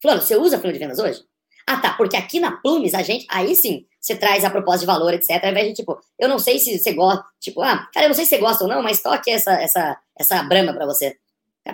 Fulano, 0.00 0.22
você 0.22 0.36
usa 0.36 0.58
funil 0.58 0.72
de 0.72 0.78
vendas 0.78 0.98
hoje? 0.98 1.22
Ah, 1.68 1.78
tá, 1.78 1.92
porque 1.94 2.16
aqui 2.16 2.40
na 2.40 2.52
Plumes 2.52 2.94
a 2.94 3.02
gente. 3.02 3.26
Aí 3.28 3.54
sim, 3.54 3.84
você 4.00 4.16
traz 4.16 4.44
a 4.44 4.50
proposta 4.50 4.80
de 4.80 4.86
valor, 4.86 5.12
etc. 5.12 5.42
Ao 5.42 5.50
invés 5.50 5.68
de, 5.68 5.74
tipo, 5.74 5.98
eu 6.18 6.28
não 6.28 6.38
sei 6.38 6.58
se 6.58 6.78
você 6.78 6.92
gosta. 6.94 7.24
Tipo, 7.40 7.60
ah, 7.60 7.88
cara, 7.92 8.06
eu 8.06 8.08
não 8.08 8.14
sei 8.14 8.24
se 8.24 8.30
você 8.30 8.38
gosta 8.38 8.64
ou 8.64 8.70
não, 8.70 8.82
mas 8.82 9.02
toque 9.02 9.30
essa, 9.30 9.52
essa, 9.52 9.98
essa 10.18 10.42
brama 10.44 10.72
pra 10.72 10.86
você. 10.86 11.16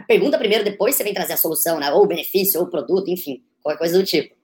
Pergunta 0.00 0.38
primeiro, 0.38 0.64
depois 0.64 0.94
você 0.94 1.04
vem 1.04 1.14
trazer 1.14 1.34
a 1.34 1.36
solução, 1.36 1.78
né? 1.78 1.92
Ou 1.92 2.02
o 2.02 2.06
benefício, 2.06 2.60
ou 2.60 2.66
o 2.66 2.70
produto, 2.70 3.08
enfim, 3.08 3.42
qualquer 3.62 3.78
coisa 3.78 3.98
do 3.98 4.04
tipo. 4.04 4.34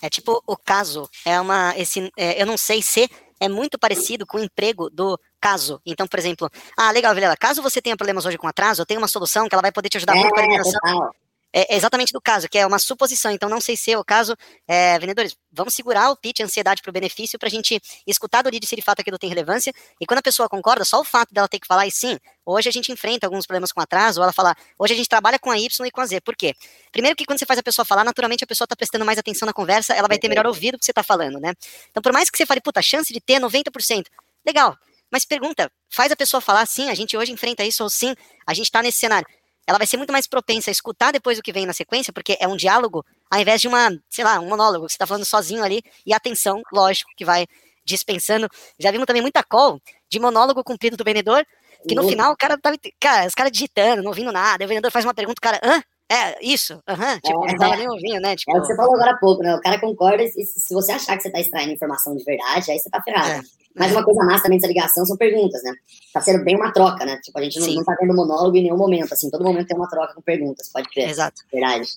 É 0.00 0.08
tipo, 0.08 0.42
o 0.46 0.56
caso 0.56 1.08
é 1.24 1.40
uma. 1.40 1.74
Esse, 1.76 2.10
é, 2.16 2.40
eu 2.40 2.46
não 2.46 2.56
sei 2.56 2.80
se 2.80 3.08
é 3.38 3.48
muito 3.48 3.78
parecido 3.78 4.26
com 4.26 4.38
o 4.38 4.42
emprego 4.42 4.88
do 4.90 5.18
caso. 5.40 5.80
Então, 5.84 6.06
por 6.06 6.18
exemplo, 6.18 6.48
ah, 6.76 6.90
legal, 6.90 7.14
Vilela, 7.14 7.36
caso 7.36 7.62
você 7.62 7.82
tenha 7.82 7.96
problemas 7.96 8.24
hoje 8.24 8.38
com 8.38 8.48
atraso, 8.48 8.82
eu 8.82 8.86
tenho 8.86 9.00
uma 9.00 9.08
solução 9.08 9.48
que 9.48 9.54
ela 9.54 9.62
vai 9.62 9.72
poder 9.72 9.88
te 9.88 9.98
ajudar 9.98 10.16
é, 10.16 10.20
muito 10.20 10.32
com 10.32 10.40
a 10.40 10.44
eliminação 10.44 11.10
é 11.58 11.74
exatamente 11.74 12.12
do 12.12 12.20
caso, 12.20 12.50
que 12.50 12.58
é 12.58 12.66
uma 12.66 12.78
suposição. 12.78 13.30
Então, 13.30 13.48
não 13.48 13.62
sei 13.62 13.78
se 13.78 13.90
é 13.90 13.98
o 13.98 14.04
caso. 14.04 14.36
É, 14.68 14.98
vendedores, 14.98 15.34
vamos 15.50 15.72
segurar 15.72 16.10
o 16.10 16.16
pitch, 16.16 16.40
a 16.40 16.44
ansiedade 16.44 16.82
para 16.82 16.90
o 16.90 16.92
benefício, 16.92 17.38
para 17.38 17.48
a 17.48 17.50
gente 17.50 17.80
escutar 18.06 18.42
do 18.42 18.50
lead 18.50 18.66
se 18.66 18.76
de 18.76 18.82
fato 18.82 19.00
aquilo 19.00 19.18
tem 19.18 19.30
relevância. 19.30 19.72
E 19.98 20.04
quando 20.04 20.18
a 20.18 20.22
pessoa 20.22 20.50
concorda, 20.50 20.84
só 20.84 21.00
o 21.00 21.04
fato 21.04 21.32
dela 21.32 21.48
ter 21.48 21.58
que 21.58 21.66
falar, 21.66 21.86
e 21.86 21.90
sim, 21.90 22.18
hoje 22.44 22.68
a 22.68 22.72
gente 22.72 22.92
enfrenta 22.92 23.26
alguns 23.26 23.46
problemas 23.46 23.72
com 23.72 23.80
atraso, 23.80 24.20
ou 24.20 24.24
ela 24.24 24.34
falar, 24.34 24.54
hoje 24.78 24.92
a 24.92 24.96
gente 24.98 25.08
trabalha 25.08 25.38
com 25.38 25.50
a 25.50 25.58
Y 25.58 25.86
e 25.86 25.90
com 25.90 26.02
a 26.02 26.06
Z. 26.06 26.20
Por 26.20 26.36
quê? 26.36 26.54
Primeiro 26.92 27.16
que 27.16 27.24
quando 27.24 27.38
você 27.38 27.46
faz 27.46 27.58
a 27.58 27.62
pessoa 27.62 27.86
falar, 27.86 28.04
naturalmente 28.04 28.44
a 28.44 28.46
pessoa 28.46 28.66
está 28.66 28.76
prestando 28.76 29.06
mais 29.06 29.18
atenção 29.18 29.46
na 29.46 29.54
conversa, 29.54 29.94
ela 29.94 30.08
vai 30.08 30.18
ter 30.18 30.28
melhor 30.28 30.44
ouvido 30.44 30.78
que 30.78 30.84
você 30.84 30.90
está 30.90 31.02
falando, 31.02 31.40
né? 31.40 31.54
Então, 31.90 32.02
por 32.02 32.12
mais 32.12 32.28
que 32.28 32.36
você 32.36 32.44
fale, 32.44 32.60
puta, 32.60 32.80
a 32.80 32.82
chance 32.82 33.10
de 33.10 33.20
ter 33.20 33.34
é 33.34 33.40
90%, 33.40 34.04
legal. 34.44 34.76
Mas 35.10 35.24
pergunta, 35.24 35.72
faz 35.88 36.12
a 36.12 36.16
pessoa 36.16 36.42
falar, 36.42 36.66
sim, 36.66 36.90
a 36.90 36.94
gente 36.94 37.16
hoje 37.16 37.32
enfrenta 37.32 37.64
isso, 37.64 37.82
ou 37.82 37.88
sim, 37.88 38.14
a 38.46 38.52
gente 38.52 38.66
está 38.66 38.82
nesse 38.82 38.98
cenário 38.98 39.26
ela 39.66 39.78
vai 39.78 39.86
ser 39.86 39.96
muito 39.96 40.12
mais 40.12 40.26
propensa 40.26 40.70
a 40.70 40.72
escutar 40.72 41.12
depois 41.12 41.38
o 41.38 41.42
que 41.42 41.52
vem 41.52 41.66
na 41.66 41.72
sequência, 41.72 42.12
porque 42.12 42.36
é 42.40 42.46
um 42.46 42.56
diálogo, 42.56 43.04
ao 43.30 43.40
invés 43.40 43.60
de 43.60 43.68
uma, 43.68 43.90
sei 44.08 44.24
lá, 44.24 44.38
um 44.38 44.48
monólogo, 44.48 44.86
que 44.86 44.92
você 44.92 44.98
tá 44.98 45.06
falando 45.06 45.24
sozinho 45.24 45.64
ali, 45.64 45.82
e 46.04 46.14
atenção, 46.14 46.62
lógico, 46.72 47.10
que 47.16 47.24
vai 47.24 47.46
dispensando. 47.84 48.48
Já 48.78 48.90
vimos 48.90 49.06
também 49.06 49.22
muita 49.22 49.42
call 49.42 49.80
de 50.08 50.20
monólogo 50.20 50.62
cumprido 50.62 50.96
do 50.96 51.04
vendedor, 51.04 51.44
que 51.88 51.94
no 51.94 52.08
final 52.08 52.32
o 52.32 52.36
cara 52.36 52.58
tava, 52.58 52.76
cara, 53.00 53.26
os 53.26 53.34
caras 53.34 53.52
digitando, 53.52 54.02
não 54.02 54.10
ouvindo 54.10 54.32
nada, 54.32 54.64
o 54.64 54.68
vendedor 54.68 54.90
faz 54.90 55.04
uma 55.04 55.14
pergunta, 55.14 55.38
o 55.38 55.42
cara, 55.42 55.60
hã? 55.62 55.82
É, 56.08 56.38
isso, 56.40 56.80
aham, 56.86 57.14
uhum, 57.14 57.20
tipo, 57.20 57.44
é, 57.44 57.52
não 57.52 57.58
tava 57.58 57.76
nem 57.76 57.88
ouvindo, 57.88 58.20
né? 58.20 58.36
Tipo... 58.36 58.52
É 58.52 58.58
o 58.58 58.60
que 58.60 58.68
você 58.68 58.76
falou 58.76 58.94
agora 58.94 59.10
há 59.10 59.18
pouco, 59.18 59.42
né? 59.42 59.56
O 59.56 59.60
cara 59.60 59.80
concorda, 59.80 60.22
e 60.22 60.28
se 60.28 60.72
você 60.72 60.92
achar 60.92 61.16
que 61.16 61.24
você 61.24 61.32
tá 61.32 61.40
extraindo 61.40 61.72
informação 61.72 62.14
de 62.14 62.22
verdade, 62.22 62.70
aí 62.70 62.78
você 62.78 62.88
tá 62.88 63.02
ferrado. 63.02 63.30
É. 63.30 63.65
Mas 63.78 63.92
uma 63.92 64.04
coisa 64.04 64.24
massa 64.24 64.44
também 64.44 64.58
dessa 64.58 64.68
ligação 64.68 65.04
são 65.04 65.16
perguntas, 65.16 65.62
né? 65.62 65.72
Tá 66.12 66.20
sendo 66.20 66.44
bem 66.44 66.56
uma 66.56 66.72
troca, 66.72 67.04
né? 67.04 67.18
Tipo, 67.22 67.38
a 67.38 67.42
gente 67.42 67.60
não, 67.60 67.74
não 67.74 67.84
tá 67.84 67.96
tendo 67.96 68.14
monólogo 68.14 68.56
em 68.56 68.62
nenhum 68.62 68.76
momento, 68.76 69.12
assim, 69.12 69.30
todo 69.30 69.44
momento 69.44 69.66
tem 69.66 69.76
uma 69.76 69.88
troca 69.88 70.14
com 70.14 70.22
perguntas, 70.22 70.70
pode 70.72 70.88
crer. 70.88 71.10
Exato. 71.10 71.42
Verdade. 71.52 71.88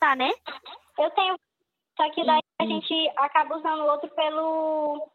Tá, 0.00 0.16
né? 0.16 0.30
Eu 0.98 1.10
tenho. 1.10 1.36
Só 1.96 2.10
que 2.12 2.24
daí 2.24 2.40
a 2.60 2.64
gente 2.64 3.10
acaba 3.16 3.58
usando 3.58 3.80
o 3.80 3.90
outro 3.90 4.08
pelo 4.10 5.08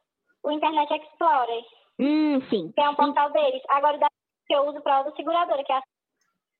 o 0.43 0.51
Internet 0.51 0.93
Explorer. 0.93 1.63
Hum, 1.99 2.41
sim. 2.49 2.71
Que 2.75 2.81
é 2.81 2.89
um 2.89 2.95
portal 2.95 3.31
deles. 3.31 3.61
Agora, 3.69 3.97
daí 3.97 4.09
que 4.45 4.53
eu 4.53 4.67
uso 4.67 4.81
para 4.81 4.99
outra 4.99 5.15
seguradora, 5.15 5.63
que 5.63 5.71
é 5.71 5.77
a 5.77 5.81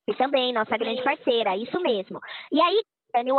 e 0.08 0.14
também, 0.16 0.54
nossa 0.54 0.78
grande 0.78 1.02
parceira, 1.02 1.56
isso 1.56 1.80
mesmo. 1.80 2.20
E 2.52 2.62
aí, 2.62 2.84
Dani, 3.14 3.32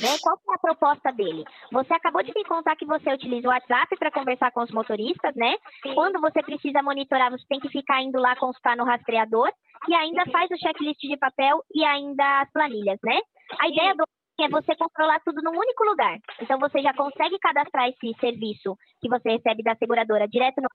né? 0.00 0.16
Qual 0.20 0.36
é 0.36 0.54
a 0.54 0.58
proposta 0.58 1.12
dele? 1.12 1.44
Você 1.72 1.94
acabou 1.94 2.22
de 2.22 2.32
me 2.34 2.44
contar 2.44 2.76
que 2.76 2.86
você 2.86 3.12
utiliza 3.12 3.48
o 3.48 3.50
WhatsApp 3.50 3.96
para 3.96 4.10
conversar 4.10 4.50
com 4.52 4.62
os 4.62 4.70
motoristas, 4.70 5.34
né? 5.36 5.56
Sim. 5.82 5.94
Quando 5.94 6.20
você 6.20 6.42
precisa 6.42 6.82
monitorar, 6.82 7.30
você 7.30 7.44
tem 7.48 7.60
que 7.60 7.68
ficar 7.68 8.02
indo 8.02 8.18
lá 8.18 8.36
consultar 8.36 8.76
no 8.76 8.84
rastreador 8.84 9.50
e 9.88 9.94
ainda 9.94 10.24
faz 10.30 10.50
o 10.50 10.58
checklist 10.58 11.00
de 11.00 11.16
papel 11.16 11.62
e 11.74 11.84
ainda 11.84 12.40
as 12.42 12.50
planilhas, 12.52 12.98
né? 13.04 13.20
A 13.60 13.68
ideia 13.68 13.94
do 13.94 14.04
é 14.40 14.48
você 14.48 14.74
controlar 14.74 15.20
tudo 15.20 15.40
num 15.42 15.56
único 15.56 15.84
lugar. 15.84 16.18
Então 16.40 16.58
você 16.58 16.82
já 16.82 16.92
consegue 16.92 17.38
cadastrar 17.38 17.88
esse 17.88 18.18
serviço 18.18 18.76
que 19.00 19.08
você 19.08 19.30
recebe 19.30 19.62
da 19.62 19.76
seguradora 19.76 20.26
direto 20.26 20.60
no 20.60 20.68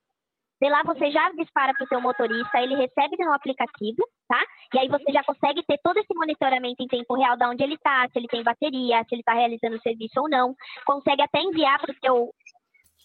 de 0.61 0.69
lá 0.69 0.83
você 0.83 1.09
já 1.09 1.31
dispara 1.31 1.73
para 1.73 1.85
o 1.85 1.87
seu 1.87 2.01
motorista, 2.01 2.59
ele 2.59 2.75
recebe 2.75 3.15
no 3.17 3.31
aplicativo, 3.31 4.03
tá? 4.27 4.41
E 4.73 4.79
aí 4.79 4.87
você 4.89 5.11
já 5.11 5.23
consegue 5.23 5.63
ter 5.65 5.79
todo 5.81 5.97
esse 5.97 6.13
monitoramento 6.13 6.83
em 6.83 6.87
tempo 6.87 7.15
real 7.15 7.37
de 7.37 7.45
onde 7.45 7.63
ele 7.63 7.75
está, 7.75 8.07
se 8.11 8.19
ele 8.19 8.27
tem 8.27 8.43
bateria, 8.43 9.03
se 9.07 9.15
ele 9.15 9.21
está 9.21 9.33
realizando 9.33 9.77
o 9.77 9.81
serviço 9.81 10.19
ou 10.19 10.29
não. 10.29 10.53
Consegue 10.85 11.21
até 11.21 11.39
enviar 11.39 11.79
para 11.79 11.91
o 11.91 11.95
seu. 11.99 12.33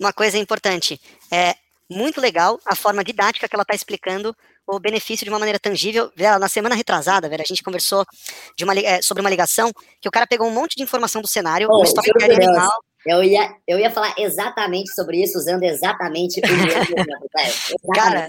Uma 0.00 0.12
coisa 0.12 0.36
importante, 0.36 1.00
é 1.32 1.54
muito 1.88 2.20
legal 2.20 2.58
a 2.66 2.74
forma 2.74 3.04
didática 3.04 3.48
que 3.48 3.54
ela 3.54 3.62
está 3.62 3.74
explicando 3.74 4.34
o 4.66 4.80
benefício 4.80 5.24
de 5.24 5.30
uma 5.30 5.38
maneira 5.38 5.58
tangível. 5.58 6.10
Na 6.16 6.48
semana 6.48 6.74
retrasada, 6.74 7.28
velho, 7.28 7.42
a 7.42 7.46
gente 7.46 7.62
conversou 7.62 8.04
de 8.56 8.64
uma, 8.64 8.74
é, 8.74 9.02
sobre 9.02 9.20
uma 9.20 9.30
ligação 9.30 9.70
que 10.00 10.08
o 10.08 10.10
cara 10.10 10.26
pegou 10.26 10.48
um 10.48 10.54
monte 10.54 10.74
de 10.74 10.82
informação 10.82 11.20
do 11.22 11.28
cenário, 11.28 11.68
oh, 11.70 11.80
um 11.80 11.84
storytelling 11.84 12.34
animal. 12.34 12.82
Eu 13.06 13.22
ia, 13.22 13.54
eu 13.66 13.78
ia 13.78 13.90
falar 13.90 14.14
exatamente 14.18 14.94
sobre 14.94 15.22
isso, 15.22 15.38
usando 15.38 15.62
exatamente 15.62 16.40
o 16.40 16.48
mesmo 16.48 16.70
exemplo. 16.72 17.28
Cara, 17.94 18.28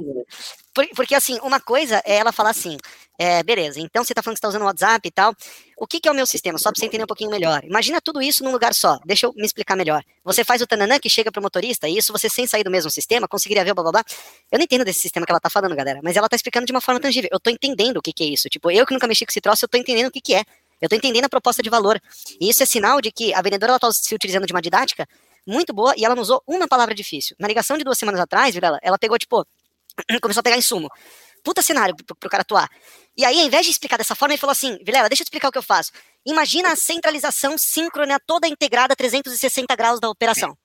porque 0.96 1.16
assim, 1.16 1.40
uma 1.42 1.60
coisa 1.60 2.02
é 2.06 2.18
ela 2.18 2.34
falar 2.34 2.50
assim, 2.50 2.78
é, 3.18 3.42
beleza, 3.44 3.80
então 3.80 4.04
você 4.04 4.12
está 4.12 4.22
falando 4.22 4.36
que 4.36 4.40
está 4.40 4.50
usando 4.50 4.64
o 4.64 4.66
WhatsApp 4.66 5.08
e 5.08 5.12
tal. 5.12 5.34
O 5.78 5.88
que, 5.88 6.00
que, 6.00 6.08
é 6.08 6.12
o 6.12 6.16
meu 6.16 6.26
sistema? 6.26 6.58
Só 6.58 6.72
para 6.72 6.80
você 6.80 6.86
entender 6.86 7.04
um 7.04 7.08
pouquinho 7.08 7.30
melhor. 7.30 7.64
Imagina 7.64 8.02
tudo 8.02 8.22
isso 8.22 8.44
num 8.44 8.52
lugar 8.52 8.74
só. 8.74 8.98
Deixa 9.06 9.26
eu 9.26 9.34
me 9.36 9.46
explicar 9.46 9.76
melhor. 9.76 10.04
Você 10.24 10.44
faz 10.44 10.62
o 10.62 10.68
tananã 10.68 11.00
que 11.00 11.10
chega 11.10 11.32
para 11.32 11.40
o 11.40 11.44
motorista, 11.44 11.88
e 11.88 11.98
isso 11.98 12.12
você 12.12 12.30
sem 12.30 12.46
sair 12.46 12.64
do 12.64 12.72
mesmo 12.72 12.90
sistema, 12.90 13.28
conseguiria 13.28 13.64
ver 13.64 13.72
o 13.72 13.76
blá 13.76 13.84
blá 13.84 13.92
blá. 13.94 14.04
Eu 14.52 14.58
não 14.58 14.64
entendo 14.64 14.84
desse 14.84 15.02
sistema 15.02 15.26
que 15.26 15.32
ela 15.32 15.38
está 15.38 15.50
falando, 15.50 15.76
galera, 15.76 16.00
mas 16.04 16.18
ela 16.18 16.28
está 16.28 16.36
explicando 16.36 16.66
de 16.66 16.72
uma 16.74 16.82
forma 16.82 17.00
tangível. 17.00 17.30
Eu 17.32 17.38
estou 17.38 17.52
entendendo 17.52 17.98
o 17.98 18.02
que, 18.02 18.12
que, 18.12 18.24
é 18.24 18.28
isso. 18.28 18.50
Tipo, 18.50 18.70
eu 18.72 18.86
que 18.86 18.94
nunca 18.94 19.08
mexi 19.08 19.26
com 19.26 19.32
esse 19.32 19.42
troço, 19.42 19.64
eu 19.64 19.68
estou 19.68 19.80
entendendo 19.80 20.08
o 20.08 20.12
que, 20.12 20.22
que 20.22 20.34
é. 20.34 20.44
Eu 20.86 20.88
estou 20.88 20.98
entendendo 20.98 21.26
a 21.26 21.30
proposta 21.30 21.62
de 21.62 21.70
valor. 21.70 22.00
E 22.40 22.50
isso 22.50 22.64
é 22.64 22.66
sinal 22.66 23.02
de 23.02 23.12
que 23.12 23.34
a 23.34 23.42
vendedora 23.42 23.76
está 23.76 23.92
se 23.92 24.14
utilizando 24.14 24.46
de 24.46 24.54
uma 24.54 24.62
didática 24.62 25.08
muito 25.46 25.74
boa 25.74 25.94
e 25.98 26.06
ela 26.06 26.16
não 26.16 26.22
usou 26.22 26.42
uma 26.48 26.68
palavra 26.68 26.96
difícil. 26.96 27.36
Na 27.40 27.48
ligação 27.48 27.78
de 27.78 27.84
duas 27.84 27.98
semanas 27.98 28.20
atrás, 28.20 28.56
ela, 28.56 28.80
ela 28.82 28.98
pegou, 28.98 29.18
tipo, 29.18 29.46
começou 30.22 30.40
a 30.40 30.44
pegar 30.44 30.58
insumo. 30.58 30.90
Puta 31.44 31.62
cenário 31.62 31.96
pro, 31.96 32.16
pro 32.16 32.30
cara 32.30 32.42
atuar. 32.42 32.70
E 33.16 33.24
aí, 33.24 33.40
ao 33.40 33.46
invés 33.46 33.66
de 33.66 33.72
explicar 33.72 33.98
dessa 33.98 34.16
forma, 34.16 34.34
ele 34.34 34.40
falou 34.40 34.52
assim: 34.52 34.78
Vilela, 34.84 35.08
deixa 35.08 35.22
eu 35.22 35.26
explicar 35.26 35.50
o 35.50 35.52
que 35.52 35.58
eu 35.58 35.64
faço. 35.64 35.92
Imagina 36.26 36.72
a 36.72 36.76
centralização 36.76 37.56
síncrona 37.58 38.20
toda 38.26 38.48
integrada 38.48 38.96
360 38.96 39.76
graus 39.76 40.00
da 40.00 40.10
operação. 40.10 40.58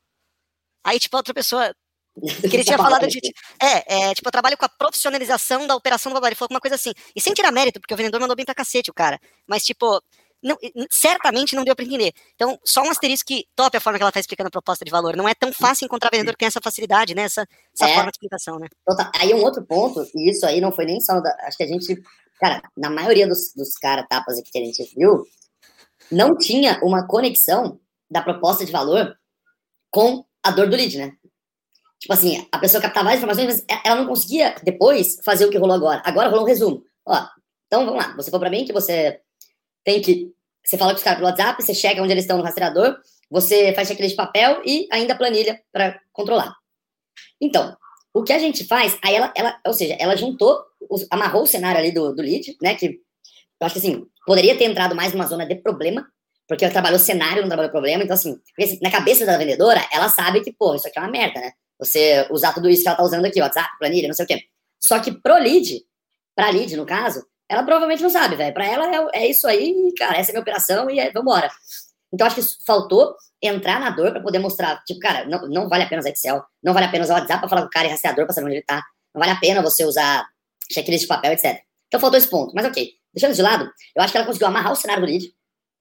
Aí, 0.83 0.99
tipo, 0.99 1.15
a 1.17 1.19
outra 1.19 1.35
pessoa. 1.35 1.75
Que 2.19 2.57
ele 2.57 2.65
tinha 2.65 2.79
falado 2.79 3.07
de. 3.07 3.21
É, 3.61 4.11
é, 4.11 4.15
tipo, 4.15 4.29
eu 4.29 4.33
trabalho 4.33 4.57
com 4.57 4.65
a 4.65 4.69
profissionalização 4.69 5.67
da 5.67 5.77
operação 5.77 6.11
do 6.11 6.15
babá. 6.15 6.29
Ele 6.29 6.37
falou 6.37 6.51
uma 6.51 6.61
coisa 6.61 6.75
assim. 6.75 6.93
E 7.15 7.21
sem 7.21 7.33
tirar 7.33 7.53
mérito, 7.53 7.81
porque 7.81 7.95
o 7.95 7.97
vendedor 7.97 8.21
mandou 8.21 8.37
bem 8.37 8.45
pra 8.45 8.55
cacete 8.55 8.91
o 8.91 8.95
cara. 8.95 9.19
Mas, 9.47 9.65
tipo, 9.65 10.03
não, 10.43 10.57
certamente 10.91 11.55
não 11.55 11.65
deu 11.65 11.77
para 11.77 11.85
entender. 11.85 12.13
Então, 12.35 12.59
só 12.65 12.83
um 12.83 12.91
asterisco 12.91 13.29
que 13.29 13.45
top 13.55 13.77
a 13.77 13.81
forma 13.81 13.99
que 13.99 14.03
ela 14.03 14.11
está 14.11 14.21
explicando 14.21 14.49
a 14.49 14.51
proposta 14.51 14.85
de 14.85 14.91
valor. 14.91 15.17
Não 15.17 15.29
é 15.29 15.35
tão 15.35 15.53
fácil 15.53 15.85
encontrar 15.85 16.11
vendedor 16.11 16.33
que 16.33 16.39
tem 16.39 16.49
essa 16.49 16.61
facilidade, 16.63 17.15
né? 17.15 17.23
Essa, 17.23 17.47
essa 17.75 17.89
é. 17.89 17.95
forma 17.95 18.11
de 18.11 18.17
explicação, 18.17 18.59
né? 18.59 18.67
Então, 18.83 18.97
tá. 18.97 19.13
Aí 19.17 19.35
um 19.35 19.43
outro 19.43 19.65
ponto, 19.65 20.07
e 20.15 20.31
isso 20.31 20.47
aí 20.47 20.61
não 20.61 20.73
foi 20.73 20.87
nem 20.87 21.01
só 21.01 21.21
da, 21.21 21.31
Acho 21.43 21.57
que 21.57 21.65
a 21.65 21.67
gente. 21.67 22.03
Cara, 22.39 22.63
na 22.75 22.89
maioria 22.89 23.29
dos, 23.29 23.53
dos 23.55 23.75
cara 23.75 24.07
tapas 24.09 24.39
aqui 24.39 24.51
que 24.51 24.59
a 24.59 24.65
gente 24.65 24.95
viu, 24.97 25.25
não 26.11 26.37
tinha 26.37 26.81
uma 26.83 27.07
conexão 27.07 27.79
da 28.11 28.23
proposta 28.23 28.65
de 28.65 28.73
valor 28.73 29.15
com 29.91 30.25
a 30.43 30.51
dor 30.51 30.69
do 30.71 30.77
lead, 30.77 30.97
né? 30.97 31.13
Tipo 32.01 32.15
assim, 32.15 32.49
a 32.51 32.59
pessoa 32.59 32.81
captava 32.81 33.05
várias 33.05 33.23
informações, 33.23 33.47
mas 33.47 33.79
ela 33.85 34.01
não 34.01 34.07
conseguia 34.07 34.55
depois 34.63 35.21
fazer 35.23 35.45
o 35.45 35.51
que 35.51 35.59
rolou 35.59 35.77
agora. 35.77 36.03
Agora 36.05 36.31
rolou 36.31 36.45
um 36.45 36.49
resumo. 36.49 36.83
Ó, 37.07 37.27
então 37.67 37.85
vamos 37.85 38.03
lá. 38.03 38.17
Você 38.17 38.31
falou 38.31 38.41
pra 38.41 38.51
mim 38.51 38.65
que 38.65 38.73
você 38.73 39.21
tem 39.85 40.01
que. 40.01 40.33
Você 40.65 40.79
fala 40.79 40.93
com 40.93 40.97
os 40.97 41.03
caras 41.03 41.19
pelo 41.19 41.31
WhatsApp, 41.31 41.63
você 41.63 41.75
chega 41.75 42.03
onde 42.03 42.13
eles 42.13 42.25
estão 42.25 42.39
no 42.39 42.43
rastreador, 42.43 42.97
você 43.31 43.73
faz 43.75 43.89
checklist 43.89 44.13
de 44.13 44.17
papel 44.17 44.63
e 44.65 44.89
ainda 44.91 45.15
planilha 45.15 45.61
para 45.73 46.01
controlar. 46.13 46.55
Então, 47.41 47.77
o 48.15 48.23
que 48.23 48.33
a 48.33 48.39
gente 48.39 48.65
faz, 48.65 48.99
aí 49.03 49.15
ela, 49.15 49.33
ela 49.37 49.59
ou 49.67 49.73
seja, 49.73 49.95
ela 49.99 50.17
juntou, 50.17 50.59
amarrou 51.11 51.43
o 51.43 51.47
cenário 51.47 51.81
ali 51.81 51.93
do, 51.93 52.15
do 52.15 52.23
lead, 52.23 52.57
né? 52.63 52.75
Que 52.75 52.87
eu 53.61 53.67
acho 53.67 53.75
que 53.75 53.79
assim, 53.79 54.07
poderia 54.27 54.57
ter 54.57 54.65
entrado 54.65 54.95
mais 54.95 55.13
numa 55.13 55.27
zona 55.27 55.47
de 55.47 55.57
problema, 55.57 56.07
porque 56.49 56.69
trabalhou 56.69 56.99
cenário, 56.99 57.43
não 57.43 57.49
trabalhou 57.49 57.71
problema. 57.71 58.03
Então, 58.03 58.15
assim, 58.15 58.39
na 58.81 58.91
cabeça 58.91 59.27
da 59.27 59.37
vendedora, 59.37 59.87
ela 59.93 60.09
sabe 60.09 60.41
que, 60.41 60.53
pô, 60.53 60.75
isso 60.75 60.89
aqui 60.89 60.99
é 60.99 61.03
uma 61.03 61.11
merda, 61.11 61.41
né? 61.41 61.53
Você 61.81 62.27
usar 62.31 62.53
tudo 62.53 62.69
isso 62.69 62.83
que 62.83 62.89
ela 62.89 62.97
tá 62.97 63.03
usando 63.03 63.25
aqui, 63.25 63.41
WhatsApp, 63.41 63.69
planilha, 63.79 64.07
não 64.07 64.15
sei 64.15 64.25
o 64.25 64.29
quê. 64.29 64.43
Só 64.79 64.99
que 65.01 65.13
pro 65.13 65.35
lead, 65.35 65.83
pra 66.37 66.51
lead, 66.51 66.77
no 66.77 66.87
caso, 66.87 67.25
ela 67.49 67.65
provavelmente 67.65 68.03
não 68.03 68.11
sabe, 68.11 68.37
velho. 68.37 68.55
Pra 68.55 68.65
ela 68.65 68.87
é, 69.13 69.25
é, 69.25 69.27
isso 69.29 69.47
aí, 69.49 69.93
cara, 69.99 70.17
essa 70.17 70.31
é 70.31 70.33
a 70.33 70.35
minha 70.35 70.43
operação 70.43 70.89
e 70.89 71.01
é, 71.01 71.11
vambora. 71.11 71.51
Então, 72.13 72.27
acho 72.27 72.37
que 72.37 72.65
faltou 72.65 73.15
entrar 73.43 73.81
na 73.81 73.91
dor 73.91 74.13
para 74.13 74.21
poder 74.21 74.39
mostrar, 74.39 74.83
tipo, 74.85 75.01
cara, 75.01 75.25
não, 75.27 75.49
não 75.49 75.69
vale 75.69 75.85
a 75.85 75.89
pena 75.89 76.01
usar 76.01 76.11
Excel, 76.11 76.43
não 76.63 76.73
vale 76.73 76.87
a 76.87 76.91
pena 76.91 77.05
usar 77.05 77.15
WhatsApp 77.15 77.41
pra 77.41 77.49
falar 77.49 77.63
com 77.63 77.69
o 77.69 77.71
cara 77.71 77.89
e 77.89 77.91
rastreador 77.91 78.25
pra 78.25 78.35
saber 78.35 78.47
onde 78.47 78.57
ele 78.57 78.65
tá, 78.65 78.83
não 79.15 79.21
vale 79.21 79.33
a 79.33 79.37
pena 79.37 79.63
você 79.63 79.85
usar 79.85 80.27
checklist 80.71 81.03
de 81.03 81.09
papel, 81.09 81.33
etc. 81.33 81.61
Então, 81.89 81.99
faltou 81.99 82.19
esse 82.19 82.29
ponto. 82.29 82.53
Mas, 82.55 82.67
ok, 82.67 82.89
deixando 83.13 83.35
de 83.35 83.43
lado, 83.43 83.71
eu 83.97 84.03
acho 84.03 84.13
que 84.13 84.19
ela 84.19 84.27
conseguiu 84.27 84.49
amarrar 84.49 84.73
o 84.73 84.77
cenário 84.77 85.03
do 85.05 85.11
lead, 85.11 85.33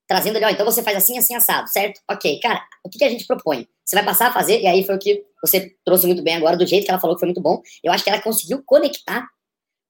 trazendo 0.07 0.37
ali, 0.37 0.45
ó, 0.45 0.49
então 0.49 0.65
você 0.65 0.81
faz 0.81 0.97
assim, 0.97 1.17
assim, 1.17 1.35
assado, 1.35 1.67
certo? 1.69 2.01
Ok, 2.09 2.39
cara, 2.39 2.63
o 2.83 2.89
que, 2.89 2.97
que 2.97 3.05
a 3.05 3.09
gente 3.09 3.27
propõe? 3.27 3.67
Você 3.85 3.95
vai 3.95 4.05
passar 4.05 4.27
a 4.27 4.33
fazer, 4.33 4.59
e 4.61 4.67
aí 4.67 4.83
foi 4.83 4.95
o 4.95 4.99
que 4.99 5.23
você 5.41 5.75
trouxe 5.85 6.05
muito 6.05 6.23
bem 6.23 6.35
agora, 6.35 6.57
do 6.57 6.65
jeito 6.65 6.85
que 6.85 6.91
ela 6.91 6.99
falou 6.99 7.15
que 7.15 7.19
foi 7.19 7.27
muito 7.27 7.41
bom. 7.41 7.61
Eu 7.83 7.91
acho 7.91 8.03
que 8.03 8.09
ela 8.09 8.21
conseguiu 8.21 8.61
conectar 8.65 9.27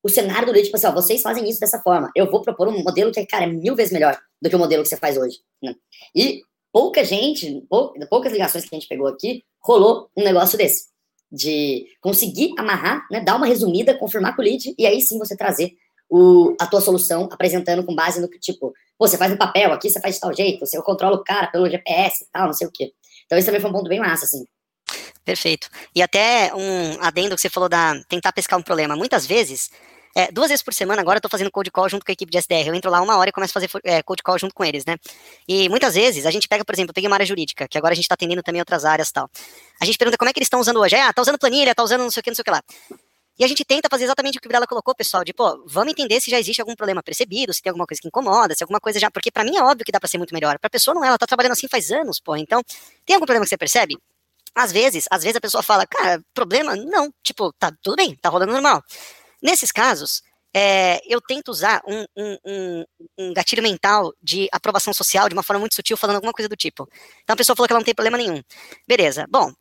o 0.03 0.09
cenário 0.09 0.45
do 0.45 0.51
lead, 0.51 0.65
tipo 0.65 0.77
assim, 0.77 0.87
ó, 0.87 0.91
vocês 0.91 1.21
fazem 1.21 1.47
isso 1.49 1.59
dessa 1.59 1.79
forma. 1.81 2.09
Eu 2.15 2.29
vou 2.29 2.41
propor 2.41 2.67
um 2.67 2.83
modelo 2.83 3.11
que, 3.11 3.25
cara, 3.25 3.43
é 3.43 3.47
mil 3.47 3.75
vezes 3.75 3.91
melhor 3.91 4.17
do 4.41 4.49
que 4.49 4.55
o 4.55 4.59
modelo 4.59 4.83
que 4.83 4.89
você 4.89 4.97
faz 4.97 5.17
hoje. 5.17 5.37
Né? 5.61 5.75
E 6.15 6.41
pouca 6.71 7.03
gente, 7.03 7.65
pou, 7.69 7.93
poucas 8.09 8.31
ligações 8.31 8.63
que 8.63 8.75
a 8.75 8.79
gente 8.79 8.87
pegou 8.87 9.07
aqui, 9.07 9.43
rolou 9.61 10.09
um 10.15 10.23
negócio 10.23 10.57
desse. 10.57 10.87
De 11.31 11.85
conseguir 12.01 12.53
amarrar, 12.57 13.05
né, 13.11 13.21
dar 13.21 13.35
uma 13.35 13.45
resumida, 13.45 13.97
confirmar 13.97 14.35
com 14.35 14.41
o 14.41 14.45
lead, 14.45 14.73
e 14.77 14.87
aí 14.87 15.01
sim 15.01 15.19
você 15.19 15.35
trazer 15.35 15.73
o, 16.09 16.55
a 16.59 16.65
tua 16.65 16.81
solução 16.81 17.29
apresentando 17.31 17.85
com 17.85 17.93
base 17.93 18.19
no 18.19 18.29
que, 18.29 18.39
tipo, 18.39 18.73
você 18.97 19.17
faz 19.17 19.31
no 19.31 19.37
papel, 19.37 19.71
aqui 19.71 19.89
você 19.89 19.99
faz 19.99 20.15
de 20.15 20.21
tal 20.21 20.33
jeito, 20.33 20.65
você 20.65 20.81
controla 20.81 21.15
o 21.15 21.23
cara 21.23 21.47
pelo 21.47 21.69
GPS 21.69 22.23
e 22.23 22.27
tal, 22.31 22.47
não 22.47 22.53
sei 22.53 22.67
o 22.67 22.71
quê. 22.71 22.91
Então 23.25 23.37
esse 23.37 23.45
também 23.45 23.61
foi 23.61 23.69
um 23.69 23.73
ponto 23.73 23.87
bem 23.87 23.99
massa, 23.99 24.25
assim. 24.25 24.43
Perfeito. 25.29 25.69
E 25.93 26.01
até 26.01 26.51
um 26.55 26.99
adendo 27.01 27.35
que 27.35 27.41
você 27.41 27.51
falou 27.51 27.69
da 27.69 27.93
tentar 28.05 28.31
pescar 28.33 28.57
um 28.57 28.63
problema. 28.63 28.95
Muitas 28.95 29.27
vezes, 29.27 29.69
é, 30.15 30.31
duas 30.31 30.49
vezes 30.49 30.63
por 30.63 30.73
semana 30.73 31.03
agora 31.03 31.17
eu 31.17 31.21
tô 31.21 31.29
fazendo 31.29 31.51
code 31.51 31.69
call 31.69 31.87
junto 31.87 32.03
com 32.03 32.11
a 32.11 32.13
equipe 32.13 32.31
de 32.31 32.39
SDR. 32.39 32.67
Eu 32.67 32.73
entro 32.73 32.89
lá 32.89 32.99
uma 32.99 33.15
hora 33.15 33.29
e 33.29 33.31
começo 33.31 33.55
a 33.55 33.61
fazer 33.61 33.69
é, 33.83 34.01
code 34.01 34.23
call 34.23 34.39
junto 34.39 34.55
com 34.55 34.65
eles, 34.65 34.85
né? 34.85 34.97
E 35.47 35.69
muitas 35.69 35.93
vezes 35.93 36.25
a 36.25 36.31
gente 36.31 36.47
pega, 36.47 36.65
por 36.65 36.73
exemplo, 36.73 36.89
eu 36.89 36.93
peguei 36.95 37.07
uma 37.07 37.15
área 37.15 37.27
jurídica, 37.27 37.67
que 37.67 37.77
agora 37.77 37.93
a 37.93 37.95
gente 37.95 38.07
tá 38.07 38.15
atendendo 38.15 38.41
também 38.41 38.59
outras 38.59 38.85
áreas 38.85 39.11
tal. 39.11 39.29
A 39.79 39.85
gente 39.85 39.99
pergunta 39.99 40.17
como 40.17 40.27
é 40.27 40.33
que 40.33 40.39
eles 40.39 40.47
estão 40.47 40.59
usando 40.59 40.79
hoje. 40.79 40.95
Ah, 40.95 41.13
tá 41.13 41.21
usando 41.21 41.37
planilha, 41.37 41.75
tá 41.75 41.83
usando 41.83 42.01
não 42.01 42.09
sei 42.09 42.21
o 42.21 42.23
que, 42.23 42.31
não 42.31 42.35
sei 42.35 42.41
o 42.41 42.45
que 42.45 42.51
lá. 42.51 42.63
E 43.37 43.43
a 43.43 43.47
gente 43.47 43.63
tenta 43.63 43.87
fazer 43.87 44.05
exatamente 44.05 44.39
o 44.39 44.41
que 44.41 44.47
o 44.47 44.49
Vilela 44.49 44.65
colocou, 44.65 44.95
pessoal, 44.95 45.23
de, 45.23 45.31
pô, 45.31 45.63
vamos 45.67 45.91
entender 45.93 46.19
se 46.19 46.31
já 46.31 46.39
existe 46.39 46.59
algum 46.59 46.75
problema 46.75 47.03
percebido, 47.03 47.53
se 47.53 47.61
tem 47.61 47.69
alguma 47.69 47.85
coisa 47.85 48.01
que 48.01 48.07
incomoda, 48.07 48.55
se 48.55 48.63
alguma 48.63 48.79
coisa 48.79 48.99
já, 48.99 49.11
porque 49.11 49.31
para 49.31 49.43
mim 49.43 49.55
é 49.55 49.63
óbvio 49.63 49.85
que 49.85 49.91
dá 49.91 49.99
para 49.99 50.09
ser 50.09 50.17
muito 50.17 50.33
melhor. 50.33 50.57
Pra 50.57 50.71
pessoa 50.71 50.95
não 50.95 51.05
é, 51.05 51.07
ela 51.07 51.19
tá 51.19 51.27
trabalhando 51.27 51.53
assim 51.53 51.67
faz 51.67 51.91
anos, 51.91 52.19
pô. 52.19 52.35
Então, 52.35 52.61
tem 53.05 53.13
algum 53.13 53.27
problema 53.27 53.45
que 53.45 53.49
você 53.49 53.57
percebe? 53.57 53.95
Às 54.55 54.71
vezes, 54.71 55.05
às 55.09 55.23
vezes 55.23 55.35
a 55.35 55.41
pessoa 55.41 55.63
fala, 55.63 55.85
cara, 55.87 56.23
problema? 56.33 56.75
Não, 56.75 57.13
tipo, 57.23 57.53
tá 57.53 57.71
tudo 57.81 57.95
bem, 57.95 58.15
tá 58.15 58.29
rolando 58.29 58.51
normal. 58.51 58.83
Nesses 59.41 59.71
casos, 59.71 60.21
é, 60.53 60.99
eu 61.07 61.21
tento 61.21 61.49
usar 61.49 61.81
um, 61.87 62.05
um, 62.17 62.37
um, 62.45 62.85
um, 63.17 63.33
gatilho 63.33 63.61
mental 63.61 64.11
de 64.21 64.49
aprovação 64.51 64.93
social 64.93 65.29
de 65.29 65.33
uma 65.33 65.43
forma 65.43 65.59
muito 65.59 65.75
sutil, 65.75 65.95
falando 65.95 66.17
alguma 66.17 66.33
coisa 66.33 66.49
do 66.49 66.55
tipo. 66.55 66.87
Então 67.23 67.33
a 67.33 67.37
pessoa 67.37 67.55
falou 67.55 67.67
que 67.67 67.73
ela 67.73 67.79
não 67.79 67.85
tem 67.85 67.93
problema 67.93 68.17
nenhum. 68.17 68.41
Beleza, 68.87 69.25
bom, 69.29 69.53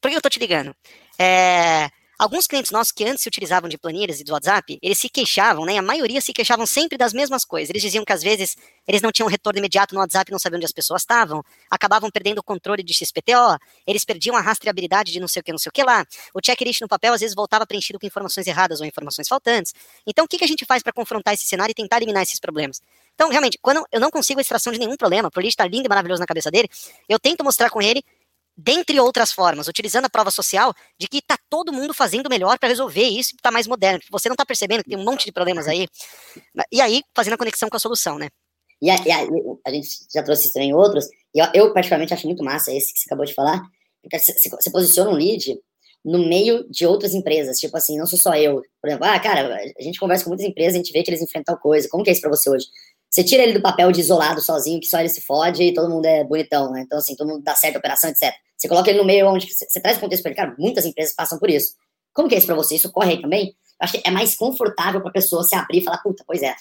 por 0.00 0.10
que 0.10 0.16
eu 0.16 0.22
tô 0.22 0.28
te 0.28 0.38
ligando? 0.38 0.74
É, 1.18 1.90
Alguns 2.18 2.46
clientes 2.46 2.70
nossos 2.70 2.92
que 2.92 3.04
antes 3.04 3.22
se 3.22 3.28
utilizavam 3.28 3.68
de 3.68 3.76
planilhas 3.76 4.20
e 4.20 4.24
do 4.24 4.32
WhatsApp, 4.32 4.78
eles 4.80 4.98
se 4.98 5.06
queixavam, 5.08 5.66
né? 5.66 5.76
A 5.76 5.82
maioria 5.82 6.18
se 6.22 6.32
queixavam 6.32 6.64
sempre 6.64 6.96
das 6.96 7.12
mesmas 7.12 7.44
coisas. 7.44 7.68
Eles 7.68 7.82
diziam 7.82 8.06
que 8.06 8.12
às 8.12 8.22
vezes 8.22 8.56
eles 8.88 9.02
não 9.02 9.12
tinham 9.12 9.28
retorno 9.28 9.58
imediato 9.58 9.94
no 9.94 10.00
WhatsApp, 10.00 10.32
não 10.32 10.38
sabiam 10.38 10.56
onde 10.56 10.64
as 10.64 10.72
pessoas 10.72 11.02
estavam, 11.02 11.44
acabavam 11.70 12.10
perdendo 12.10 12.38
o 12.38 12.42
controle 12.42 12.82
de 12.82 12.94
XPTO, 12.94 13.58
eles 13.86 14.02
perdiam 14.02 14.34
a 14.34 14.40
rastreabilidade 14.40 15.12
de 15.12 15.20
não 15.20 15.28
sei 15.28 15.40
o 15.40 15.42
que, 15.42 15.52
não 15.52 15.58
sei 15.58 15.68
o 15.68 15.72
que 15.72 15.82
lá. 15.82 16.06
O 16.32 16.40
checklist 16.42 16.80
no 16.80 16.88
papel 16.88 17.12
às 17.12 17.20
vezes 17.20 17.34
voltava 17.34 17.66
preenchido 17.66 18.00
com 18.00 18.06
informações 18.06 18.46
erradas 18.46 18.80
ou 18.80 18.86
informações 18.86 19.28
faltantes. 19.28 19.74
Então, 20.06 20.24
o 20.24 20.28
que, 20.28 20.38
que 20.38 20.44
a 20.44 20.48
gente 20.48 20.64
faz 20.64 20.82
para 20.82 20.94
confrontar 20.94 21.34
esse 21.34 21.46
cenário 21.46 21.72
e 21.72 21.74
tentar 21.74 21.98
eliminar 21.98 22.22
esses 22.22 22.40
problemas? 22.40 22.80
Então, 23.14 23.30
realmente, 23.30 23.58
quando 23.60 23.84
eu 23.90 24.00
não 24.00 24.10
consigo 24.10 24.40
a 24.40 24.42
extração 24.42 24.72
de 24.72 24.78
nenhum 24.78 24.96
problema, 24.96 25.30
por 25.30 25.40
ele 25.40 25.48
estar 25.48 25.66
lindo 25.66 25.86
e 25.86 25.88
maravilhoso 25.88 26.20
na 26.20 26.26
cabeça 26.26 26.50
dele, 26.50 26.68
eu 27.08 27.18
tento 27.18 27.42
mostrar 27.42 27.70
com 27.70 27.80
ele 27.80 28.02
dentre 28.56 28.98
outras 28.98 29.32
formas, 29.32 29.68
utilizando 29.68 30.06
a 30.06 30.10
prova 30.10 30.30
social 30.30 30.72
de 30.98 31.06
que 31.06 31.18
está 31.18 31.36
todo 31.50 31.72
mundo 31.72 31.92
fazendo 31.92 32.30
melhor 32.30 32.58
para 32.58 32.68
resolver 32.68 33.04
isso 33.04 33.34
está 33.36 33.50
mais 33.50 33.66
moderno. 33.66 34.00
Você 34.10 34.28
não 34.28 34.34
está 34.34 34.46
percebendo 34.46 34.82
que 34.82 34.90
tem 34.90 34.98
um 34.98 35.04
monte 35.04 35.26
de 35.26 35.32
problemas 35.32 35.68
aí. 35.68 35.86
E 36.72 36.80
aí, 36.80 37.02
fazendo 37.14 37.34
a 37.34 37.38
conexão 37.38 37.68
com 37.68 37.76
a 37.76 37.80
solução, 37.80 38.18
né? 38.18 38.28
E 38.80 38.90
a, 38.90 38.94
a, 38.94 39.26
a 39.66 39.70
gente 39.70 39.88
já 40.12 40.22
trouxe 40.22 40.48
isso 40.48 40.58
em 40.58 40.74
outros, 40.74 41.06
e 41.34 41.38
eu, 41.38 41.46
eu, 41.54 41.72
particularmente 41.72 42.14
acho 42.14 42.26
muito 42.26 42.44
massa 42.44 42.72
esse 42.72 42.92
que 42.92 43.00
você 43.00 43.06
acabou 43.06 43.24
de 43.24 43.34
falar, 43.34 43.62
porque 44.02 44.18
você, 44.18 44.70
posiciona 44.70 45.10
um 45.10 45.14
lead 45.14 45.58
no 46.04 46.18
meio 46.28 46.68
de 46.70 46.86
outras 46.86 47.14
empresas, 47.14 47.58
tipo 47.58 47.76
assim, 47.76 47.98
não 47.98 48.06
sou 48.06 48.18
só 48.18 48.34
eu. 48.34 48.62
Por 48.80 48.88
exemplo, 48.88 49.06
ah, 49.06 49.18
cara, 49.18 49.58
a 49.78 49.82
gente 49.82 49.98
conversa 49.98 50.24
com 50.24 50.30
muitas 50.30 50.46
empresas, 50.46 50.74
a 50.74 50.76
gente 50.76 50.92
vê 50.92 51.02
que 51.02 51.10
eles 51.10 51.22
enfrentam 51.22 51.56
coisa, 51.56 51.88
como 51.88 52.04
que 52.04 52.10
é 52.10 52.12
isso 52.12 52.20
para 52.20 52.30
você 52.30 52.48
hoje? 52.48 52.66
Você 53.10 53.24
tira 53.24 53.42
ele 53.42 53.54
do 53.54 53.62
papel 53.62 53.90
de 53.92 54.00
isolado, 54.00 54.40
sozinho, 54.40 54.80
que 54.80 54.86
só 54.86 54.98
ele 54.98 55.08
se 55.08 55.20
fode 55.20 55.62
e 55.62 55.74
todo 55.74 55.88
mundo 55.88 56.04
é 56.06 56.24
bonitão, 56.24 56.70
né? 56.72 56.82
Então, 56.82 56.98
assim, 56.98 57.16
todo 57.16 57.28
mundo 57.28 57.42
dá 57.42 57.54
certo 57.54 57.76
a 57.76 57.78
operação, 57.78 58.10
etc. 58.10 58.34
Você 58.56 58.68
coloca 58.68 58.90
ele 58.90 58.98
no 58.98 59.04
meio 59.04 59.28
onde 59.28 59.52
você, 59.52 59.66
você 59.68 59.80
traz 59.80 59.98
contexto 59.98 60.22
para 60.22 60.30
ele, 60.30 60.36
cara, 60.36 60.56
muitas 60.58 60.84
empresas 60.84 61.14
passam 61.14 61.38
por 61.38 61.48
isso. 61.48 61.74
Como 62.12 62.28
que 62.28 62.34
é 62.34 62.38
isso 62.38 62.46
para 62.46 62.56
você? 62.56 62.76
Isso 62.76 62.90
corre 62.90 63.12
aí 63.12 63.20
também? 63.20 63.48
Eu 63.48 63.54
acho 63.80 63.92
que 63.94 64.08
é 64.08 64.10
mais 64.10 64.34
confortável 64.34 65.00
para 65.00 65.10
a 65.10 65.12
pessoa 65.12 65.44
se 65.44 65.54
abrir 65.54 65.78
e 65.78 65.84
falar, 65.84 65.98
puta, 65.98 66.24
pois 66.26 66.42
é, 66.42 66.54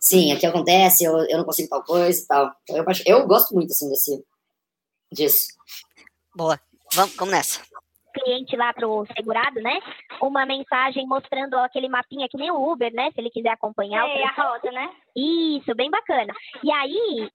sim, 0.00 0.32
aqui 0.32 0.44
acontece, 0.44 1.04
eu, 1.04 1.16
eu 1.28 1.38
não 1.38 1.44
consigo 1.44 1.68
tal 1.68 1.84
coisa 1.84 2.20
e 2.20 2.26
tal. 2.26 2.52
Então, 2.62 2.76
eu, 2.76 2.84
eu 3.06 3.26
gosto 3.26 3.54
muito, 3.54 3.72
assim, 3.72 3.88
desse, 3.88 4.24
disso. 5.12 5.46
Boa, 6.34 6.60
vamos, 6.94 7.14
vamos 7.14 7.32
nessa 7.32 7.60
cliente 8.20 8.56
lá 8.56 8.72
pro 8.72 9.06
segurado, 9.16 9.60
né? 9.60 9.80
Uma 10.20 10.46
mensagem 10.46 11.06
mostrando 11.06 11.54
aquele 11.58 11.88
mapinha 11.88 12.28
que 12.28 12.36
nem 12.36 12.50
o 12.50 12.72
Uber, 12.72 12.92
né? 12.92 13.10
Se 13.12 13.20
ele 13.20 13.30
quiser 13.30 13.50
acompanhar. 13.50 14.06
É, 14.08 14.24
a 14.24 14.30
rota, 14.32 14.70
né? 14.70 14.90
Isso, 15.16 15.74
bem 15.74 15.90
bacana. 15.90 16.32
E 16.62 16.72
aí, 16.72 17.28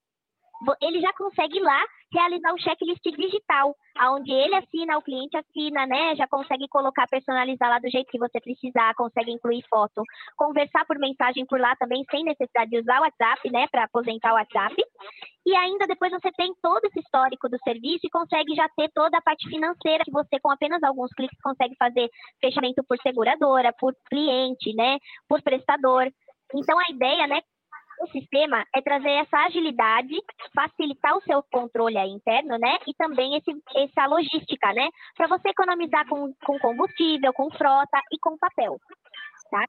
ele 0.82 1.02
já 1.02 1.12
consegue 1.14 1.60
lá 1.60 1.84
realizar 2.12 2.54
um 2.54 2.58
checklist 2.58 3.04
digital, 3.04 3.76
onde 4.12 4.32
ele 4.32 4.56
assina, 4.56 4.98
o 4.98 5.02
cliente 5.02 5.36
assina, 5.36 5.86
né? 5.88 6.16
Já 6.16 6.28
consegue 6.28 6.68
colocar, 6.68 7.08
personalizar 7.08 7.70
lá 7.70 7.80
do 7.80 7.90
jeito 7.90 8.12
que 8.12 8.20
você 8.20 8.40
precisar, 8.40 8.94
consegue 8.96 9.32
incluir 9.32 9.64
foto, 9.68 10.04
conversar 10.38 10.86
por 10.86 10.98
mensagem 11.00 11.46
por 11.46 11.60
lá 11.60 11.76
também, 11.76 12.06
sem 12.10 12.24
necessidade 12.24 12.70
de 12.70 12.80
usar 12.80 13.00
o 13.00 13.04
WhatsApp, 13.04 13.52
né? 13.52 13.68
Para 13.72 13.86
aposentar 13.86 14.32
o 14.32 14.36
WhatsApp. 14.36 14.76
E 15.46 15.56
ainda 15.56 15.86
depois 15.86 16.12
você 16.12 16.32
tem 16.32 16.54
todo 16.62 16.86
esse 16.86 17.00
histórico 17.00 17.50
do 17.50 17.58
serviço 17.60 18.06
e 18.06 18.10
consegue 18.10 18.56
já 18.56 18.68
ter 18.78 18.90
toda 18.94 19.18
a 19.18 19.22
parte 19.22 19.48
financeira 19.50 20.04
que 20.06 20.12
você, 20.12 20.40
com 20.40 20.50
apenas 20.50 20.82
alguns 20.84 21.12
cliques, 21.14 21.38
consegue 21.42 21.76
fazer 21.78 22.10
fechamento 22.40 22.84
por 22.88 22.98
seguradora, 23.02 23.74
por 23.78 23.94
cliente, 24.10 24.74
né? 24.74 24.98
Por 25.28 25.42
prestador. 25.42 26.10
Então 26.56 26.78
a 26.80 26.92
ideia, 26.92 27.28
né, 27.28 27.42
o 28.02 28.08
sistema 28.08 28.66
é 28.76 28.82
trazer 28.82 29.12
essa 29.12 29.38
agilidade, 29.46 30.16
facilitar 30.56 31.16
o 31.16 31.22
seu 31.22 31.44
controle 31.52 32.00
interno, 32.00 32.58
né? 32.58 32.78
E 32.88 32.94
também 32.94 33.36
esse, 33.36 33.52
essa 33.76 34.06
logística, 34.08 34.74
né? 34.74 34.90
Para 35.16 35.28
você 35.28 35.50
economizar 35.50 36.08
com, 36.08 36.34
com 36.46 36.60
combustível, 36.60 37.34
com 37.34 37.52
frota 37.52 38.00
e 38.12 38.18
com 38.20 38.38
papel, 38.38 38.78
tá? 39.52 39.66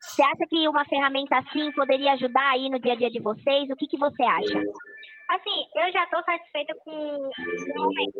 Você 0.00 0.22
acha 0.22 0.46
que 0.48 0.68
uma 0.68 0.84
ferramenta 0.84 1.38
assim 1.38 1.72
poderia 1.72 2.12
ajudar 2.12 2.50
aí 2.50 2.68
no 2.68 2.78
dia 2.78 2.92
a 2.92 2.96
dia 2.96 3.10
de 3.10 3.20
vocês? 3.20 3.70
O 3.70 3.76
que, 3.76 3.86
que 3.86 3.96
você 3.96 4.22
acha? 4.22 4.62
Assim, 5.30 5.66
eu 5.74 5.92
já 5.92 6.04
estou 6.04 6.22
satisfeita 6.22 6.74
com 6.84 6.90
o 6.90 7.30
momento. 7.76 8.18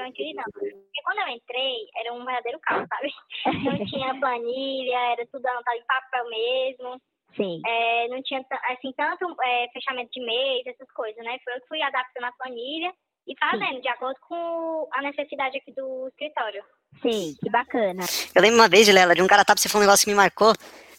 Antes 0.00 0.34
não. 0.34 0.44
Porque 0.44 1.02
quando 1.04 1.18
eu 1.18 1.28
entrei, 1.28 1.86
era 1.96 2.12
um 2.12 2.24
verdadeiro 2.24 2.58
caos, 2.60 2.86
sabe? 2.88 3.12
Não 3.64 3.86
tinha 3.86 4.20
planilha, 4.20 4.98
era 5.12 5.26
tudo 5.26 5.44
anotado 5.46 5.76
em 5.76 5.86
papel 5.86 6.28
mesmo. 6.28 7.00
Sim. 7.36 7.60
É, 7.66 8.08
não 8.08 8.22
tinha, 8.22 8.44
assim, 8.70 8.92
tanto 8.96 9.26
é, 9.44 9.68
fechamento 9.72 10.10
de 10.12 10.24
mês, 10.24 10.66
essas 10.66 10.90
coisas, 10.92 11.22
né? 11.24 11.38
Foi 11.44 11.54
eu 11.54 11.60
que 11.60 11.68
fui 11.68 11.82
adaptando 11.82 12.24
a 12.24 12.32
planilha 12.32 12.92
e 13.26 13.38
fazendo, 13.38 13.74
Sim. 13.74 13.80
de 13.80 13.88
acordo 13.88 14.18
com 14.26 14.88
a 14.92 15.02
necessidade 15.02 15.58
aqui 15.58 15.72
do 15.72 16.08
escritório. 16.08 16.64
Sim, 17.02 17.36
que 17.40 17.50
bacana. 17.50 18.02
Eu 18.34 18.42
lembro 18.42 18.58
uma 18.58 18.68
vez, 18.68 18.88
Lela, 18.88 19.14
de 19.14 19.22
um 19.22 19.26
cara 19.26 19.44
tá, 19.44 19.54
você 19.56 19.68
falou 19.68 19.84
um 19.84 19.86
negócio 19.86 20.04
que 20.04 20.10
me 20.10 20.16
marcou, 20.16 20.52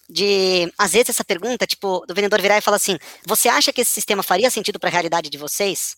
de, 0.10 0.72
às 0.78 0.94
vezes, 0.94 1.10
essa 1.10 1.24
pergunta, 1.24 1.68
tipo, 1.68 2.04
do 2.08 2.16
vendedor 2.16 2.42
virar 2.42 2.58
e 2.58 2.62
falar 2.62 2.78
assim, 2.78 2.98
você 3.26 3.48
acha 3.48 3.72
que 3.72 3.82
esse 3.82 3.92
sistema 3.92 4.24
faria 4.24 4.50
sentido 4.50 4.80
para 4.80 4.90
a 4.90 4.92
realidade 4.92 5.30
de 5.30 5.38
vocês? 5.38 5.96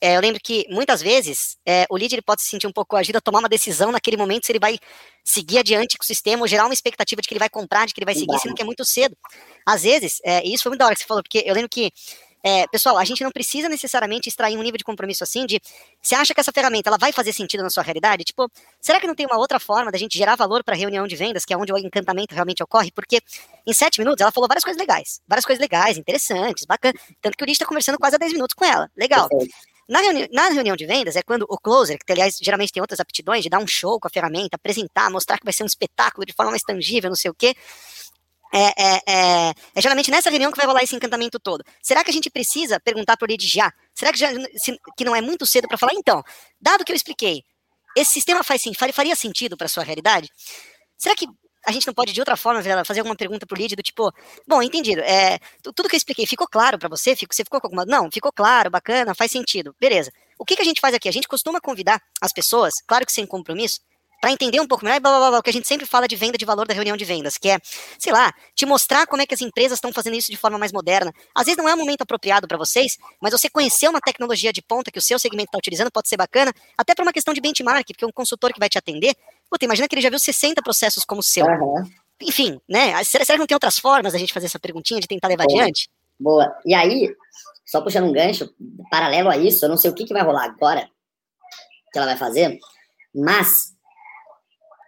É, 0.00 0.16
eu 0.16 0.20
lembro 0.20 0.38
que 0.42 0.66
muitas 0.68 1.00
vezes 1.00 1.56
é, 1.66 1.86
o 1.88 1.96
lead 1.96 2.14
ele 2.14 2.22
pode 2.22 2.42
se 2.42 2.48
sentir 2.48 2.66
um 2.66 2.72
pouco 2.72 2.90
coagido 2.90 3.16
a 3.16 3.20
tomar 3.20 3.38
uma 3.38 3.48
decisão 3.48 3.90
naquele 3.90 4.16
momento 4.16 4.44
se 4.44 4.52
ele 4.52 4.58
vai 4.58 4.78
seguir 5.24 5.58
adiante 5.58 5.96
com 5.96 6.04
o 6.04 6.06
sistema 6.06 6.42
ou 6.42 6.46
gerar 6.46 6.66
uma 6.66 6.74
expectativa 6.74 7.20
de 7.22 7.26
que 7.26 7.32
ele 7.32 7.38
vai 7.38 7.48
comprar, 7.48 7.86
de 7.86 7.94
que 7.94 8.00
ele 8.00 8.04
vai 8.04 8.14
seguir, 8.14 8.38
sendo 8.38 8.54
que 8.54 8.60
é 8.60 8.64
muito 8.64 8.84
cedo. 8.84 9.16
Às 9.64 9.82
vezes, 9.82 10.20
é, 10.22 10.46
e 10.46 10.52
isso 10.52 10.64
foi 10.64 10.70
muito 10.70 10.80
da 10.80 10.86
hora 10.86 10.94
que 10.94 11.00
você 11.00 11.06
falou, 11.06 11.22
porque 11.22 11.42
eu 11.46 11.54
lembro 11.54 11.70
que 11.70 11.90
é, 12.46 12.64
pessoal, 12.68 12.96
a 12.96 13.04
gente 13.04 13.24
não 13.24 13.32
precisa 13.32 13.68
necessariamente 13.68 14.28
extrair 14.28 14.56
um 14.56 14.62
nível 14.62 14.78
de 14.78 14.84
compromisso 14.84 15.24
assim 15.24 15.44
de, 15.44 15.60
você 16.00 16.14
acha 16.14 16.32
que 16.32 16.40
essa 16.40 16.52
ferramenta 16.52 16.88
ela 16.88 16.96
vai 16.96 17.10
fazer 17.10 17.32
sentido 17.32 17.60
na 17.60 17.70
sua 17.70 17.82
realidade? 17.82 18.22
Tipo, 18.22 18.48
será 18.80 19.00
que 19.00 19.06
não 19.08 19.16
tem 19.16 19.26
uma 19.26 19.36
outra 19.36 19.58
forma 19.58 19.90
da 19.90 19.98
gente 19.98 20.16
gerar 20.16 20.36
valor 20.36 20.62
para 20.62 20.76
reunião 20.76 21.08
de 21.08 21.16
vendas, 21.16 21.44
que 21.44 21.52
é 21.52 21.56
onde 21.56 21.72
o 21.72 21.76
encantamento 21.76 22.32
realmente 22.32 22.62
ocorre? 22.62 22.92
Porque 22.92 23.20
em 23.66 23.72
sete 23.72 23.98
minutos 23.98 24.20
ela 24.20 24.30
falou 24.30 24.46
várias 24.46 24.62
coisas 24.62 24.78
legais, 24.78 25.20
várias 25.26 25.44
coisas 25.44 25.60
legais, 25.60 25.98
interessantes, 25.98 26.64
bacana, 26.66 26.94
tanto 27.20 27.36
que 27.36 27.42
o 27.42 27.46
Lead 27.46 27.56
está 27.56 27.66
conversando 27.66 27.98
quase 27.98 28.14
há 28.14 28.18
10 28.18 28.34
minutos 28.34 28.54
com 28.54 28.64
ela, 28.64 28.88
legal. 28.96 29.28
Na, 29.88 30.00
reuni 30.00 30.28
na 30.32 30.48
reunião 30.48 30.76
de 30.76 30.86
vendas 30.86 31.16
é 31.16 31.22
quando 31.22 31.46
o 31.48 31.58
closer, 31.58 31.98
que 32.06 32.12
aliás 32.12 32.38
geralmente 32.40 32.72
tem 32.72 32.80
outras 32.80 33.00
aptidões, 33.00 33.42
de 33.42 33.48
dar 33.48 33.58
um 33.58 33.66
show 33.66 33.98
com 33.98 34.06
a 34.06 34.10
ferramenta, 34.10 34.54
apresentar, 34.54 35.10
mostrar 35.10 35.36
que 35.36 35.44
vai 35.44 35.52
ser 35.52 35.64
um 35.64 35.66
espetáculo 35.66 36.24
de 36.24 36.32
forma 36.32 36.52
mais 36.52 36.62
tangível, 36.62 37.10
não 37.10 37.16
sei 37.16 37.30
o 37.30 37.34
quê. 37.34 37.56
É, 38.52 38.58
é, 38.58 39.00
é, 39.06 39.52
é, 39.74 39.80
geralmente 39.80 40.10
nessa 40.10 40.30
reunião 40.30 40.50
que 40.50 40.56
vai 40.56 40.66
rolar 40.66 40.82
esse 40.82 40.94
encantamento 40.94 41.38
todo. 41.38 41.64
Será 41.82 42.04
que 42.04 42.10
a 42.10 42.12
gente 42.12 42.30
precisa 42.30 42.78
perguntar 42.80 43.16
para 43.16 43.26
o 43.26 43.28
lead 43.28 43.46
já? 43.46 43.72
Será 43.94 44.12
que, 44.12 44.18
já, 44.18 44.30
se, 44.56 44.78
que 44.96 45.04
não 45.04 45.14
é 45.14 45.20
muito 45.20 45.44
cedo 45.44 45.68
para 45.68 45.76
falar? 45.76 45.94
Então, 45.94 46.22
dado 46.60 46.84
que 46.84 46.92
eu 46.92 46.96
expliquei, 46.96 47.42
esse 47.96 48.12
sistema 48.12 48.44
faz, 48.44 48.62
faria 48.94 49.16
sentido 49.16 49.56
para 49.56 49.68
sua 49.68 49.82
realidade? 49.82 50.30
Será 50.96 51.14
que 51.14 51.26
a 51.66 51.72
gente 51.72 51.86
não 51.86 51.94
pode 51.94 52.12
de 52.12 52.20
outra 52.20 52.36
forma 52.36 52.62
fazer 52.84 53.00
alguma 53.00 53.16
pergunta 53.16 53.44
pro 53.44 53.58
lead 53.58 53.74
do 53.74 53.82
tipo, 53.82 54.12
bom, 54.46 54.62
entendido, 54.62 55.00
é, 55.00 55.38
tudo 55.74 55.88
que 55.88 55.96
eu 55.96 55.98
expliquei 55.98 56.24
ficou 56.24 56.46
claro 56.46 56.78
para 56.78 56.88
você? 56.88 57.16
Fico, 57.16 57.34
você 57.34 57.42
ficou 57.42 57.60
com 57.60 57.66
alguma... 57.66 57.84
Não, 57.84 58.08
ficou 58.10 58.30
claro, 58.32 58.70
bacana, 58.70 59.14
faz 59.14 59.32
sentido, 59.32 59.74
beleza. 59.80 60.12
O 60.38 60.44
que, 60.44 60.54
que 60.54 60.62
a 60.62 60.64
gente 60.64 60.80
faz 60.80 60.94
aqui? 60.94 61.08
A 61.08 61.12
gente 61.12 61.26
costuma 61.26 61.60
convidar 61.60 62.00
as 62.20 62.32
pessoas, 62.32 62.74
claro 62.86 63.04
que 63.04 63.10
sem 63.10 63.26
compromisso, 63.26 63.80
para 64.20 64.32
entender 64.32 64.60
um 64.60 64.66
pouco 64.66 64.84
melhor, 64.84 65.00
blá, 65.00 65.18
blá, 65.18 65.30
blá, 65.30 65.38
o 65.38 65.42
que 65.42 65.50
a 65.50 65.52
gente 65.52 65.68
sempre 65.68 65.86
fala 65.86 66.08
de 66.08 66.16
venda 66.16 66.38
de 66.38 66.44
valor 66.44 66.66
da 66.66 66.74
reunião 66.74 66.96
de 66.96 67.04
vendas, 67.04 67.36
que 67.36 67.48
é, 67.48 67.58
sei 67.98 68.12
lá, 68.12 68.32
te 68.54 68.64
mostrar 68.66 69.06
como 69.06 69.22
é 69.22 69.26
que 69.26 69.34
as 69.34 69.40
empresas 69.40 69.76
estão 69.76 69.92
fazendo 69.92 70.16
isso 70.16 70.30
de 70.30 70.36
forma 70.36 70.58
mais 70.58 70.72
moderna. 70.72 71.12
Às 71.34 71.46
vezes 71.46 71.58
não 71.58 71.68
é 71.68 71.74
o 71.74 71.76
momento 71.76 72.02
apropriado 72.02 72.48
para 72.48 72.56
vocês, 72.56 72.96
mas 73.20 73.32
você 73.32 73.48
conhecer 73.48 73.88
uma 73.88 74.00
tecnologia 74.00 74.52
de 74.52 74.62
ponta 74.62 74.90
que 74.90 74.98
o 74.98 75.02
seu 75.02 75.18
segmento 75.18 75.48
está 75.48 75.58
utilizando 75.58 75.90
pode 75.90 76.08
ser 76.08 76.16
bacana, 76.16 76.52
até 76.76 76.94
para 76.94 77.02
uma 77.04 77.12
questão 77.12 77.34
de 77.34 77.40
benchmark, 77.40 77.86
porque 77.86 78.06
um 78.06 78.12
consultor 78.12 78.52
que 78.52 78.58
vai 78.58 78.68
te 78.68 78.78
atender, 78.78 79.14
puta, 79.50 79.64
imagina 79.64 79.88
que 79.88 79.94
ele 79.94 80.02
já 80.02 80.10
viu 80.10 80.18
60 80.18 80.62
processos 80.62 81.04
como 81.04 81.20
o 81.20 81.24
seu. 81.24 81.44
Uhum. 81.46 81.84
Enfim, 82.22 82.60
né? 82.68 83.02
Será, 83.04 83.24
será 83.24 83.36
que 83.36 83.40
não 83.40 83.46
tem 83.46 83.54
outras 83.54 83.78
formas 83.78 84.12
da 84.12 84.18
gente 84.18 84.32
fazer 84.32 84.46
essa 84.46 84.58
perguntinha, 84.58 85.00
de 85.00 85.06
tentar 85.06 85.28
levar 85.28 85.44
Boa. 85.46 85.60
adiante? 85.60 85.90
Boa. 86.18 86.56
E 86.64 86.74
aí, 86.74 87.14
só 87.64 87.80
puxando 87.82 88.06
um 88.06 88.12
gancho, 88.12 88.48
paralelo 88.90 89.28
a 89.28 89.36
isso, 89.36 89.64
eu 89.64 89.68
não 89.68 89.76
sei 89.76 89.90
o 89.90 89.94
que, 89.94 90.04
que 90.04 90.14
vai 90.14 90.22
rolar 90.22 90.44
agora, 90.44 90.88
que 91.92 91.98
ela 91.98 92.06
vai 92.06 92.16
fazer, 92.16 92.58
mas 93.14 93.75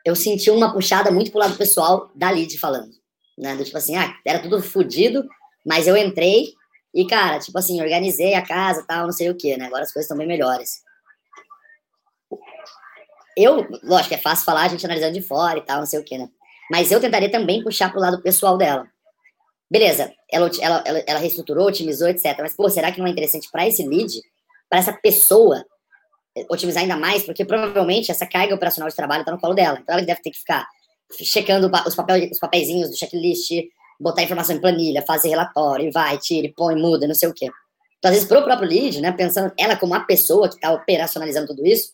eu 0.05 0.15
senti 0.17 0.51
uma 0.51 0.73
puxada 0.73 1.11
muito 1.11 1.31
pro 1.31 1.41
lado 1.41 1.57
pessoal 1.57 2.11
da 2.15 2.31
Lid 2.31 2.59
falando, 2.59 2.91
né? 3.37 3.57
Do 3.57 3.65
tipo 3.65 3.77
assim, 3.77 3.97
ah, 3.97 4.15
era 4.25 4.39
tudo 4.39 4.63
fodido, 4.63 5.27
mas 5.67 5.87
eu 5.87 5.97
entrei 5.97 6.53
e, 6.95 7.07
cara, 7.07 7.39
tipo 7.39 7.59
assim, 7.59 7.81
organizei 7.81 8.35
a 8.35 8.45
casa 8.45 8.85
tal, 8.87 9.07
não 9.07 9.13
sei 9.13 9.31
o 9.31 9.37
que, 9.37 9.57
né? 9.57 9.67
Agora 9.67 9.83
as 9.83 9.93
coisas 9.93 10.05
estão 10.05 10.17
bem 10.17 10.27
melhores. 10.27 10.83
Eu, 13.37 13.69
lógico, 13.85 14.15
é 14.15 14.19
fácil 14.19 14.45
falar, 14.45 14.63
a 14.63 14.69
gente 14.69 14.85
analisando 14.85 15.15
de 15.15 15.23
fora 15.23 15.59
e 15.59 15.63
tal, 15.63 15.79
não 15.79 15.87
sei 15.87 16.01
o 16.01 16.05
que, 16.05 16.19
né? 16.19 16.29
Mas 16.71 16.91
eu 16.91 17.01
tentaria 17.01 17.31
também 17.31 17.63
puxar 17.63 17.91
pro 17.91 18.01
lado 18.01 18.21
pessoal 18.21 18.59
dela. 18.59 18.87
Beleza, 19.71 20.13
ela, 20.31 20.51
ela, 20.61 20.83
ela, 20.85 20.99
ela 21.07 21.19
reestruturou, 21.19 21.69
otimizou, 21.69 22.09
etc. 22.09 22.37
Mas, 22.41 22.57
pô, 22.57 22.69
será 22.71 22.91
que 22.91 22.99
não 22.99 23.07
é 23.07 23.11
interessante 23.11 23.49
para 23.51 23.69
esse 23.69 23.87
lead, 23.87 24.13
para 24.69 24.79
essa 24.79 24.93
pessoa, 24.93 25.65
otimizar 26.49 26.83
ainda 26.83 26.97
mais, 26.97 27.23
porque 27.23 27.45
provavelmente 27.45 28.11
essa 28.11 28.27
carga 28.27 28.55
operacional 28.55 28.89
de 28.89 28.97
trabalho 28.97 29.21
está 29.21 29.33
no 29.33 29.41
colo 29.41 29.55
dela. 29.55 29.79
Então 29.81 29.95
ela 29.95 30.05
deve 30.05 30.21
ter 30.21 30.31
que 30.31 30.39
ficar 30.39 30.67
checando 31.23 31.71
os, 31.87 31.95
papel, 31.95 32.29
os 32.31 32.39
papeizinhos 32.39 32.91
do 32.91 32.97
checklist, 32.97 33.51
botar 33.99 34.23
informação 34.23 34.55
em 34.55 34.61
planilha, 34.61 35.05
fazer 35.07 35.29
relatório, 35.29 35.91
vai, 35.93 36.19
tira, 36.19 36.51
põe, 36.57 36.77
muda, 36.77 37.07
não 37.07 37.15
sei 37.15 37.29
o 37.29 37.35
quê. 37.35 37.51
Então, 37.99 38.11
às 38.11 38.15
vezes, 38.15 38.29
para 38.29 38.41
o 38.41 38.45
próprio 38.45 38.69
lead, 38.69 39.01
né, 39.01 39.11
pensando 39.13 39.53
ela 39.59 39.77
como 39.77 39.95
a 39.95 40.01
pessoa 40.01 40.49
que 40.49 40.55
está 40.55 40.73
operacionalizando 40.73 41.49
tudo 41.49 41.67
isso, 41.67 41.93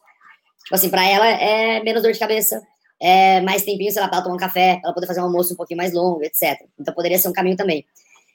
tipo 0.62 0.74
assim, 0.74 0.90
para 0.90 1.06
ela 1.06 1.26
é 1.26 1.82
menos 1.82 2.02
dor 2.02 2.12
de 2.12 2.18
cabeça, 2.18 2.62
é 3.00 3.40
mais 3.40 3.64
tempinho, 3.64 3.90
sei 3.90 4.02
lá, 4.02 4.08
para 4.08 4.18
ela 4.18 4.24
tomar 4.24 4.36
um 4.36 4.38
café, 4.38 4.80
ela 4.84 4.92
poder 4.92 5.06
fazer 5.06 5.20
um 5.20 5.24
almoço 5.24 5.54
um 5.54 5.56
pouquinho 5.56 5.78
mais 5.78 5.92
longo, 5.92 6.22
etc. 6.22 6.60
Então, 6.78 6.92
poderia 6.94 7.18
ser 7.18 7.28
um 7.28 7.32
caminho 7.32 7.56
também. 7.56 7.84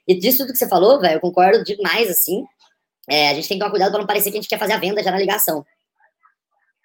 E 0.08 0.18
disso 0.18 0.38
tudo 0.38 0.52
que 0.52 0.58
você 0.58 0.68
falou, 0.68 1.00
velho, 1.00 1.14
eu 1.14 1.20
concordo 1.20 1.62
demais, 1.62 2.10
assim. 2.10 2.44
É, 3.08 3.30
a 3.30 3.34
gente 3.34 3.48
tem 3.48 3.56
que 3.56 3.60
tomar 3.60 3.70
cuidado 3.70 3.90
para 3.90 4.00
não 4.00 4.06
parecer 4.06 4.30
que 4.30 4.38
a 4.38 4.40
gente 4.40 4.48
quer 4.48 4.58
fazer 4.58 4.72
a 4.72 4.78
venda 4.78 5.02
já 5.02 5.10
na 5.10 5.18
ligação 5.18 5.64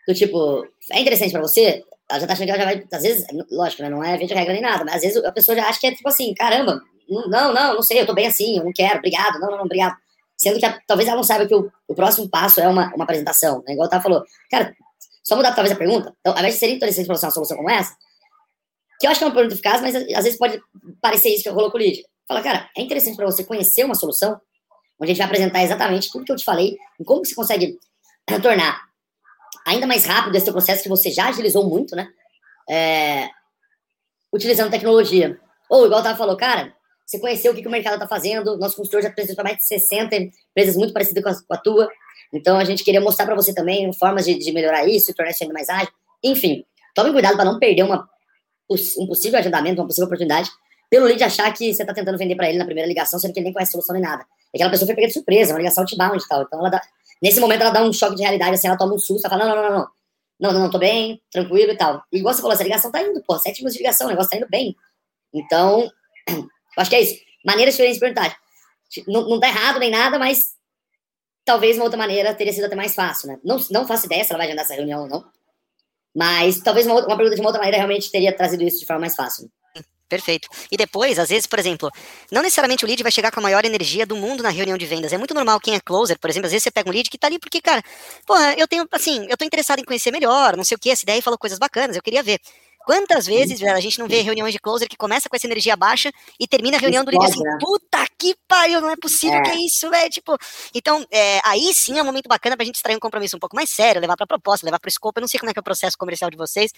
do 0.07 0.13
tipo, 0.13 0.67
é 0.91 0.99
interessante 0.99 1.31
pra 1.31 1.41
você, 1.41 1.83
ela 2.09 2.19
já 2.19 2.27
tá 2.27 2.33
achando 2.33 2.45
que 2.45 2.51
ela 2.51 2.59
já 2.59 2.65
vai, 2.65 2.87
às 2.91 3.03
vezes, 3.03 3.25
lógico, 3.51 3.81
né, 3.81 3.89
não 3.89 4.03
é 4.03 4.17
vende 4.17 4.33
regra 4.33 4.53
nem 4.53 4.61
nada, 4.61 4.85
mas 4.85 4.95
às 4.95 5.01
vezes 5.01 5.23
a 5.23 5.31
pessoa 5.31 5.55
já 5.55 5.67
acha 5.67 5.79
que 5.79 5.87
é 5.87 5.95
tipo 5.95 6.07
assim, 6.07 6.33
caramba, 6.33 6.81
não, 7.09 7.53
não, 7.53 7.75
não 7.75 7.81
sei, 7.81 8.01
eu 8.01 8.05
tô 8.05 8.13
bem 8.13 8.27
assim, 8.27 8.57
eu 8.57 8.63
não 8.63 8.73
quero, 8.73 8.97
obrigado, 8.99 9.39
não, 9.39 9.49
não, 9.49 9.57
não 9.57 9.65
obrigado. 9.65 9.95
Sendo 10.37 10.59
que 10.59 10.65
a, 10.65 10.79
talvez 10.85 11.07
ela 11.07 11.17
não 11.17 11.23
saiba 11.23 11.47
que 11.47 11.55
o, 11.55 11.71
o 11.87 11.95
próximo 11.95 12.29
passo 12.29 12.59
é 12.59 12.67
uma, 12.67 12.93
uma 12.93 13.03
apresentação, 13.05 13.63
né? 13.65 13.73
Igual 13.73 13.87
o 13.87 14.01
falou, 14.01 14.23
cara, 14.51 14.75
só 15.23 15.35
mudar 15.35 15.53
talvez 15.53 15.73
a 15.73 15.77
pergunta. 15.77 16.13
Então, 16.19 16.33
ao 16.33 16.39
invés 16.39 16.55
de 16.55 16.59
ser 16.59 16.69
interessante 16.69 17.07
pra 17.07 17.15
você 17.15 17.25
uma 17.25 17.31
solução 17.31 17.57
como 17.57 17.69
essa, 17.69 17.95
que 18.99 19.07
eu 19.07 19.11
acho 19.11 19.19
que 19.19 19.23
é 19.23 19.27
uma 19.27 19.33
pergunta 19.33 19.55
eficaz, 19.55 19.81
mas 19.81 19.95
às 19.95 20.23
vezes 20.23 20.37
pode 20.37 20.61
parecer 21.01 21.29
isso 21.29 21.43
que 21.43 21.49
rolou 21.49 21.71
com 21.71 21.77
o. 21.77 21.81
Fala, 22.27 22.41
cara, 22.41 22.69
é 22.75 22.81
interessante 22.81 23.15
para 23.15 23.25
você 23.25 23.43
conhecer 23.43 23.83
uma 23.83 23.95
solução, 23.95 24.39
onde 24.99 25.11
a 25.11 25.13
gente 25.13 25.17
vai 25.17 25.27
apresentar 25.27 25.63
exatamente 25.63 26.09
tudo 26.11 26.25
que 26.25 26.31
eu 26.31 26.35
te 26.35 26.43
falei, 26.43 26.75
e 26.99 27.03
como 27.03 27.23
você 27.23 27.35
consegue 27.35 27.77
tornar 28.41 28.81
ainda 29.65 29.87
mais 29.87 30.05
rápido 30.05 30.35
esse 30.35 30.51
processo 30.51 30.83
que 30.83 30.89
você 30.89 31.09
já 31.11 31.29
agilizou 31.29 31.67
muito, 31.67 31.95
né? 31.95 32.07
É, 32.69 33.29
utilizando 34.31 34.71
tecnologia. 34.71 35.39
Ou, 35.69 35.85
igual 35.85 36.01
o 36.01 36.03
Tava 36.03 36.17
falou, 36.17 36.37
cara, 36.37 36.73
você 37.05 37.19
conheceu 37.19 37.51
o 37.51 37.55
que, 37.55 37.61
que 37.61 37.67
o 37.67 37.71
mercado 37.71 37.93
está 37.95 38.07
fazendo, 38.07 38.57
nosso 38.57 38.75
consultor 38.75 39.01
já 39.01 39.09
apresentou 39.09 39.43
mais 39.43 39.57
de 39.57 39.65
60 39.65 40.15
empresas 40.15 40.75
muito 40.75 40.93
parecidas 40.93 41.23
com 41.23 41.29
a, 41.29 41.33
com 41.33 41.53
a 41.53 41.57
tua, 41.57 41.89
então 42.33 42.57
a 42.57 42.63
gente 42.63 42.83
queria 42.83 43.01
mostrar 43.01 43.25
para 43.25 43.35
você 43.35 43.53
também 43.53 43.91
formas 43.93 44.25
de, 44.25 44.37
de, 44.37 44.51
melhorar 44.51 44.87
isso, 44.87 45.13
tornar 45.13 45.31
isso 45.31 45.43
ainda 45.43 45.53
mais 45.53 45.69
ágil. 45.69 45.91
Enfim, 46.23 46.65
tome 46.93 47.11
cuidado 47.11 47.35
para 47.35 47.45
não 47.45 47.59
perder 47.59 47.83
uma, 47.83 48.07
um 48.99 49.07
possível 49.07 49.39
agendamento, 49.39 49.79
uma 49.81 49.87
possível 49.87 50.05
oportunidade, 50.05 50.49
pelo 50.89 51.05
lead 51.05 51.23
achar 51.23 51.51
que 51.53 51.73
você 51.73 51.83
está 51.83 51.93
tentando 51.93 52.17
vender 52.17 52.35
para 52.35 52.49
ele 52.49 52.57
na 52.57 52.65
primeira 52.65 52.87
ligação, 52.87 53.19
sendo 53.19 53.33
que 53.33 53.39
ele 53.39 53.45
nem 53.45 53.53
conhece 53.53 53.69
a 53.69 53.73
solução 53.73 53.93
nem 53.93 54.03
nada. 54.03 54.25
Aquela 54.53 54.69
pessoa 54.69 54.87
foi 54.87 54.95
pegada 54.95 55.09
de 55.09 55.13
surpresa, 55.13 55.53
uma 55.53 55.59
ligação 55.59 55.83
outbound 55.83 56.23
e 56.23 56.27
tal. 56.27 56.43
Então 56.43 56.59
ela 56.59 56.69
dá, 56.69 56.81
Nesse 57.25 57.39
momento 57.39 57.61
ela 57.61 57.71
dá 57.71 57.81
um 57.81 57.91
choque 57.91 58.15
de 58.15 58.21
realidade, 58.21 58.53
assim, 58.53 58.67
ela 58.67 58.77
toma 58.77 58.93
um 58.93 58.99
susto, 58.99 59.25
ela 59.25 59.35
fala, 59.35 59.49
não, 59.49 59.55
não, 59.55 59.63
não, 59.63 59.79
não, 59.79 59.87
não, 60.39 60.53
não, 60.53 60.59
não, 60.59 60.69
tô 60.69 60.77
bem, 60.77 61.19
tranquilo 61.31 61.71
e 61.71 61.75
tal. 61.75 62.03
E 62.11 62.19
igual 62.19 62.31
você 62.31 62.39
falou, 62.39 62.53
essa 62.53 62.61
ligação 62.61 62.91
tá 62.91 63.01
indo, 63.01 63.19
pô, 63.23 63.35
sete 63.39 63.61
minutos 63.61 63.73
de 63.73 63.79
ligação, 63.79 64.05
o 64.05 64.09
negócio 64.11 64.29
tá 64.29 64.37
indo 64.37 64.47
bem. 64.47 64.75
Então, 65.33 65.89
acho 66.77 66.87
que 66.87 66.95
é 66.95 67.01
isso. 67.01 67.19
Maneiras 67.43 67.73
diferentes 67.73 67.95
de 67.95 67.99
perguntar. 67.99 68.37
Não, 69.07 69.27
não 69.27 69.39
tá 69.39 69.47
errado 69.47 69.79
nem 69.79 69.89
nada, 69.89 70.19
mas 70.19 70.53
talvez 71.43 71.77
uma 71.77 71.85
outra 71.85 71.97
maneira 71.97 72.31
teria 72.35 72.53
sido 72.53 72.65
até 72.65 72.75
mais 72.75 72.93
fácil, 72.93 73.29
né? 73.29 73.39
Não, 73.43 73.57
não 73.71 73.87
faço 73.87 74.05
ideia 74.05 74.23
se 74.23 74.31
ela 74.31 74.37
vai 74.37 74.45
agendar 74.45 74.63
essa 74.63 74.75
reunião 74.75 75.01
ou 75.01 75.09
não. 75.09 75.25
Mas 76.15 76.59
talvez 76.59 76.85
uma, 76.85 76.93
uma 77.07 77.17
pergunta 77.17 77.33
de 77.33 77.41
uma 77.41 77.49
outra 77.49 77.59
maneira 77.59 77.77
realmente 77.77 78.11
teria 78.11 78.37
trazido 78.37 78.61
isso 78.63 78.79
de 78.79 78.85
forma 78.85 79.01
mais 79.01 79.15
fácil. 79.15 79.49
Perfeito. 80.07 80.47
E 80.71 80.77
depois, 80.77 81.17
às 81.17 81.29
vezes, 81.29 81.47
por 81.47 81.57
exemplo, 81.57 81.89
não 82.31 82.43
necessariamente 82.43 82.85
o 82.85 82.87
lead 82.87 83.01
vai 83.01 83.11
chegar 83.11 83.31
com 83.31 83.39
a 83.39 83.43
maior 83.43 83.65
energia 83.65 84.05
do 84.05 84.15
mundo 84.15 84.43
na 84.43 84.49
reunião 84.49 84.77
de 84.77 84.85
vendas. 84.85 85.11
É 85.11 85.17
muito 85.17 85.33
normal 85.33 85.59
quem 85.59 85.73
é 85.73 85.79
closer, 85.79 86.19
por 86.19 86.29
exemplo, 86.29 86.45
às 86.45 86.51
vezes 86.51 86.63
você 86.63 86.71
pega 86.71 86.89
um 86.89 86.93
lead 86.93 87.09
que 87.09 87.17
tá 87.17 87.27
ali 87.27 87.39
porque, 87.39 87.59
cara, 87.59 87.81
porra, 88.25 88.53
eu 88.55 88.67
tenho, 88.67 88.87
assim, 88.91 89.25
eu 89.29 89.35
tô 89.35 89.43
interessado 89.43 89.79
em 89.79 89.83
conhecer 89.83 90.11
melhor, 90.11 90.55
não 90.55 90.63
sei 90.63 90.75
o 90.75 90.79
que, 90.79 90.91
essa 90.91 91.03
ideia 91.03 91.21
falou 91.21 91.39
coisas 91.39 91.57
bacanas, 91.57 91.95
eu 91.95 92.03
queria 92.03 92.21
ver. 92.21 92.39
Quantas 92.85 93.25
vezes, 93.25 93.59
velho, 93.59 93.75
a 93.75 93.79
gente 93.79 93.97
não 93.97 94.07
vê 94.07 94.21
reuniões 94.21 94.53
de 94.53 94.59
closer 94.59 94.87
que 94.87 94.95
começa 94.95 95.27
com 95.27 95.35
essa 95.35 95.47
energia 95.47 95.75
baixa 95.75 96.11
e 96.39 96.47
termina 96.47 96.77
a 96.77 96.79
reunião 96.79 97.03
do 97.03 97.09
lead 97.09 97.25
assim, 97.25 97.41
né? 97.41 97.57
puta 97.59 98.05
que 98.15 98.35
pariu, 98.47 98.79
não 98.79 98.91
é 98.91 98.95
possível, 98.95 99.39
é. 99.39 99.41
que 99.41 99.49
é 99.49 99.55
isso, 99.55 99.89
velho, 99.89 100.09
tipo, 100.11 100.37
então, 100.73 101.03
é, 101.11 101.39
aí 101.43 101.73
sim 101.73 101.97
é 101.97 102.03
um 102.03 102.05
momento 102.05 102.27
bacana 102.27 102.55
pra 102.55 102.63
gente 102.63 102.75
extrair 102.75 102.95
um 102.95 102.99
compromisso 102.99 103.35
um 103.35 103.39
pouco 103.39 103.55
mais 103.55 103.71
sério, 103.71 103.99
levar 103.99 104.15
pra 104.15 104.27
proposta, 104.27 104.67
levar 104.67 104.79
pro 104.79 104.87
escopo, 104.87 105.19
eu 105.19 105.21
não 105.21 105.27
sei 105.27 105.39
como 105.39 105.49
é 105.49 105.53
que 105.53 105.59
é 105.59 105.61
o 105.61 105.63
processo 105.63 105.97
comercial 105.97 106.29
de 106.29 106.37
vocês, 106.37 106.71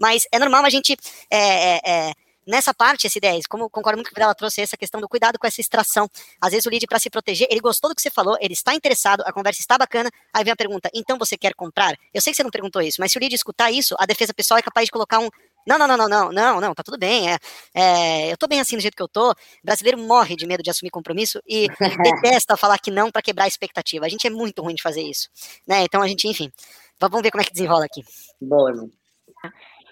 mas 0.00 0.24
é 0.32 0.38
normal 0.40 0.64
a 0.64 0.70
gente, 0.70 0.96
é, 1.30 1.76
é, 1.76 1.80
é 1.84 2.12
nessa 2.46 2.74
parte, 2.74 3.06
esse 3.06 3.20
10, 3.20 3.46
como 3.46 3.68
concordo 3.70 3.98
muito 3.98 4.12
que 4.12 4.20
ela 4.20 4.34
trouxe 4.34 4.60
essa 4.60 4.76
questão 4.76 5.00
do 5.00 5.08
cuidado 5.08 5.38
com 5.38 5.46
essa 5.46 5.60
extração. 5.60 6.08
Às 6.40 6.50
vezes 6.50 6.66
o 6.66 6.70
lead, 6.70 6.86
para 6.86 6.98
se 6.98 7.10
proteger, 7.10 7.46
ele 7.50 7.60
gostou 7.60 7.90
do 7.90 7.96
que 7.96 8.02
você 8.02 8.10
falou, 8.10 8.36
ele 8.40 8.52
está 8.52 8.74
interessado, 8.74 9.22
a 9.26 9.32
conversa 9.32 9.60
está 9.60 9.78
bacana, 9.78 10.10
aí 10.32 10.44
vem 10.44 10.52
a 10.52 10.56
pergunta, 10.56 10.90
então 10.94 11.18
você 11.18 11.36
quer 11.36 11.54
comprar? 11.54 11.96
Eu 12.12 12.20
sei 12.20 12.32
que 12.32 12.36
você 12.36 12.42
não 12.42 12.50
perguntou 12.50 12.82
isso, 12.82 13.00
mas 13.00 13.12
se 13.12 13.18
o 13.18 13.20
lead 13.20 13.34
escutar 13.34 13.70
isso, 13.70 13.94
a 13.98 14.06
defesa 14.06 14.34
pessoal 14.34 14.58
é 14.58 14.62
capaz 14.62 14.86
de 14.86 14.92
colocar 14.92 15.18
um. 15.18 15.28
Não, 15.64 15.78
não, 15.78 15.86
não, 15.86 15.96
não, 15.96 16.08
não, 16.08 16.32
não, 16.32 16.60
não, 16.60 16.74
tá 16.74 16.82
tudo 16.82 16.98
bem. 16.98 17.30
É, 17.30 17.38
é, 17.72 18.32
eu 18.32 18.36
tô 18.36 18.48
bem 18.48 18.60
assim 18.60 18.74
do 18.76 18.82
jeito 18.82 18.96
que 18.96 19.02
eu 19.02 19.06
tô. 19.06 19.30
O 19.30 19.34
brasileiro 19.62 19.96
morre 19.96 20.34
de 20.34 20.44
medo 20.44 20.60
de 20.60 20.70
assumir 20.70 20.90
compromisso 20.90 21.40
e 21.46 21.68
detesta 22.02 22.56
falar 22.56 22.78
que 22.78 22.90
não 22.90 23.12
para 23.12 23.22
quebrar 23.22 23.44
a 23.44 23.48
expectativa. 23.48 24.04
A 24.04 24.08
gente 24.08 24.26
é 24.26 24.30
muito 24.30 24.60
ruim 24.60 24.74
de 24.74 24.82
fazer 24.82 25.02
isso. 25.02 25.28
Né? 25.64 25.84
Então 25.84 26.02
a 26.02 26.08
gente, 26.08 26.26
enfim, 26.26 26.50
vamos 26.98 27.22
ver 27.22 27.30
como 27.30 27.42
é 27.42 27.44
que 27.44 27.52
desenrola 27.52 27.84
aqui. 27.84 28.02
Boa, 28.40 28.70
irmão. 28.70 28.90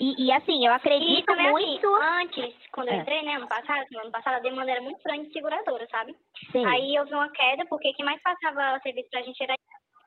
E, 0.00 0.26
e, 0.26 0.32
assim, 0.32 0.66
eu 0.66 0.72
acredito 0.72 1.30
assim, 1.30 1.50
muito. 1.50 1.94
Assim, 1.94 2.04
antes, 2.04 2.54
quando 2.72 2.88
eu 2.88 2.94
é. 2.94 2.96
entrei, 2.98 3.22
né, 3.22 3.34
ano 3.34 3.46
passado, 3.46 3.82
assim, 3.82 3.98
ano 3.98 4.10
passado 4.10 4.36
a 4.36 4.40
demanda 4.40 4.70
era 4.70 4.80
muito 4.80 5.02
grande 5.02 5.26
de 5.26 5.32
seguradora, 5.32 5.86
sabe? 5.90 6.16
Sim. 6.50 6.64
Aí 6.64 6.96
vi 7.04 7.14
uma 7.14 7.30
queda, 7.30 7.66
porque 7.66 7.92
quem 7.92 8.04
mais 8.04 8.20
passava 8.22 8.80
serviço 8.80 9.10
pra 9.10 9.22
gente 9.22 9.42
era 9.42 9.54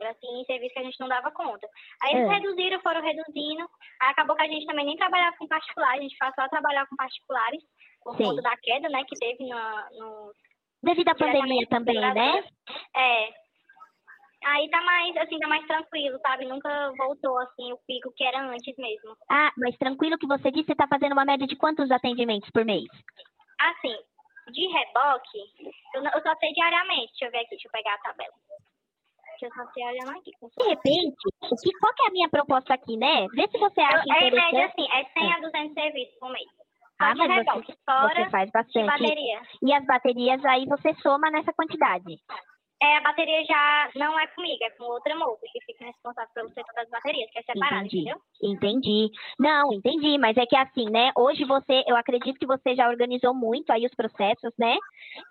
assim, 0.10 0.44
serviço 0.46 0.74
que 0.74 0.80
a 0.80 0.84
gente 0.84 1.00
não 1.00 1.08
dava 1.08 1.32
conta. 1.32 1.68
Aí 2.02 2.16
eles 2.16 2.30
é. 2.30 2.34
reduziram, 2.34 2.82
foram 2.82 3.02
reduzindo. 3.02 3.64
Aí 4.02 4.10
acabou 4.10 4.36
que 4.36 4.44
a 4.44 4.48
gente 4.48 4.66
também 4.66 4.86
nem 4.86 4.98
trabalhava 4.98 5.38
com 5.38 5.48
particulares, 5.48 6.00
a 6.00 6.04
gente 6.04 6.18
passou 6.18 6.44
a 6.44 6.50
trabalhar 6.50 6.88
com 6.88 6.96
particulares 6.96 7.62
por 8.04 8.18
Sim. 8.18 8.24
conta 8.24 8.42
da 8.42 8.58
queda, 8.58 8.90
né, 8.90 9.04
que 9.08 9.16
teve 9.18 9.48
na, 9.48 9.88
no, 9.92 10.34
Devido 10.84 11.10
à 11.10 11.16
pandemia 11.16 11.66
também, 11.68 11.98
né? 11.98 12.44
É. 12.94 13.43
Aí 14.46 14.70
tá 14.70 14.82
mais, 14.82 15.16
assim, 15.18 15.40
tá 15.40 15.48
mais 15.48 15.66
tranquilo, 15.66 16.20
sabe? 16.22 16.46
Nunca 16.46 16.92
voltou, 16.98 17.38
assim, 17.40 17.72
o 17.72 17.78
pico 17.88 18.12
que 18.16 18.24
era 18.24 18.42
antes 18.42 18.76
mesmo. 18.78 19.16
Ah, 19.30 19.52
mas 19.58 19.78
tranquilo 19.78 20.18
que 20.18 20.28
você 20.28 20.52
disse, 20.52 20.68
você 20.68 20.76
tá 20.76 20.88
fazendo 20.88 21.14
uma 21.14 21.26
média 21.26 21.48
de 21.48 21.56
quantos 21.56 21.90
atendimentos 21.92 22.50
por 22.52 22.66
mês? 22.66 22.86
Assim, 23.60 23.96
de 24.52 24.68
reboque, 24.68 25.40
eu, 25.96 26.04
eu 26.04 26.22
só 26.22 26.36
sei 26.36 26.52
diariamente. 26.54 27.12
Deixa 27.12 27.26
eu 27.26 27.32
ver 27.32 27.38
aqui, 27.40 27.50
deixa 27.52 27.68
eu 27.68 27.72
pegar 27.72 27.94
a 27.94 27.98
tabela. 28.00 28.34
Eu 29.42 29.50
só 29.54 29.66
sei 29.74 29.84
olhando 29.86 30.12
aqui. 30.18 30.32
De 30.58 30.70
repente, 30.70 31.16
o 31.52 31.56
que, 31.58 31.72
qual 31.80 31.94
que 31.94 32.04
é 32.04 32.08
a 32.08 32.12
minha 32.12 32.30
proposta 32.30 32.74
aqui, 32.74 32.96
né? 32.96 33.28
Vê 33.34 33.48
se 33.50 33.58
você 33.58 33.82
Eu, 33.82 33.86
acha 33.88 34.04
é 34.14 34.32
média 34.32 34.38
interessante. 34.38 34.64
assim, 34.72 34.88
é 34.92 35.06
100 35.20 35.34
a 35.34 35.40
200 35.40 35.74
serviços 35.74 36.16
por 36.20 36.30
mês. 36.32 36.48
Só 36.48 36.64
Ah, 37.00 37.16
mas 37.16 37.28
você- 37.28 37.34
reboque, 37.34 37.74
fora 37.86 38.24
Você 38.24 38.30
faz 38.30 38.52
bastante. 38.52 38.86
bateria. 38.86 39.42
E 39.62 39.74
as 39.74 39.86
baterias 39.86 40.46
aí 40.46 40.66
você 40.66 40.94
soma 41.02 41.30
nessa 41.32 41.52
quantidade. 41.52 42.16
É, 42.84 42.98
a 42.98 43.02
bateria 43.02 43.46
já 43.46 43.90
não 43.96 44.20
é 44.20 44.28
comigo, 44.28 44.62
é 44.62 44.70
com 44.72 44.84
outra 44.84 45.16
moça 45.16 45.40
que 45.54 45.60
fica 45.66 45.86
responsável 45.86 46.30
pelo 46.34 46.50
setor 46.50 46.74
das 46.76 46.90
baterias, 46.90 47.32
que 47.32 47.40
é 47.40 47.44
separado, 47.44 47.86
Entendi. 47.86 48.00
entendeu? 48.02 48.22
Entendi. 48.44 49.10
Não, 49.40 49.72
entendi, 49.72 50.18
mas 50.18 50.36
é 50.36 50.46
que 50.46 50.58
assim, 50.58 50.90
né? 50.90 51.12
Hoje 51.16 51.46
você, 51.46 51.82
eu 51.88 51.96
acredito 51.96 52.38
que 52.38 52.46
você 52.46 52.76
já 52.76 52.90
organizou 52.90 53.34
muito 53.34 53.72
aí 53.72 53.86
os 53.86 53.96
processos, 53.96 54.52
né? 54.60 54.76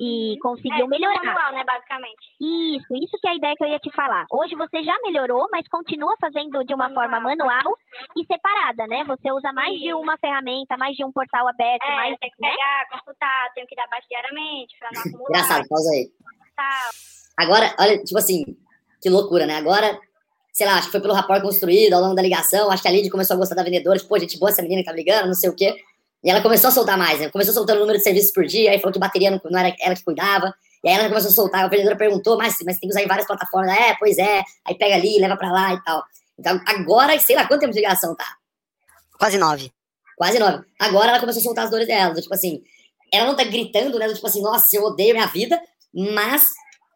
E 0.00 0.38
conseguiu 0.40 0.86
é, 0.86 0.88
melhorar. 0.88 1.22
manual, 1.22 1.52
né, 1.52 1.62
basicamente. 1.64 2.24
Isso, 2.40 2.94
isso 2.96 3.18
que 3.20 3.28
é 3.28 3.32
a 3.32 3.34
ideia 3.34 3.54
que 3.54 3.64
eu 3.64 3.68
ia 3.68 3.78
te 3.80 3.90
falar. 3.94 4.24
Hoje 4.32 4.54
você 4.54 4.82
já 4.82 4.96
melhorou, 5.02 5.46
mas 5.52 5.68
continua 5.68 6.16
fazendo 6.18 6.64
de 6.64 6.72
uma 6.72 6.88
Manual. 6.88 7.02
forma 7.10 7.20
manual 7.20 7.76
e 8.16 8.24
separada, 8.24 8.86
né? 8.86 9.04
Você 9.04 9.30
usa 9.30 9.52
mais 9.52 9.78
de 9.78 9.88
Isso. 9.88 9.98
uma 9.98 10.16
ferramenta, 10.16 10.76
mais 10.78 10.96
de 10.96 11.04
um 11.04 11.12
portal 11.12 11.46
aberto, 11.48 11.84
É, 11.84 11.96
mais, 11.96 12.18
tem 12.18 12.30
que 12.30 12.40
né? 12.40 12.50
pegar, 12.50 12.88
consultar, 12.92 13.52
tenho 13.54 13.66
que 13.66 13.76
dar 13.76 13.86
baixo 13.88 14.08
diariamente 14.08 14.74
pra 14.78 14.88
não 14.94 15.00
acumular 15.02 15.28
Engraçado, 15.28 15.68
pausa 15.68 15.90
aí. 15.90 16.08
tal. 16.56 17.21
Agora, 17.36 17.74
olha, 17.78 17.98
tipo 18.02 18.18
assim, 18.18 18.44
que 19.00 19.08
loucura, 19.08 19.46
né? 19.46 19.56
Agora, 19.56 19.98
sei 20.52 20.66
lá, 20.66 20.74
acho 20.74 20.86
que 20.86 20.92
foi 20.92 21.00
pelo 21.00 21.14
rapport 21.14 21.42
construído 21.42 21.94
ao 21.94 22.02
longo 22.02 22.14
da 22.14 22.22
ligação, 22.22 22.70
acho 22.70 22.82
que 22.82 22.88
a 22.88 22.92
Lid 22.92 23.08
começou 23.10 23.34
a 23.34 23.38
gostar 23.38 23.54
da 23.54 23.62
vendedora, 23.62 23.98
tipo, 23.98 24.08
pô, 24.08 24.18
gente 24.18 24.38
boa 24.38 24.50
essa 24.50 24.62
menina 24.62 24.82
que 24.82 24.86
tá 24.86 24.92
ligando, 24.92 25.26
não 25.26 25.34
sei 25.34 25.50
o 25.50 25.54
quê. 25.54 25.76
E 26.22 26.30
ela 26.30 26.40
começou 26.40 26.68
a 26.68 26.70
soltar 26.70 26.96
mais, 26.96 27.18
né? 27.18 27.30
Começou 27.30 27.52
soltando 27.52 27.78
o 27.78 27.80
número 27.80 27.98
de 27.98 28.04
serviços 28.04 28.32
por 28.32 28.44
dia, 28.44 28.70
aí 28.70 28.78
falou 28.78 28.92
que 28.92 28.98
bateria 28.98 29.30
não, 29.30 29.40
não 29.50 29.58
era 29.58 29.74
ela 29.80 29.94
que 29.94 30.04
cuidava. 30.04 30.54
E 30.84 30.88
aí 30.88 30.94
ela 30.94 31.08
começou 31.08 31.30
a 31.30 31.34
soltar, 31.34 31.64
a 31.64 31.68
vendedora 31.68 31.96
perguntou, 31.96 32.36
mas, 32.36 32.56
mas 32.64 32.78
tem 32.78 32.88
que 32.88 32.94
usar 32.94 33.02
em 33.02 33.08
várias 33.08 33.26
plataformas. 33.26 33.76
É, 33.76 33.94
pois 33.98 34.18
é. 34.18 34.42
Aí 34.64 34.74
pega 34.76 34.94
ali, 34.94 35.18
leva 35.18 35.36
pra 35.36 35.50
lá 35.50 35.74
e 35.74 35.82
tal. 35.82 36.04
Então, 36.38 36.60
agora, 36.66 37.18
sei 37.18 37.36
lá, 37.36 37.46
quanto 37.46 37.60
tempo 37.60 37.72
de 37.72 37.78
ligação 37.78 38.14
tá? 38.14 38.26
Quase 39.18 39.38
nove. 39.38 39.72
Quase 40.16 40.38
nove. 40.38 40.64
Agora 40.78 41.10
ela 41.10 41.20
começou 41.20 41.40
a 41.40 41.44
soltar 41.44 41.64
as 41.64 41.70
dores 41.70 41.86
dela. 41.86 42.14
do 42.14 42.20
Tipo 42.20 42.34
assim, 42.34 42.62
ela 43.12 43.26
não 43.26 43.36
tá 43.36 43.44
gritando, 43.44 43.98
né? 43.98 44.08
do 44.08 44.14
Tipo 44.14 44.26
assim, 44.26 44.42
nossa, 44.42 44.66
eu 44.76 44.84
odeio 44.84 45.14
minha 45.14 45.26
vida, 45.26 45.60
mas 45.92 46.46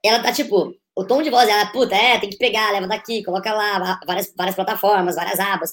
ela 0.08 0.22
tá 0.22 0.32
tipo, 0.32 0.74
o 0.94 1.04
tom 1.04 1.22
de 1.22 1.30
voz 1.30 1.46
dela, 1.46 1.66
puta, 1.66 1.94
é, 1.94 2.18
tem 2.18 2.30
que 2.30 2.36
pegar, 2.38 2.70
leva 2.72 2.86
daqui, 2.86 3.22
coloca 3.24 3.52
lá, 3.52 4.00
várias, 4.06 4.32
várias 4.36 4.54
plataformas, 4.54 5.16
várias 5.16 5.38
abas. 5.38 5.70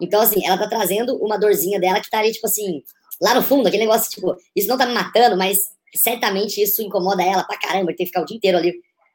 Então, 0.00 0.20
assim, 0.20 0.44
ela 0.46 0.58
tá 0.58 0.68
trazendo 0.68 1.16
uma 1.16 1.38
dorzinha 1.38 1.80
dela 1.80 2.00
que 2.00 2.10
tá 2.10 2.18
ali, 2.18 2.32
tipo 2.32 2.46
assim, 2.46 2.82
lá 3.20 3.34
no 3.34 3.42
fundo, 3.42 3.66
aquele 3.66 3.84
negócio, 3.84 4.10
tipo, 4.10 4.36
isso 4.54 4.68
não 4.68 4.76
tá 4.76 4.84
me 4.86 4.92
matando, 4.92 5.36
mas 5.36 5.58
certamente 5.94 6.60
isso 6.60 6.82
incomoda 6.82 7.22
ela 7.22 7.44
pra 7.44 7.58
caramba, 7.58 7.86
tem 7.88 7.96
que 7.98 8.06
ficar 8.06 8.22
o 8.22 8.26
dia 8.26 8.36
inteiro 8.36 8.58
ali 8.58 8.74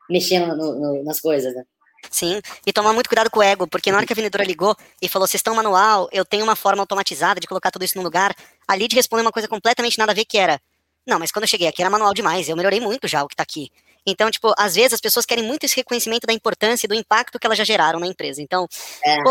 mexendo 0.10 0.56
no- 0.56 0.74
no- 0.80 1.04
nas 1.04 1.20
coisas, 1.20 1.54
né? 1.54 1.64
Sim, 2.10 2.42
e 2.66 2.74
tomar 2.74 2.94
muito 2.94 3.08
cuidado 3.08 3.30
com 3.30 3.40
o 3.40 3.44
ego, 3.44 3.68
porque 3.68 3.92
na 3.92 3.98
hora 3.98 4.08
que 4.08 4.14
a 4.14 4.16
vendedora 4.16 4.44
ligou 4.44 4.76
e 5.00 5.08
falou, 5.08 5.28
vocês 5.28 5.38
estão 5.40 5.54
manual, 5.54 6.10
eu 6.12 6.26
tenho 6.26 6.44
uma 6.44 6.56
forma 6.56 6.82
automatizada 6.82 7.40
de 7.40 7.46
colocar 7.46 7.70
tudo 7.70 7.86
isso 7.86 7.96
no 7.96 8.04
lugar, 8.04 8.34
a 8.68 8.76
Lid 8.76 8.96
respondeu 8.96 9.24
uma 9.24 9.32
coisa 9.32 9.48
completamente 9.48 10.00
nada 10.00 10.12
a 10.12 10.16
ver 10.16 10.26
que 10.26 10.40
era, 10.40 10.60
não, 11.06 11.20
mas 11.20 11.32
quando 11.32 11.44
eu 11.44 11.48
cheguei 11.48 11.68
aqui 11.68 11.80
era 11.82 11.92
manual 11.92 12.12
demais, 12.14 12.50
eu 12.50 12.56
melhorei 12.56 12.80
muito 12.80 13.08
já 13.08 13.24
o 13.24 13.28
que 13.28 13.36
tá 13.36 13.44
aqui. 13.44 13.70
Então, 14.06 14.32
tipo, 14.32 14.54
às 14.58 14.76
vezes 14.76 14.94
as 14.94 15.02
pessoas 15.02 15.26
querem 15.26 15.44
muito 15.44 15.64
esse 15.66 15.76
reconhecimento 15.76 16.26
da 16.26 16.34
importância 16.34 16.86
e 16.86 16.90
do 16.90 16.96
impacto 16.96 17.38
que 17.40 17.46
elas 17.46 17.58
já 17.58 17.64
geraram 17.64 18.00
na 18.00 18.08
empresa. 18.08 18.42
Então, 18.42 18.68
É. 19.04 19.22
pô, 19.22 19.30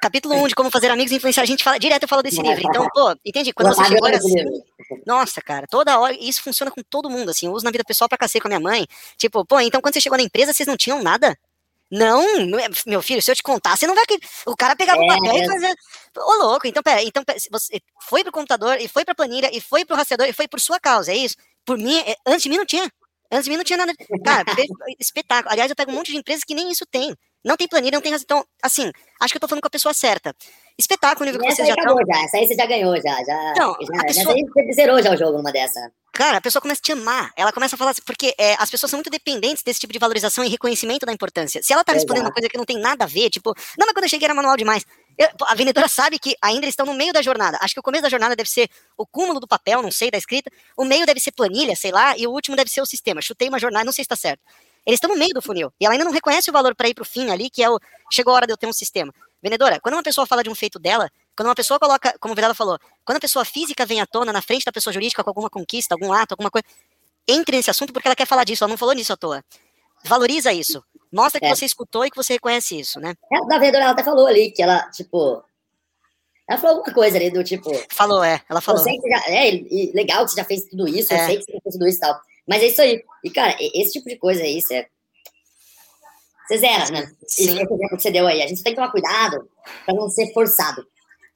capítulo 0.00 0.34
1 0.34 0.48
de 0.48 0.54
como 0.54 0.70
fazer 0.70 0.90
amigos 0.90 1.12
e 1.12 1.16
influenciar, 1.16 1.42
a 1.42 1.46
gente 1.46 1.62
fala, 1.62 1.78
direto 1.78 2.04
eu 2.04 2.08
falo 2.08 2.22
desse 2.22 2.40
É. 2.40 2.42
livro. 2.42 2.62
Então, 2.66 2.88
pô, 2.92 3.14
entende? 3.24 3.52
Quando 3.52 3.74
você 3.74 3.84
chegou 3.84 4.08
assim, 4.08 4.34
nossa, 5.06 5.42
cara, 5.42 5.66
toda 5.66 5.98
hora, 5.98 6.14
isso 6.18 6.42
funciona 6.42 6.70
com 6.70 6.82
todo 6.82 7.10
mundo, 7.10 7.30
assim, 7.30 7.46
eu 7.46 7.52
uso 7.52 7.64
na 7.64 7.70
vida 7.70 7.84
pessoal 7.84 8.08
pra 8.08 8.16
cacete 8.16 8.40
com 8.40 8.48
a 8.48 8.50
minha 8.50 8.60
mãe. 8.60 8.86
Tipo, 9.18 9.44
pô, 9.44 9.60
então 9.60 9.80
quando 9.80 9.92
você 9.94 10.00
chegou 10.00 10.16
na 10.16 10.24
empresa, 10.24 10.52
vocês 10.52 10.66
não 10.66 10.76
tinham 10.76 11.02
nada? 11.02 11.36
Não, 11.92 12.22
é- 12.58 12.68
meu 12.86 13.02
filho, 13.02 13.20
se 13.20 13.30
eu 13.30 13.34
te 13.34 13.42
contar, 13.42 13.76
você 13.76 13.84
não 13.86 13.96
vai. 13.96 14.04
O 14.46 14.56
cara 14.56 14.76
pegava 14.76 15.00
o 15.00 15.04
É, 15.04 15.08
papel 15.08 15.32
é. 15.32 15.38
e 15.44 15.46
fazia. 15.46 15.74
Ô, 16.16 16.32
louco, 16.44 16.66
então, 16.66 16.82
pera, 16.84 17.02
então, 17.02 17.22
pera, 17.24 17.36
você 17.50 17.80
foi 18.08 18.22
pro 18.22 18.30
computador, 18.32 18.80
e 18.80 18.86
foi 18.88 19.04
pra 19.04 19.12
planilha, 19.14 19.50
e 19.52 19.60
foi 19.60 19.84
pro 19.84 19.96
rastreador, 19.96 20.28
e 20.28 20.32
foi 20.32 20.46
por 20.46 20.60
sua 20.60 20.78
causa, 20.78 21.10
é 21.12 21.16
isso? 21.16 21.34
Por 21.64 21.76
mim, 21.76 21.98
é- 21.98 22.14
antes 22.24 22.44
de 22.44 22.48
mim 22.48 22.58
não 22.58 22.64
tinha. 22.64 22.90
Antes 23.30 23.44
de 23.44 23.50
mim 23.50 23.56
não 23.56 23.64
tinha 23.64 23.76
nada. 23.76 23.92
Cara, 24.24 24.44
pe- 24.54 24.66
espetáculo. 24.98 25.52
Aliás, 25.52 25.70
eu 25.70 25.76
pego 25.76 25.92
um 25.92 25.94
monte 25.94 26.10
de 26.12 26.18
empresas 26.18 26.42
que 26.44 26.54
nem 26.54 26.70
isso 26.70 26.84
tem. 26.90 27.14
Não 27.44 27.56
tem 27.56 27.68
planilha, 27.68 27.92
não 27.96 28.02
tem 28.02 28.12
rastreador. 28.12 28.44
Então, 28.44 28.52
assim, 28.62 28.90
acho 29.20 29.32
que 29.32 29.36
eu 29.36 29.40
tô 29.40 29.48
falando 29.48 29.62
com 29.62 29.68
a 29.68 29.70
pessoa 29.70 29.94
certa. 29.94 30.34
Espetáculo 30.78 31.24
nível 31.26 31.40
que 31.40 31.46
Essa 31.46 31.56
vocês 31.56 31.68
aí 31.68 31.74
já 31.74 31.82
acabou 31.82 32.02
já, 32.06 32.22
essa 32.24 32.36
aí 32.38 32.46
você 32.46 32.54
já 32.54 32.66
ganhou, 32.66 32.96
já. 32.96 33.24
já, 33.24 33.54
Não, 33.56 33.72
já 33.80 34.00
a 34.00 34.04
pessoa- 34.04 34.34
aí 34.34 34.42
você 34.44 34.72
zerou 34.72 35.02
já 35.02 35.12
o 35.12 35.16
jogo 35.16 35.36
numa 35.38 35.52
dessa. 35.52 35.90
Cara, 36.12 36.38
a 36.38 36.40
pessoa 36.40 36.60
começa 36.60 36.80
a 36.80 36.82
te 36.84 36.92
amar. 36.92 37.30
Ela 37.36 37.52
começa 37.52 37.76
a 37.76 37.78
falar 37.78 37.92
assim, 37.92 38.02
porque 38.04 38.34
é, 38.38 38.54
as 38.58 38.68
pessoas 38.70 38.90
são 38.90 38.98
muito 38.98 39.10
dependentes 39.10 39.62
desse 39.62 39.78
tipo 39.80 39.92
de 39.92 39.98
valorização 39.98 40.44
e 40.44 40.48
reconhecimento 40.48 41.06
da 41.06 41.12
importância. 41.12 41.62
Se 41.62 41.72
ela 41.72 41.84
tá 41.84 41.92
respondendo 41.92 42.24
uma 42.24 42.28
Exato. 42.28 42.34
coisa 42.34 42.48
que 42.48 42.58
não 42.58 42.64
tem 42.64 42.78
nada 42.78 43.04
a 43.04 43.06
ver, 43.06 43.30
tipo, 43.30 43.54
não, 43.78 43.86
mas 43.86 43.92
quando 43.94 44.04
eu 44.04 44.08
cheguei 44.10 44.26
era 44.26 44.34
manual 44.34 44.56
demais. 44.56 44.84
A 45.48 45.54
vendedora 45.54 45.86
sabe 45.88 46.18
que 46.18 46.34
ainda 46.40 46.64
eles 46.64 46.72
estão 46.72 46.86
no 46.86 46.94
meio 46.94 47.12
da 47.12 47.20
jornada. 47.20 47.58
Acho 47.60 47.74
que 47.74 47.80
o 47.80 47.82
começo 47.82 48.02
da 48.02 48.08
jornada 48.08 48.34
deve 48.34 48.48
ser 48.48 48.70
o 48.96 49.06
cúmulo 49.06 49.38
do 49.38 49.46
papel, 49.46 49.82
não 49.82 49.90
sei, 49.90 50.10
da 50.10 50.16
escrita. 50.16 50.50
O 50.76 50.84
meio 50.84 51.04
deve 51.04 51.20
ser 51.20 51.32
planilha, 51.32 51.76
sei 51.76 51.90
lá, 51.90 52.16
e 52.16 52.26
o 52.26 52.30
último 52.30 52.56
deve 52.56 52.70
ser 52.70 52.80
o 52.80 52.86
sistema. 52.86 53.20
Chutei 53.20 53.48
uma 53.48 53.58
jornada, 53.58 53.84
não 53.84 53.92
sei 53.92 54.04
se 54.04 54.08
tá 54.08 54.16
certo. 54.16 54.40
Eles 54.86 54.96
estão 54.96 55.10
no 55.10 55.16
meio 55.16 55.34
do 55.34 55.42
funil. 55.42 55.70
E 55.78 55.84
ela 55.84 55.94
ainda 55.94 56.04
não 56.04 56.12
reconhece 56.12 56.48
o 56.48 56.52
valor 56.52 56.74
para 56.74 56.88
ir 56.88 56.94
pro 56.94 57.04
fim 57.04 57.30
ali, 57.30 57.50
que 57.50 57.62
é 57.62 57.68
o 57.68 57.78
chegou 58.10 58.32
a 58.32 58.36
hora 58.36 58.46
de 58.46 58.52
eu 58.52 58.56
ter 58.56 58.66
um 58.66 58.72
sistema. 58.72 59.12
Vendedora, 59.42 59.78
quando 59.80 59.94
uma 59.94 60.02
pessoa 60.02 60.26
fala 60.26 60.42
de 60.42 60.50
um 60.50 60.54
feito 60.54 60.78
dela, 60.78 61.10
quando 61.36 61.48
uma 61.48 61.54
pessoa 61.54 61.78
coloca, 61.78 62.14
como 62.18 62.32
a 62.32 62.34
Vedada 62.34 62.54
falou, 62.54 62.78
quando 63.04 63.16
a 63.16 63.20
pessoa 63.20 63.44
física 63.44 63.84
vem 63.86 64.00
à 64.00 64.06
tona 64.06 64.32
na 64.32 64.42
frente 64.42 64.64
da 64.64 64.72
pessoa 64.72 64.92
jurídica 64.92 65.22
com 65.22 65.30
alguma 65.30 65.50
conquista, 65.50 65.94
algum 65.94 66.12
ato, 66.12 66.32
alguma 66.32 66.50
coisa, 66.50 66.66
entre 67.26 67.56
nesse 67.56 67.70
assunto 67.70 67.92
porque 67.92 68.08
ela 68.08 68.16
quer 68.16 68.26
falar 68.26 68.44
disso, 68.44 68.64
ela 68.64 68.70
não 68.70 68.78
falou 68.78 68.94
nisso 68.94 69.12
à 69.12 69.16
toa. 69.16 69.44
Valoriza 70.04 70.52
isso. 70.52 70.82
Mostra 71.12 71.40
que 71.40 71.46
É. 71.46 71.54
você 71.54 71.64
escutou 71.64 72.04
e 72.04 72.10
que 72.10 72.16
você 72.16 72.34
reconhece 72.34 72.78
isso, 72.78 73.00
né? 73.00 73.14
Ela, 73.32 73.46
da 73.46 73.58
vendedora, 73.58 73.84
ela 73.84 73.92
até 73.92 74.04
falou 74.04 74.26
ali 74.26 74.50
que 74.52 74.62
ela, 74.62 74.88
tipo. 74.90 75.42
Ela 76.48 76.58
falou 76.58 76.76
alguma 76.78 76.94
coisa 76.94 77.16
ali 77.16 77.30
do 77.30 77.42
tipo. 77.44 77.70
Falou, 77.90 78.22
é. 78.24 78.40
Ela 78.48 78.58
Eu 78.58 78.62
falou. 78.62 78.84
já. 78.84 78.90
É, 79.28 79.50
legal 79.94 80.24
que 80.24 80.30
você 80.32 80.36
já 80.40 80.44
fez 80.44 80.64
tudo 80.64 80.88
isso, 80.88 81.12
eu 81.12 81.16
É. 81.18 81.26
sei 81.26 81.36
que 81.38 81.44
você 81.44 81.52
já 81.52 81.60
fez 81.62 81.74
tudo 81.74 81.88
isso 81.88 81.98
e 81.98 82.00
tal. 82.00 82.20
Mas 82.48 82.62
é 82.62 82.66
isso 82.66 82.82
aí. 82.82 83.02
E, 83.24 83.30
cara, 83.30 83.56
esse 83.60 83.92
tipo 83.92 84.08
de 84.08 84.16
coisa 84.16 84.42
aí, 84.42 84.60
você. 84.60 84.86
Você 86.48 86.58
zera, 86.58 86.90
né? 86.90 87.06
Sim. 87.26 87.44
esse 87.44 87.50
exemplo 87.50 87.78
que 87.78 87.88
você 88.00 88.10
deu 88.10 88.26
aí. 88.26 88.42
A 88.42 88.46
gente 88.48 88.62
tem 88.62 88.72
que 88.72 88.76
tomar 88.80 88.90
cuidado 88.90 89.48
pra 89.84 89.94
não 89.94 90.08
ser 90.08 90.32
forçado. 90.32 90.84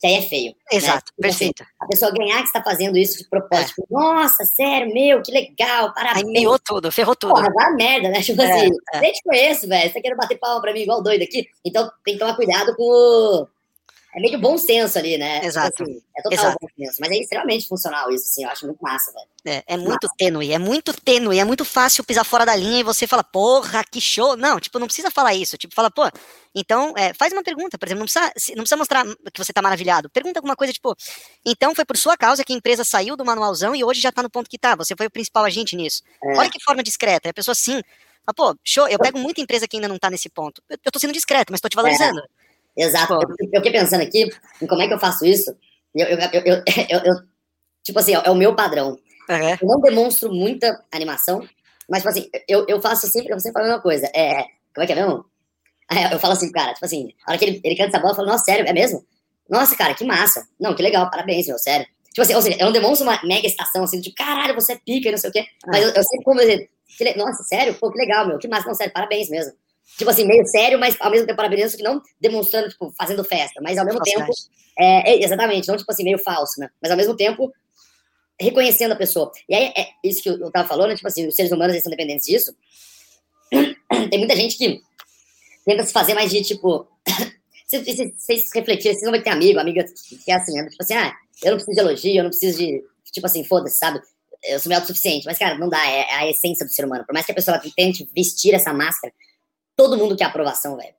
Que 0.00 0.06
aí 0.06 0.14
é 0.16 0.22
feio. 0.22 0.54
Exato, 0.70 1.04
Tipo 1.14 1.26
assim, 1.28 1.46
perfeito. 1.52 1.64
a 1.80 1.86
pessoa 1.86 2.10
ganhar 2.12 2.40
que 2.42 2.48
você 2.48 2.52
tá 2.52 2.62
fazendo 2.62 2.98
isso 2.98 3.18
de 3.18 3.28
propósito. 3.28 3.68
Tipo, 3.82 3.86
Nossa, 3.90 4.44
sério, 4.44 4.92
meu, 4.92 5.22
que 5.22 5.30
legal, 5.32 5.86
Aí 5.88 5.94
parabéns. 5.94 6.26
miou 6.26 6.58
tudo, 6.58 6.90
ferrou 6.92 7.14
tudo. 7.16 7.34
Porra, 7.34 7.48
a 7.58 7.70
merda, 7.72 8.08
né? 8.10 8.20
Tipo 8.22 8.42
É, 8.42 8.52
assim, 8.52 8.70
é. 8.92 9.00
nem 9.00 9.12
te 9.12 9.22
conheço, 9.22 9.68
velho. 9.68 9.88
Você 9.88 9.94
tá 9.94 10.00
querendo 10.00 10.18
bater 10.18 10.38
palma 10.38 10.60
pra 10.60 10.72
mim 10.72 10.80
igual 10.80 11.02
doido 11.02 11.22
aqui? 11.22 11.46
Então 11.64 11.90
tem 12.04 12.14
que 12.14 12.20
tomar 12.20 12.34
cuidado 12.36 12.74
com 12.76 12.82
o. 12.82 13.48
É 14.14 14.20
meio 14.20 14.32
que 14.32 14.40
bom 14.40 14.56
senso 14.56 14.96
ali, 14.96 15.18
né? 15.18 15.36
Tipo 15.36 15.46
Exato. 15.46 15.82
assim, 15.82 16.02
é 16.16 16.22
total 16.22 16.38
Exato. 16.38 16.58
bom 16.60 16.68
senso. 16.78 16.96
Mas 17.00 17.10
é 17.10 17.16
extremamente 17.16 17.66
funcional 17.66 18.10
isso, 18.12 18.24
assim. 18.24 18.44
Eu 18.44 18.50
acho 18.50 18.64
muito 18.64 18.80
massa, 18.80 19.12
velho. 19.12 19.26
É, 19.44 19.74
é 19.74 19.76
muito 19.76 20.08
tênue, 20.16 20.52
é 20.52 20.58
muito 20.58 20.92
tênue, 20.92 21.38
é 21.38 21.44
muito 21.44 21.64
fácil 21.64 22.04
pisar 22.04 22.24
fora 22.24 22.46
da 22.46 22.54
linha 22.54 22.78
e 22.78 22.84
você 22.84 23.08
fala, 23.08 23.24
porra, 23.24 23.82
que 23.82 24.00
show. 24.00 24.36
Não, 24.36 24.60
tipo, 24.60 24.78
não 24.78 24.86
precisa 24.86 25.10
falar 25.10 25.34
isso. 25.34 25.58
Tipo, 25.58 25.74
fala, 25.74 25.90
pô, 25.90 26.02
então, 26.54 26.94
é, 26.96 27.12
faz 27.12 27.32
uma 27.32 27.42
pergunta, 27.42 27.76
por 27.76 27.88
exemplo, 27.88 28.00
não 28.00 28.06
precisa, 28.06 28.54
não 28.54 28.62
precisa 28.62 28.76
mostrar 28.76 29.04
que 29.04 29.44
você 29.44 29.52
tá 29.52 29.60
maravilhado. 29.60 30.08
Pergunta 30.08 30.38
alguma 30.38 30.54
coisa, 30.54 30.72
tipo, 30.72 30.94
então 31.44 31.74
foi 31.74 31.84
por 31.84 31.96
sua 31.96 32.16
causa 32.16 32.44
que 32.44 32.52
a 32.52 32.56
empresa 32.56 32.84
saiu 32.84 33.16
do 33.16 33.24
manualzão 33.24 33.74
e 33.74 33.82
hoje 33.82 34.00
já 34.00 34.12
tá 34.12 34.22
no 34.22 34.30
ponto 34.30 34.48
que 34.48 34.58
tá. 34.58 34.76
Você 34.76 34.94
foi 34.96 35.06
o 35.06 35.10
principal 35.10 35.44
agente 35.44 35.74
nisso. 35.74 36.02
É. 36.22 36.38
Olha 36.38 36.50
que 36.50 36.62
forma 36.62 36.84
discreta. 36.84 37.30
A 37.30 37.34
pessoa, 37.34 37.54
sim. 37.54 37.82
Ah, 38.24 38.32
pô, 38.32 38.56
show, 38.64 38.86
eu 38.88 38.98
pego 38.98 39.18
muita 39.18 39.40
empresa 39.40 39.66
que 39.66 39.76
ainda 39.76 39.88
não 39.88 39.98
tá 39.98 40.08
nesse 40.08 40.30
ponto. 40.30 40.62
Eu, 40.70 40.78
eu 40.84 40.92
tô 40.92 41.00
sendo 41.00 41.12
discreto, 41.12 41.50
mas 41.50 41.60
tô 41.60 41.68
te 41.68 41.74
valorizando. 41.74 42.22
Exato. 42.76 43.14
Eu, 43.14 43.20
eu 43.52 43.62
fiquei 43.62 43.72
pensando 43.72 44.02
aqui 44.02 44.28
em 44.60 44.66
como 44.66 44.82
é 44.82 44.88
que 44.88 44.94
eu 44.94 44.98
faço 44.98 45.24
isso. 45.24 45.56
Eu, 45.94 46.06
eu, 46.88 47.00
eu, 47.04 47.14
tipo 47.82 47.98
assim, 47.98 48.14
é 48.14 48.30
o 48.30 48.34
meu 48.34 48.54
padrão. 48.54 48.98
É. 49.28 49.54
Eu 49.54 49.58
não 49.68 49.80
demonstro 49.80 50.32
muita 50.32 50.82
animação, 50.92 51.46
mas, 51.88 52.00
tipo 52.02 52.08
assim, 52.10 52.30
eu, 52.48 52.66
eu 52.68 52.80
faço 52.80 53.06
sempre, 53.06 53.32
eu 53.32 53.38
sempre 53.40 53.54
falo 53.54 53.64
a 53.66 53.68
mesma 53.68 53.82
coisa. 53.82 54.06
É, 54.14 54.42
como 54.74 54.82
é 54.82 54.86
que 54.86 54.92
é 54.92 54.96
mesmo? 54.96 55.24
É, 55.90 56.14
Eu 56.14 56.18
falo 56.18 56.32
assim, 56.32 56.50
cara, 56.50 56.72
tipo 56.74 56.84
assim, 56.84 57.08
a 57.26 57.30
hora 57.30 57.38
que 57.38 57.44
ele, 57.44 57.60
ele 57.62 57.76
canta 57.76 57.90
essa 57.90 57.98
bola, 57.98 58.12
eu 58.12 58.16
falo, 58.16 58.28
nossa, 58.28 58.44
sério, 58.44 58.66
é 58.66 58.72
mesmo? 58.72 59.04
Nossa, 59.48 59.76
cara, 59.76 59.94
que 59.94 60.04
massa. 60.04 60.46
Não, 60.58 60.74
que 60.74 60.82
legal, 60.82 61.10
parabéns, 61.10 61.46
meu, 61.46 61.58
sério. 61.58 61.86
Tipo 62.08 62.22
assim, 62.22 62.34
ou 62.34 62.42
seja, 62.42 62.56
eu 62.58 62.66
não 62.66 62.72
demonstro 62.72 63.06
uma 63.06 63.20
mega 63.24 63.46
estação, 63.46 63.84
assim, 63.84 64.00
tipo, 64.00 64.16
caralho, 64.16 64.54
você 64.54 64.72
é 64.74 64.76
pica 64.84 65.08
e 65.08 65.10
não 65.12 65.18
sei 65.18 65.30
o 65.30 65.32
quê. 65.32 65.44
Mas 65.66 65.82
eu, 65.82 65.88
eu 65.90 66.02
sempre 66.04 66.24
como 66.24 66.40
que 66.40 67.04
le- 67.04 67.14
nossa, 67.16 67.42
sério? 67.44 67.74
Pô, 67.74 67.90
que 67.90 67.98
legal, 67.98 68.26
meu, 68.26 68.38
que 68.38 68.48
massa. 68.48 68.66
Não, 68.66 68.74
sério, 68.74 68.92
parabéns 68.92 69.28
mesmo. 69.28 69.52
Tipo 69.96 70.10
assim, 70.10 70.26
meio 70.26 70.44
sério, 70.46 70.78
mas 70.78 70.96
ao 71.00 71.10
mesmo 71.10 71.26
tempo 71.26 71.40
só 71.68 71.76
que 71.76 71.82
não 71.82 72.02
demonstrando, 72.20 72.68
tipo, 72.68 72.92
fazendo 72.98 73.22
festa. 73.24 73.60
Mas 73.62 73.78
ao 73.78 73.84
mesmo 73.84 74.00
tempo, 74.00 74.26
Falsidade. 74.26 74.50
é, 74.78 75.12
é, 75.12 75.24
exatamente, 75.24 75.68
não 75.68 75.76
tipo 75.76 75.90
assim, 75.90 76.04
meio 76.04 76.18
falso, 76.18 76.60
né? 76.60 76.68
Mas 76.82 76.90
ao 76.90 76.96
mesmo 76.96 77.16
tempo, 77.16 77.52
reconhecendo 78.40 78.92
a 78.92 78.96
pessoa. 78.96 79.30
E 79.48 79.54
aí, 79.54 79.72
é 79.76 79.88
isso 80.02 80.22
que 80.22 80.28
eu 80.28 80.50
tava 80.50 80.66
falando, 80.66 80.94
tipo 80.94 81.06
assim, 81.06 81.26
os 81.28 81.34
seres 81.34 81.52
humanos 81.52 81.74
eles 81.74 81.82
são 81.82 81.90
dependentes 81.90 82.26
disso. 82.26 82.54
Tem 84.10 84.18
muita 84.18 84.34
gente 84.34 84.56
que 84.56 84.80
tenta 85.64 85.84
se 85.84 85.92
fazer 85.92 86.14
mais 86.14 86.30
de, 86.30 86.42
tipo... 86.42 86.88
Vocês, 87.66 88.12
vocês 88.14 88.50
refletirem, 88.54 88.96
vocês 88.96 89.10
vão 89.10 89.20
ter 89.20 89.30
amigo, 89.30 89.58
amiga 89.58 89.84
que 90.24 90.30
é 90.30 90.34
assim, 90.34 90.52
né? 90.52 90.68
tipo 90.68 90.82
assim, 90.82 90.94
ah, 90.94 91.12
eu 91.42 91.50
não 91.50 91.56
preciso 91.56 91.74
de 91.74 91.80
elogio, 91.80 92.16
eu 92.16 92.22
não 92.22 92.30
preciso 92.30 92.58
de, 92.58 92.84
tipo 93.10 93.26
assim, 93.26 93.42
foda-se, 93.42 93.78
sabe? 93.78 94.00
Eu 94.44 94.60
sou 94.60 94.68
meio 94.68 94.78
autossuficiente, 94.78 95.24
mas, 95.24 95.38
cara, 95.38 95.58
não 95.58 95.68
dá, 95.68 95.84
é, 95.86 96.00
é 96.00 96.14
a 96.14 96.30
essência 96.30 96.64
do 96.64 96.72
ser 96.72 96.84
humano. 96.84 97.04
Por 97.06 97.14
mais 97.14 97.24
que 97.24 97.32
a 97.32 97.34
pessoa 97.34 97.60
tente 97.74 98.08
vestir 98.14 98.54
essa 98.54 98.72
máscara, 98.72 99.12
todo 99.76 99.96
mundo 99.96 100.16
quer 100.16 100.24
aprovação, 100.24 100.76
velho. 100.76 100.94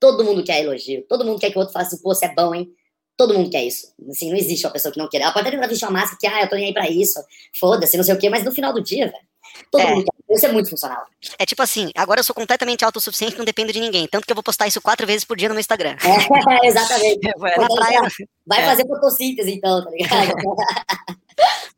Todo 0.00 0.24
mundo 0.24 0.42
quer 0.42 0.62
elogio, 0.62 1.04
todo 1.08 1.24
mundo 1.24 1.38
quer 1.38 1.50
que 1.50 1.56
o 1.56 1.60
outro 1.60 1.72
fale 1.72 1.86
assim, 1.86 2.00
pô, 2.00 2.14
você 2.14 2.26
é 2.26 2.34
bom, 2.34 2.54
hein? 2.54 2.72
Todo 3.16 3.34
mundo 3.34 3.50
quer 3.50 3.62
isso. 3.64 3.92
Assim, 4.08 4.30
não 4.30 4.36
existe 4.36 4.64
uma 4.64 4.72
pessoa 4.72 4.90
que 4.90 4.98
não 4.98 5.08
quer. 5.08 5.20
Ela 5.20 5.32
pode 5.32 5.48
até 5.48 5.68
vestir 5.68 5.84
uma 5.84 6.00
máscara 6.00 6.16
que, 6.18 6.26
ah, 6.26 6.42
eu 6.42 6.48
tô 6.48 6.56
nem 6.56 6.66
aí 6.66 6.72
pra 6.72 6.88
isso, 6.88 7.22
foda-se, 7.58 7.96
não 7.96 8.04
sei 8.04 8.14
o 8.14 8.18
quê, 8.18 8.30
mas 8.30 8.44
no 8.44 8.52
final 8.52 8.72
do 8.72 8.82
dia, 8.82 9.06
velho, 9.06 9.29
todo 9.70 9.80
É. 9.82 9.86
mundo 9.94 10.04
quer. 10.04 10.34
Isso 10.34 10.46
é 10.46 10.52
muito 10.52 10.70
funcional. 10.70 11.04
É 11.38 11.44
tipo 11.46 11.60
assim, 11.62 11.90
agora 11.96 12.20
eu 12.20 12.24
sou 12.24 12.34
completamente 12.34 12.84
autossuficiente, 12.84 13.36
não 13.36 13.44
dependo 13.44 13.72
de 13.72 13.80
ninguém. 13.80 14.06
Tanto 14.06 14.24
que 14.26 14.32
eu 14.32 14.36
vou 14.36 14.44
postar 14.44 14.66
isso 14.68 14.80
quatro 14.80 15.06
vezes 15.06 15.24
por 15.24 15.36
dia 15.36 15.48
no 15.48 15.54
meu 15.54 15.60
Instagram. 15.60 15.96
É, 15.96 15.96
exatamente. 16.66 17.28
Na 17.58 17.66
praia. 17.68 18.00
Vai 18.46 18.62
É. 18.62 18.66
fazer 18.66 18.86
fotossíntese, 18.86 19.52
então, 19.54 19.82
tá 19.84 19.90
ligado? 19.90 20.32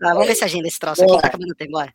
Ah, 0.04 0.14
vamos 0.14 0.26
ver 0.26 0.34
se 0.34 0.42
agenda 0.44 0.66
esse 0.66 0.80
troço 0.80 1.00
aqui, 1.02 1.12
Boa. 1.12 1.20
tá 1.22 1.28
acabando 1.28 1.52
o 1.52 1.54
tempo, 1.54 1.70
bora. 1.70 1.94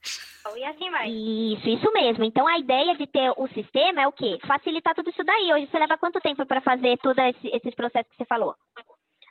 E 0.55 0.63
assim 0.63 0.89
vai. 0.89 1.09
Isso, 1.09 1.67
isso 1.67 1.91
mesmo. 1.91 2.23
Então 2.23 2.47
a 2.47 2.57
ideia 2.57 2.95
de 2.95 3.05
ter 3.05 3.29
o 3.35 3.45
sistema 3.49 4.01
é 4.01 4.07
o 4.07 4.13
quê? 4.13 4.39
Facilitar 4.47 4.95
tudo 4.95 5.09
isso 5.09 5.21
daí. 5.25 5.51
Hoje 5.51 5.67
você 5.69 5.77
leva 5.77 5.97
quanto 5.97 6.21
tempo 6.21 6.45
para 6.45 6.61
fazer 6.61 6.97
todos 6.99 7.17
esse, 7.25 7.47
esses 7.53 7.75
processos 7.75 8.09
que 8.11 8.17
você 8.17 8.25
falou? 8.25 8.55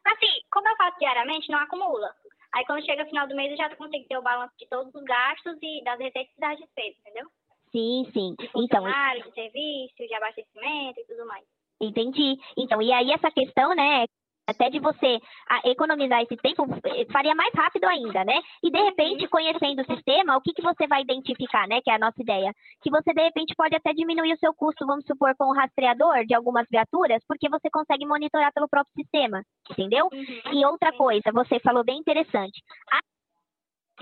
Assim, 0.05 0.29
como 0.53 0.69
eu 0.69 0.77
faço 0.77 0.99
diariamente, 0.99 1.51
não 1.51 1.59
acumula. 1.59 2.11
Aí 2.57 2.65
quando 2.65 2.87
chega 2.87 3.03
o 3.03 3.07
final 3.07 3.29
do 3.29 3.37
mês, 3.37 3.51
eu 3.51 3.57
já 3.59 3.69
consigo 3.77 4.09
ter 4.09 4.17
o 4.17 4.23
balanço 4.23 4.55
de 4.59 4.67
todos 4.67 4.95
os 4.95 5.05
gastos 5.05 5.59
e 5.61 5.85
das 5.85 5.99
receitas 5.99 6.35
e 6.35 6.41
das 6.41 6.59
despesas, 6.59 6.97
entendeu? 7.01 7.29
Sim, 7.71 8.11
sim. 8.15 8.35
De 8.39 8.47
Então, 8.47 8.83
funcionário, 8.83 9.25
de 9.25 9.35
serviço, 9.35 9.95
de 9.99 10.15
abastecimento 10.15 10.99
e 10.99 11.05
tudo 11.05 11.27
mais. 11.27 11.45
Entendi. 11.79 12.39
Então, 12.57 12.81
e 12.81 12.91
aí 12.91 13.13
essa 13.13 13.31
questão, 13.31 13.75
né, 13.75 14.07
até 14.47 14.71
de 14.71 14.79
você 14.79 15.19
economizar 15.65 16.23
esse 16.23 16.37
tempo, 16.37 16.65
eh, 16.85 17.07
faria 17.13 17.35
mais 17.35 17.53
rápido 17.55 17.85
ainda, 17.85 18.25
né? 18.25 18.41
E 18.63 18.71
de 18.71 18.81
repente, 18.81 19.29
conhecendo 19.29 19.83
o 19.83 19.95
sistema, 19.95 20.37
o 20.37 20.41
que, 20.41 20.53
que 20.53 20.63
você 20.63 20.87
vai 20.87 21.03
identificar, 21.03 21.67
né, 21.67 21.81
que 21.83 21.91
é 21.91 21.95
a 21.95 21.99
nossa 21.99 22.21
ideia? 22.23 22.53
Que 22.81 22.91
você, 22.91 23.13
de 23.13 23.23
repente, 23.23 23.55
pode 23.57 23.75
até 23.75 23.93
diminuir 23.93 24.33
o 24.35 24.39
seu 24.39 24.55
custo, 24.55 24.87
vamos 24.87 25.05
supor, 25.05 25.35
com 25.37 25.47
o 25.47 25.55
rastreador 25.55 26.25
de 26.25 26.35
algumas 26.35 26.67
viaturas, 26.71 27.23
porque 27.27 27.49
você 27.49 27.69
consegue 27.71 28.07
monitorar 28.07 28.53
pelo 28.53 28.69
próprio 28.69 28.95
sistema, 28.95 29.43
entendeu? 29.71 30.09
E 30.53 30.65
outra 30.65 30.93
coisa, 30.93 31.33
você 31.33 31.59
falou 31.61 31.85
bem 31.85 31.99
interessante. 31.99 32.63
A 32.93 33.01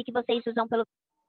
que 0.03 0.13
vocês 0.13 0.45
usam 0.47 0.67
pelo 0.67 0.85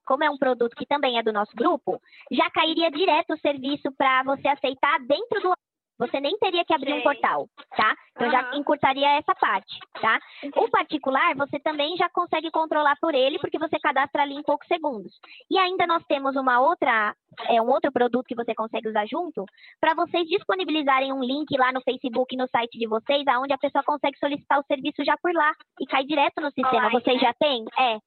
como 0.06 0.24
é 0.24 0.30
um 0.30 0.38
produto 0.38 0.76
que 0.76 0.86
também 0.86 1.18
é 1.18 1.24
do 1.24 1.34
nosso 1.34 1.52
grupo, 1.56 2.00
já 2.32 2.50
cairia 2.52 2.92
direto 2.92 3.34
o 3.34 3.40
serviço 3.40 3.92
para 3.98 4.24
você 4.24 4.48
aceitar 4.48 5.00
dentro 5.00 5.42
do 5.42 5.54
você 5.98 6.20
nem 6.20 6.38
teria 6.38 6.66
que 6.66 6.74
abrir 6.74 6.94
um 6.94 7.02
Sei. 7.02 7.04
portal, 7.04 7.48
tá? 7.76 7.96
Então 8.12 8.32
já 8.32 8.42
Aham. 8.42 8.58
encurtaria 8.58 9.18
essa 9.18 9.34
parte, 9.36 9.80
tá? 10.02 10.20
O 10.56 10.70
particular, 10.70 11.36
você 11.36 11.60
também 11.60 11.96
já 11.98 12.10
consegue 12.10 12.52
controlar 12.52 12.96
por 13.00 13.14
ele, 13.14 13.40
porque 13.40 13.60
você 13.60 13.80
cadastra 13.80 14.24
ali 14.24 14.36
em 14.36 14.44
poucos 14.44 14.68
segundos. 14.68 15.12
E 15.50 15.58
ainda 15.58 15.88
nós 15.88 16.04
temos 16.06 16.36
uma 16.36 16.60
outra, 16.60 17.16
é 17.48 17.62
um 17.62 17.70
outro 17.70 17.92
produto 17.92 18.26
que 18.28 18.36
você 18.36 18.54
consegue 18.54 18.90
usar 18.90 19.06
junto, 19.06 19.46
para 19.80 19.94
vocês 19.94 20.28
disponibilizarem 20.28 21.14
um 21.14 21.24
link 21.24 21.56
lá 21.58 21.72
no 21.72 21.82
Facebook, 21.82 22.36
no 22.36 22.48
site 22.48 22.78
de 22.78 22.88
vocês, 22.88 23.28
aonde 23.28 23.54
a 23.54 23.58
pessoa 23.58 23.84
consegue 23.84 24.18
solicitar 24.18 24.60
o 24.60 24.66
serviço 24.66 25.04
já 25.04 25.18
por 25.18 25.34
lá 25.34 25.52
e 25.80 25.86
cai 25.86 26.04
direto 26.04 26.42
no 26.42 26.52
sistema. 26.52 26.88
Online, 26.88 27.02
vocês 27.02 27.22
né? 27.22 27.28
já 27.28 27.34
têm? 27.34 27.66
É. 27.80 27.98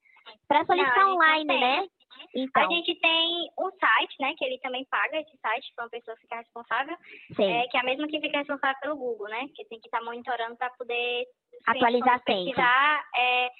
Para 0.47 0.65
solicitar 0.65 1.05
Não, 1.05 1.15
online, 1.15 1.59
né? 1.59 1.87
Então, 2.35 2.63
A 2.63 2.75
gente 2.75 2.95
tem 3.01 3.51
um 3.59 3.71
site, 3.71 4.17
né, 4.21 4.35
que 4.37 4.45
ele 4.45 4.59
também 4.59 4.85
paga 4.91 5.21
esse 5.21 5.37
site 5.39 5.73
para 5.75 5.85
uma 5.85 5.91
pessoa 5.91 6.17
ficar 6.17 6.37
responsável, 6.37 6.97
sim. 7.35 7.51
é, 7.51 7.67
que 7.69 7.77
é 7.77 7.81
a 7.81 7.85
mesma 7.85 8.07
que 8.07 8.21
fica 8.21 8.39
responsável 8.39 8.77
pelo 8.81 8.97
Google, 8.97 9.29
né, 9.29 9.47
que 9.55 9.65
tem 9.67 9.81
que 9.81 9.87
estar 9.87 10.03
monitorando 10.03 10.57
para 10.57 10.71
poder 10.71 11.27
Atualizar 11.67 12.23
quando 12.25 12.45
precisar 12.45 13.05
é, 13.17 13.51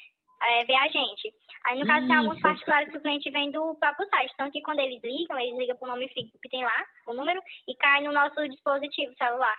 é, 0.43 0.65
ver 0.65 0.77
a 0.77 0.89
gente. 0.89 1.33
Aí, 1.67 1.79
no 1.79 1.87
caso, 1.87 2.07
tem 2.07 2.17
alguns 2.17 2.35
Isso. 2.35 2.43
particulares 2.43 2.91
que 2.91 2.99
o 2.99 3.01
cliente 3.01 3.31
vem 3.31 3.51
do 3.51 3.75
próprio 3.75 4.09
site, 4.09 4.33
tanto 4.37 4.53
que 4.53 4.63
quando 4.63 4.81
eles 4.81 5.03
ligam, 5.03 5.39
eles 5.39 5.59
ligam 5.59 5.77
para 5.77 5.87
o 5.87 5.93
nome 5.93 6.09
fixo 6.09 6.39
que 6.41 6.49
tem 6.49 6.65
lá, 6.65 6.85
o 7.07 7.15
número, 7.15 7.41
e 7.67 7.75
cai 7.75 8.03
no 8.03 8.13
nosso 8.13 8.49
dispositivo 8.49 9.13
celular. 9.17 9.57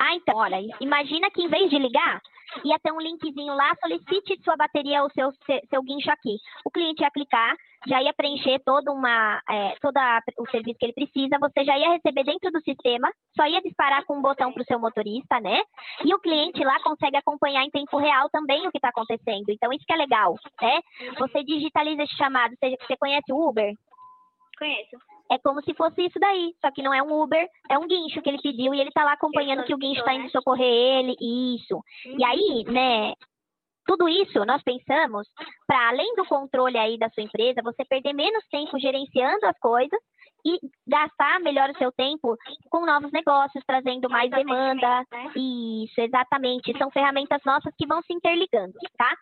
Ah, 0.00 0.14
então, 0.14 0.36
olha, 0.36 0.58
imagina 0.80 1.30
que 1.30 1.42
em 1.42 1.48
vez 1.48 1.70
de 1.70 1.78
ligar, 1.78 2.20
ia 2.64 2.78
ter 2.80 2.92
um 2.92 3.00
linkzinho 3.00 3.54
lá, 3.54 3.72
solicite 3.80 4.42
sua 4.42 4.56
bateria 4.56 5.02
ou 5.02 5.10
seu, 5.10 5.30
se- 5.46 5.62
seu 5.70 5.82
guincho 5.82 6.10
aqui. 6.10 6.36
O 6.64 6.70
cliente 6.70 7.02
ia 7.02 7.10
clicar, 7.10 7.54
já 7.86 8.02
ia 8.02 8.12
preencher 8.12 8.58
toda 8.64 8.90
uma, 8.92 9.40
é, 9.48 9.74
toda 9.80 10.00
a- 10.00 10.20
o 10.38 10.50
serviço 10.50 10.78
que 10.78 10.86
ele 10.86 10.92
precisa, 10.92 11.38
você 11.40 11.64
já 11.64 11.78
ia 11.78 11.92
receber 11.92 12.24
dentro 12.24 12.50
do 12.50 12.60
sistema, 12.62 13.10
só 13.36 13.46
ia 13.46 13.62
disparar 13.62 14.04
com 14.04 14.16
um 14.18 14.22
botão 14.22 14.52
para 14.52 14.62
o 14.62 14.66
seu 14.66 14.78
motorista, 14.78 15.40
né? 15.40 15.62
E 16.04 16.12
o 16.14 16.18
cliente 16.18 16.62
lá 16.64 16.78
consegue 16.82 17.16
acompanhar 17.16 17.64
em 17.64 17.70
tempo 17.70 17.96
real 17.96 18.28
também 18.30 18.66
o 18.66 18.70
que 18.72 18.78
está 18.78 18.88
acontecendo. 18.88 19.48
Então, 19.48 19.72
isso 19.72 19.84
que 19.86 19.92
é 19.94 19.96
legal, 19.96 20.34
né? 20.60 20.80
Você 21.18 21.42
digitaliza 21.44 22.02
esse 22.02 22.16
chamado, 22.16 22.54
seja 22.58 22.76
você 22.80 22.96
conhece 22.96 23.32
o 23.32 23.48
Uber, 23.48 23.72
Conheço. 24.62 24.96
é 25.30 25.38
como 25.38 25.60
se 25.62 25.74
fosse 25.74 26.06
isso 26.06 26.18
daí, 26.20 26.54
só 26.60 26.70
que 26.70 26.82
não 26.82 26.94
é 26.94 27.02
um 27.02 27.22
Uber, 27.22 27.48
é 27.68 27.78
um 27.78 27.86
guincho 27.86 28.22
que 28.22 28.28
ele 28.28 28.40
pediu 28.40 28.72
e 28.74 28.80
ele 28.80 28.90
tá 28.92 29.02
lá 29.02 29.14
acompanhando 29.14 29.64
que 29.64 29.74
o 29.74 29.78
guincho 29.78 30.04
tá 30.04 30.14
indo 30.14 30.30
socorrer 30.30 30.66
ele, 30.66 31.16
isso. 31.20 31.82
E 32.04 32.24
aí, 32.24 32.64
né, 32.64 33.14
tudo 33.86 34.08
isso 34.08 34.44
nós 34.44 34.62
pensamos 34.62 35.26
para 35.66 35.88
além 35.88 36.14
do 36.14 36.24
controle 36.26 36.78
aí 36.78 36.98
da 36.98 37.10
sua 37.10 37.22
empresa, 37.22 37.62
você 37.62 37.84
perder 37.84 38.12
menos 38.12 38.46
tempo 38.48 38.78
gerenciando 38.78 39.46
as 39.46 39.58
coisas 39.58 39.98
e 40.44 40.58
gastar 40.86 41.40
melhor 41.40 41.70
o 41.70 41.78
seu 41.78 41.92
tempo 41.92 42.36
com 42.68 42.84
novos 42.84 43.12
negócios, 43.12 43.64
trazendo 43.64 44.10
mais 44.10 44.30
demanda. 44.30 45.04
Né? 45.10 45.32
Isso, 45.36 46.00
exatamente. 46.00 46.76
São 46.78 46.90
ferramentas 46.90 47.40
nossas 47.44 47.72
que 47.76 47.86
vão 47.86 48.02
se 48.02 48.12
interligando, 48.12 48.72
tá? 48.96 49.16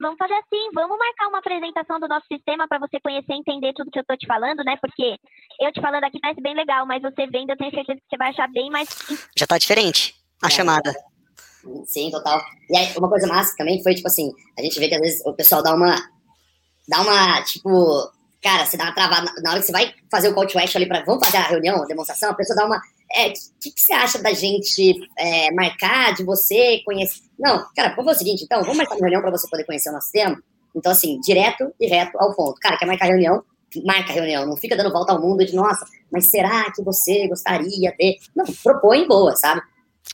Vamos 0.00 0.16
fazer 0.18 0.34
assim, 0.34 0.68
vamos 0.74 0.96
marcar 0.98 1.26
uma 1.28 1.38
apresentação 1.38 1.98
do 1.98 2.06
nosso 2.06 2.26
sistema 2.30 2.68
para 2.68 2.78
você 2.78 3.00
conhecer 3.00 3.32
e 3.32 3.38
entender 3.38 3.72
tudo 3.74 3.90
que 3.90 3.98
eu 3.98 4.04
tô 4.04 4.16
te 4.16 4.26
falando, 4.26 4.62
né? 4.64 4.76
Porque 4.80 5.16
eu 5.60 5.72
te 5.72 5.80
falando 5.80 6.04
aqui 6.04 6.20
parece 6.20 6.40
bem 6.40 6.54
legal, 6.54 6.86
mas 6.86 7.02
você 7.02 7.26
vendo, 7.26 7.50
eu 7.50 7.56
tenho 7.56 7.70
certeza 7.70 7.98
que 7.98 8.06
você 8.08 8.16
vai 8.16 8.28
achar 8.30 8.48
bem 8.48 8.70
mais. 8.70 8.88
Já 9.36 9.46
tá 9.46 9.58
diferente 9.58 10.14
a 10.42 10.46
É. 10.46 10.50
chamada. 10.50 10.94
Sim, 11.84 12.10
total. 12.10 12.40
E 12.70 12.76
aí, 12.78 12.94
uma 12.96 13.08
coisa 13.08 13.26
massa 13.26 13.54
também 13.56 13.82
foi, 13.82 13.94
tipo 13.94 14.06
assim, 14.06 14.32
a 14.56 14.62
gente 14.62 14.78
vê 14.78 14.88
que 14.88 14.94
às 14.94 15.00
vezes 15.00 15.26
o 15.26 15.34
pessoal 15.34 15.62
dá 15.62 15.74
uma. 15.74 15.96
Dá 16.88 17.00
uma, 17.02 17.42
tipo. 17.42 18.10
Cara, 18.40 18.64
você 18.64 18.76
dá 18.76 18.84
uma 18.84 18.94
travada. 18.94 19.32
Na- 19.42 19.50
hora 19.50 19.60
que 19.60 19.66
você 19.66 19.72
vai 19.72 19.92
fazer 20.10 20.28
o 20.28 20.34
call 20.34 20.46
to 20.46 20.58
action 20.58 20.78
ali 20.78 20.86
pra. 20.88 21.02
Vamos 21.04 21.24
fazer 21.26 21.38
a 21.38 21.48
reunião, 21.48 21.82
a 21.82 21.86
demonstração, 21.86 22.30
a 22.30 22.34
pessoa 22.34 22.56
dá 22.56 22.64
uma. 22.66 22.80
É, 23.14 23.28
o 23.28 23.32
que, 23.60 23.70
que 23.72 23.80
você 23.80 23.92
acha 23.92 24.18
da 24.22 24.32
gente 24.32 24.94
é, 25.16 25.50
marcar, 25.52 26.14
de 26.14 26.22
você 26.24 26.80
conhecer. 26.84 27.20
Não, 27.38 27.66
cara, 27.74 27.90
vamos 27.96 28.04
fazer 28.12 28.16
o 28.16 28.18
seguinte, 28.26 28.44
então, 28.44 28.60
vamos 28.62 28.76
marcar 28.76 28.94
uma 28.94 29.00
reunião 29.00 29.22
pra 29.22 29.30
você 29.30 29.48
poder 29.48 29.64
conhecer 29.64 29.88
o 29.90 29.92
nosso 29.92 30.10
tema. 30.12 30.42
Então, 30.76 30.92
assim, 30.92 31.18
direto 31.20 31.72
e 31.80 31.86
reto 31.86 32.18
ao 32.18 32.34
ponto. 32.34 32.60
Cara, 32.60 32.76
quer 32.76 32.86
marcar 32.86 33.06
reunião? 33.06 33.42
Marca 33.84 34.10
a 34.10 34.14
reunião. 34.14 34.46
Não 34.46 34.56
fica 34.56 34.76
dando 34.76 34.92
volta 34.92 35.12
ao 35.12 35.20
mundo 35.20 35.44
de, 35.44 35.54
nossa, 35.54 35.86
mas 36.12 36.26
será 36.26 36.70
que 36.72 36.82
você 36.82 37.26
gostaria 37.28 37.92
de. 37.98 38.18
Não, 38.36 38.44
propõe 38.62 39.06
boa, 39.06 39.34
sabe? 39.36 39.60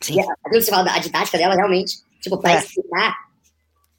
Sim. 0.03 0.16
E 0.16 0.20
a- 0.20 0.51
que 0.51 0.61
você 0.61 0.70
fala, 0.70 0.92
a 0.92 0.99
didática 0.99 1.38
dela 1.38 1.55
realmente, 1.55 1.99
tipo, 2.20 2.38
pra 2.38 2.53
É. 2.53 2.59
explicar, 2.59 3.14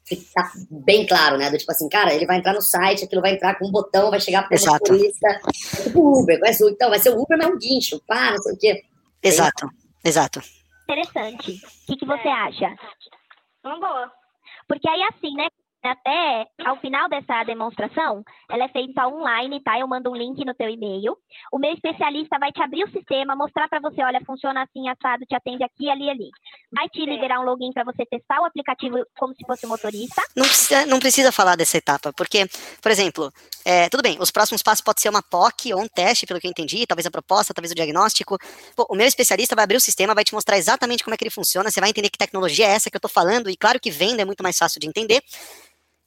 fica 0.06 0.50
bem 0.70 1.06
claro, 1.06 1.36
né? 1.36 1.50
Do 1.50 1.58
tipo 1.58 1.70
assim, 1.72 1.88
cara, 1.88 2.14
ele 2.14 2.26
vai 2.26 2.38
entrar 2.38 2.54
no 2.54 2.62
site, 2.62 3.04
aquilo 3.04 3.20
vai 3.20 3.32
entrar 3.32 3.58
com 3.58 3.66
um 3.66 3.72
botão, 3.72 4.10
vai 4.10 4.20
chegar 4.20 4.46
pro 4.46 4.54
Exato. 4.54 4.92
motorista. 4.92 5.28
É 5.28 5.82
tipo 5.82 6.20
Uber, 6.20 6.38
vai 6.38 6.52
ser, 6.52 6.70
então 6.70 6.88
vai 6.88 6.98
ser 6.98 7.10
o 7.10 7.20
Uber, 7.20 7.36
mas 7.36 7.46
é 7.46 7.50
um 7.50 7.58
guincho, 7.58 8.00
pá, 8.06 8.30
não 8.30 8.38
sei 8.38 8.54
o 8.54 8.58
quê. 8.58 8.82
Exato, 9.22 9.68
exato. 10.04 10.40
Interessante. 10.84 11.52
O 11.52 11.86
que, 11.86 11.96
que 11.96 12.06
você 12.06 12.28
acha? 12.28 12.74
Uma 13.64 13.80
boa. 13.80 14.12
Porque 14.68 14.88
aí, 14.88 15.02
assim, 15.02 15.34
né? 15.34 15.48
Até 15.82 16.46
ao 16.64 16.80
final 16.80 17.08
dessa 17.08 17.44
demonstração, 17.44 18.24
ela 18.50 18.64
é 18.64 18.68
feita 18.68 19.06
online, 19.06 19.60
tá? 19.62 19.78
Eu 19.78 19.86
mando 19.86 20.10
um 20.10 20.16
link 20.16 20.44
no 20.44 20.54
teu 20.54 20.68
e-mail. 20.68 21.16
O 21.52 21.58
meu 21.58 21.72
especialista 21.72 22.38
vai 22.40 22.50
te 22.50 22.60
abrir 22.60 22.82
o 22.82 22.90
sistema, 22.90 23.36
mostrar 23.36 23.68
para 23.68 23.78
você, 23.78 24.02
olha, 24.02 24.20
funciona 24.26 24.62
assim, 24.62 24.88
assado, 24.88 25.24
te 25.26 25.34
atende 25.36 25.62
aqui, 25.62 25.88
ali, 25.88 26.10
ali. 26.10 26.30
Vai 26.72 26.88
te 26.88 27.04
liberar 27.04 27.40
um 27.40 27.44
login 27.44 27.72
para 27.72 27.84
você 27.84 28.04
testar 28.04 28.40
o 28.40 28.44
aplicativo 28.44 28.96
como 29.16 29.34
se 29.34 29.44
fosse 29.46 29.66
motorista. 29.66 30.20
Não 30.34 30.44
precisa, 30.44 30.86
não 30.86 30.98
precisa 30.98 31.32
falar 31.32 31.54
dessa 31.54 31.78
etapa, 31.78 32.12
porque, 32.12 32.46
por 32.82 32.90
exemplo, 32.90 33.32
é, 33.64 33.88
tudo 33.88 34.02
bem, 34.02 34.16
os 34.20 34.32
próximos 34.32 34.62
passos 34.62 34.80
pode 34.80 35.00
ser 35.00 35.08
uma 35.08 35.22
POC 35.22 35.72
ou 35.72 35.80
um 35.80 35.86
teste, 35.86 36.26
pelo 36.26 36.40
que 36.40 36.46
eu 36.46 36.50
entendi, 36.50 36.84
talvez 36.84 37.06
a 37.06 37.10
proposta, 37.10 37.54
talvez 37.54 37.70
o 37.70 37.74
diagnóstico. 37.74 38.36
Pô, 38.74 38.84
o 38.90 38.96
meu 38.96 39.06
especialista 39.06 39.54
vai 39.54 39.62
abrir 39.62 39.76
o 39.76 39.80
sistema, 39.80 40.14
vai 40.14 40.24
te 40.24 40.34
mostrar 40.34 40.58
exatamente 40.58 41.04
como 41.04 41.14
é 41.14 41.16
que 41.16 41.22
ele 41.22 41.30
funciona, 41.30 41.70
você 41.70 41.80
vai 41.80 41.90
entender 41.90 42.10
que 42.10 42.18
tecnologia 42.18 42.66
é 42.66 42.70
essa 42.70 42.90
que 42.90 42.96
eu 42.96 43.00
tô 43.00 43.08
falando, 43.08 43.48
e 43.48 43.56
claro 43.56 43.78
que 43.78 43.90
venda 43.90 44.22
é 44.22 44.24
muito 44.24 44.42
mais 44.42 44.58
fácil 44.58 44.80
de 44.80 44.88
entender. 44.88 45.22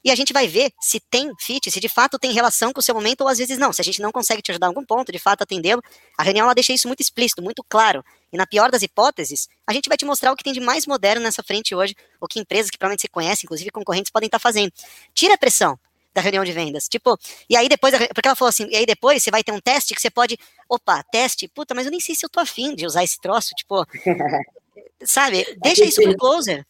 E 0.04 0.10
a 0.12 0.16
gente 0.16 0.32
vai 0.32 0.48
ver 0.48 0.72
se 0.80 1.00
tem 1.00 1.32
fit, 1.40 1.70
se 1.70 1.80
de 1.80 1.90
fato 1.90 2.18
tem 2.18 2.32
relação 2.32 2.72
com 2.72 2.80
o 2.80 2.84
seu 2.84 2.96
momento, 2.96 3.22
ou 3.22 3.28
às 3.28 3.38
vezes 3.38 3.58
não. 3.58 3.74
Se 3.74 3.82
a 3.82 3.84
gente 3.84 4.02
não 4.02 4.12
consegue 4.12 4.42
te 4.42 4.52
ajudar 4.52 4.68
em 4.68 4.70
algum 4.70 4.86
ponto, 4.86 5.12
de 5.12 5.20
fato 5.20 5.42
atendê-lo, 5.42 5.82
a 6.18 6.24
reunião 6.24 6.46
ela 6.46 6.54
deixa 6.54 6.72
isso 6.72 6.88
muito 6.88 7.02
explícito, 7.02 7.42
muito 7.42 7.64
claro. 7.68 8.04
E 8.32 8.38
na 8.38 8.48
pior 8.48 8.72
das 8.72 8.82
hipóteses, 8.82 9.50
a 9.68 9.74
gente 9.74 9.90
vai 9.90 9.98
te 9.98 10.06
mostrar 10.06 10.32
o 10.32 10.36
que 10.36 10.44
tem 10.44 10.54
de 10.54 10.60
mais 10.62 10.86
moderno 10.86 11.22
nessa 11.22 11.44
frente 11.44 11.76
hoje, 11.76 11.96
o 12.22 12.28
que 12.28 12.40
empresas 12.40 12.70
que 12.70 12.78
provavelmente 12.78 13.02
você 13.02 13.08
conhece, 13.10 13.46
inclusive 13.46 13.70
concorrentes, 13.72 14.12
podem 14.12 14.28
estar 14.28 14.40
fazendo. 14.40 14.72
Tira 15.14 15.34
a 15.34 15.38
pressão. 15.38 15.78
da 16.14 16.22
reunião 16.22 16.44
de 16.44 16.52
vendas. 16.52 16.88
Tipo, 16.88 17.18
e 17.50 17.56
aí 17.56 17.70
depois, 17.70 17.94
porque 18.14 18.28
ela 18.28 18.36
falou 18.36 18.50
assim, 18.50 18.68
e 18.72 18.76
aí 18.76 18.86
depois 18.86 19.22
você 19.22 19.30
vai 19.30 19.44
ter 19.44 19.52
um 19.52 19.60
teste 19.60 19.94
que 19.94 20.02
você 20.02 20.10
pode, 20.10 20.38
opa, 20.68 21.04
teste, 21.12 21.48
puta, 21.48 21.76
mas 21.76 21.86
eu 21.86 21.92
nem 21.92 22.00
sei 22.00 22.16
se 22.16 22.26
eu 22.26 22.30
tô 22.30 22.40
afim 22.40 22.76
de 22.76 22.86
usar 22.86 23.04
esse 23.04 23.20
troço, 23.22 23.52
tipo, 23.56 23.86
sabe? 25.06 25.46
Deixa 25.62 25.86
isso 25.86 26.02
pro 26.02 26.18
closer. 26.18 26.66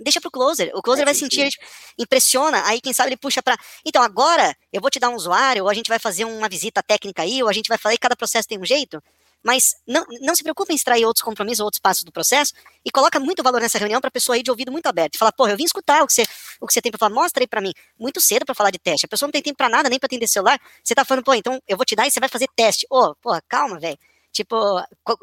Deixa 0.00 0.20
pro 0.20 0.30
closer. 0.30 0.70
O 0.74 0.80
closer 0.80 1.04
vai 1.04 1.14
sentir, 1.14 1.42
ele 1.42 1.50
impressiona, 1.98 2.66
aí 2.66 2.80
quem 2.80 2.92
sabe 2.92 3.10
ele 3.10 3.16
puxa 3.16 3.42
para. 3.42 3.56
Então, 3.84 4.02
agora 4.02 4.56
eu 4.72 4.80
vou 4.80 4.90
te 4.90 4.98
dar 4.98 5.10
um 5.10 5.14
usuário, 5.14 5.64
ou 5.64 5.68
a 5.68 5.74
gente 5.74 5.88
vai 5.88 5.98
fazer 5.98 6.24
uma 6.24 6.48
visita 6.48 6.82
técnica 6.82 7.22
aí, 7.22 7.42
ou 7.42 7.48
a 7.48 7.52
gente 7.52 7.68
vai 7.68 7.76
falar, 7.76 7.94
e 7.94 7.98
cada 7.98 8.16
processo 8.16 8.48
tem 8.48 8.58
um 8.58 8.64
jeito. 8.64 9.02
Mas 9.42 9.74
não, 9.86 10.04
não 10.20 10.34
se 10.34 10.42
preocupe 10.42 10.72
em 10.72 10.76
extrair 10.76 11.04
outros 11.04 11.22
compromissos, 11.22 11.60
outros 11.60 11.80
passos 11.80 12.02
do 12.02 12.12
processo, 12.12 12.52
e 12.84 12.90
coloca 12.90 13.18
muito 13.18 13.42
valor 13.42 13.60
nessa 13.60 13.78
reunião 13.78 14.00
para 14.00 14.08
a 14.08 14.10
pessoa 14.10 14.36
ir 14.36 14.42
de 14.42 14.50
ouvido 14.50 14.70
muito 14.72 14.86
aberto. 14.86 15.18
Falar, 15.18 15.32
porra, 15.32 15.52
eu 15.52 15.56
vim 15.56 15.64
escutar 15.64 16.02
o 16.02 16.06
que 16.06 16.12
você, 16.12 16.24
o 16.60 16.66
que 16.66 16.72
você 16.72 16.82
tem 16.82 16.90
para 16.90 16.98
falar, 16.98 17.14
mostra 17.14 17.42
aí 17.42 17.46
para 17.46 17.60
mim. 17.60 17.72
Muito 17.98 18.20
cedo 18.20 18.44
para 18.44 18.54
falar 18.54 18.70
de 18.70 18.78
teste. 18.78 19.06
A 19.06 19.08
pessoa 19.08 19.26
não 19.26 19.32
tem 19.32 19.42
tempo 19.42 19.56
para 19.56 19.68
nada, 19.68 19.88
nem 19.88 19.98
para 19.98 20.06
atender 20.06 20.28
celular. 20.28 20.58
Você 20.82 20.94
tá 20.94 21.04
falando, 21.04 21.24
pô, 21.24 21.34
então 21.34 21.60
eu 21.66 21.76
vou 21.76 21.84
te 21.86 21.94
dar 21.94 22.06
e 22.06 22.10
você 22.10 22.20
vai 22.20 22.28
fazer 22.28 22.48
teste. 22.54 22.86
Ô, 22.90 22.98
oh, 22.98 23.14
porra, 23.16 23.42
calma, 23.48 23.78
velho. 23.78 23.98
Tipo. 24.32 24.56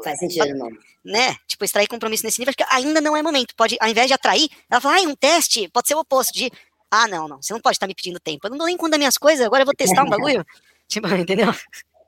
Faz 0.04 0.20
sentido, 0.20 0.58
mano. 0.58 0.78
Né? 1.04 1.36
Tipo, 1.48 1.64
extrair 1.64 1.88
compromisso 1.88 2.26
nesse 2.26 2.40
nível, 2.40 2.50
acho 2.52 2.58
que 2.58 2.76
ainda 2.76 3.00
não 3.00 3.16
é 3.16 3.24
momento. 3.24 3.56
Pode, 3.56 3.78
ao 3.80 3.88
invés 3.88 4.08
de 4.08 4.14
atrair, 4.14 4.50
ela 4.70 4.82
fala, 4.82 4.98
ah, 4.98 5.02
um 5.02 5.16
teste, 5.16 5.70
pode 5.70 5.88
ser 5.88 5.96
o 5.96 6.00
oposto 6.00 6.34
de. 6.34 6.52
Ah, 6.92 7.08
não, 7.08 7.28
não, 7.28 7.42
você 7.42 7.54
não 7.54 7.62
pode 7.62 7.76
estar 7.76 7.88
me 7.88 7.96
pedindo 7.96 8.20
tempo. 8.20 8.46
Eu 8.46 8.52
não 8.52 8.58
dou 8.58 8.68
nem 8.68 8.78
conta 8.78 8.92
das 8.92 9.00
minhas 9.00 9.18
coisas, 9.18 9.46
agora 9.46 9.62
eu 9.62 9.66
vou 9.66 9.76
testar 9.76 10.04
um 10.04 10.10
bagulho. 10.10 10.46
tipo, 10.88 11.08
entendeu? 11.16 11.54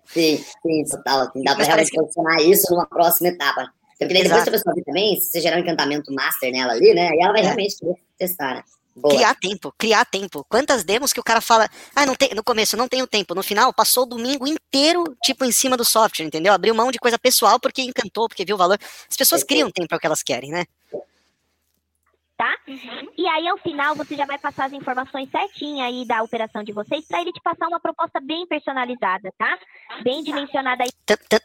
Sim, 0.05 0.43
sim, 0.61 0.83
total. 0.85 1.21
Assim, 1.21 1.43
dá 1.43 1.55
para 1.55 1.65
realmente 1.65 1.91
que... 1.91 1.97
posicionar 1.97 2.41
isso 2.41 2.73
numa 2.73 2.87
próxima 2.87 3.29
etapa. 3.29 3.71
Porque 3.97 4.13
daí 4.13 4.23
depois 4.23 4.43
que 4.43 4.49
a 4.49 4.51
pessoa 4.53 4.75
também, 4.85 5.19
se 5.19 5.29
você 5.29 5.41
gerar 5.41 5.57
um 5.57 5.59
encantamento 5.59 6.13
master 6.13 6.51
nela 6.51 6.71
ali, 6.71 6.93
né? 6.93 7.09
E 7.13 7.21
ela 7.21 7.33
vai 7.33 7.41
é. 7.41 7.45
realmente 7.45 7.77
querer 7.77 7.95
testar, 8.17 8.55
né? 8.55 8.63
Boa. 8.95 9.15
Criar 9.15 9.35
tempo, 9.35 9.73
criar 9.77 10.05
tempo. 10.05 10.45
Quantas 10.49 10.83
demos 10.83 11.13
que 11.13 11.19
o 11.19 11.23
cara 11.23 11.39
fala, 11.39 11.69
ah, 11.95 12.05
não 12.05 12.15
tem, 12.15 12.29
no 12.35 12.43
começo 12.43 12.75
não 12.75 12.87
tenho 12.87 13.07
tempo, 13.07 13.33
no 13.33 13.43
final 13.43 13.73
passou 13.73 14.03
o 14.03 14.07
domingo 14.07 14.47
inteiro, 14.47 15.03
tipo, 15.23 15.45
em 15.45 15.51
cima 15.51 15.77
do 15.77 15.85
software, 15.85 16.25
entendeu? 16.25 16.53
Abriu 16.53 16.75
mão 16.75 16.91
de 16.91 16.99
coisa 16.99 17.17
pessoal 17.17 17.59
porque 17.59 17.81
encantou, 17.81 18.27
porque 18.27 18.43
viu 18.43 18.55
o 18.55 18.57
valor. 18.59 18.77
As 19.09 19.15
pessoas 19.15 19.43
criam 19.43 19.71
tempo 19.71 19.87
para 19.87 19.97
o 19.97 19.99
que 19.99 20.05
elas 20.05 20.23
querem, 20.23 20.51
né? 20.51 20.65
tá? 22.39 22.55
Uhum. 22.65 23.11
E 23.17 23.27
aí, 23.27 23.49
ao 23.49 23.57
final, 23.57 23.93
você 23.95 24.15
já 24.15 24.25
vai 24.25 24.39
passar 24.39 24.67
as 24.67 24.73
informações 24.73 25.29
certinhas 25.29 25.87
aí 25.87 26.05
da 26.05 26.23
operação 26.23 26.63
de 26.63 26.71
vocês 26.71 27.05
para 27.05 27.19
ele 27.19 27.33
te 27.33 27.41
passar 27.41 27.67
uma 27.67 27.81
proposta 27.81 28.21
bem 28.21 28.47
personalizada, 28.47 29.29
tá? 29.37 29.59
Bem 30.01 30.23
dimensionada 30.23 30.85
aí. 30.85 30.89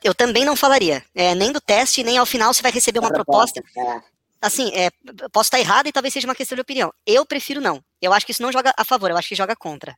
Eu 0.05 0.15
também 0.15 0.45
não 0.45 0.55
falaria, 0.55 1.03
é, 1.13 1.35
nem 1.35 1.51
do 1.51 1.61
teste, 1.61 2.05
nem 2.05 2.17
ao 2.17 2.25
final 2.25 2.55
você 2.55 2.63
vai 2.63 2.71
receber 2.71 3.01
uma 3.01 3.13
proposta. 3.13 3.61
É. 3.77 4.14
Assim, 4.45 4.71
é, 4.75 4.91
posso 5.33 5.47
estar 5.47 5.59
errado 5.59 5.87
e 5.87 5.93
talvez 5.93 6.13
seja 6.13 6.29
uma 6.29 6.35
questão 6.35 6.55
de 6.55 6.61
opinião. 6.61 6.93
Eu 7.07 7.25
prefiro 7.25 7.63
não. 7.63 7.83
Eu 8.01 8.13
acho 8.13 8.27
que 8.27 8.33
isso 8.33 8.43
não 8.43 8.53
joga 8.53 8.75
a 8.77 8.85
favor, 8.85 9.11
eu 9.11 9.17
acho 9.17 9.31
que 9.31 9.35
joga 9.35 9.57
contra. 9.57 9.97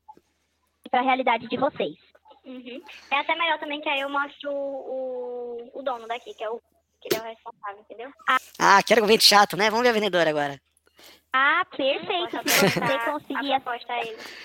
Para 0.89 1.01
a 1.01 1.03
realidade 1.03 1.49
de 1.49 1.57
vocês. 1.57 1.97
Uhum. 2.45 2.81
É 3.11 3.19
até 3.19 3.35
melhor 3.35 3.59
também 3.59 3.81
que 3.81 3.89
aí 3.89 4.01
eu 4.01 4.09
mostro 4.09 4.49
o, 4.53 5.71
o, 5.75 5.81
o 5.81 5.83
dono 5.83 6.07
daqui, 6.07 6.33
que 6.33 6.45
é 6.45 6.49
o 6.49 6.61
que 7.01 7.09
ele 7.13 7.17
é 7.17 7.25
o 7.25 7.29
responsável, 7.29 7.81
entendeu? 7.81 8.11
Ah, 8.29 8.37
ah 8.59 8.83
que 8.85 8.95
argumento 8.95 9.25
chato, 9.25 9.57
né? 9.57 9.69
Vamos 9.69 9.83
ver 9.83 9.91
a 9.91 9.95
vendedora 9.95 10.31
agora. 10.31 10.61
Ah, 11.33 11.67
perfeito. 11.77 12.39
Se 12.49 12.81
você 12.81 12.99
conseguir. 13.11 13.63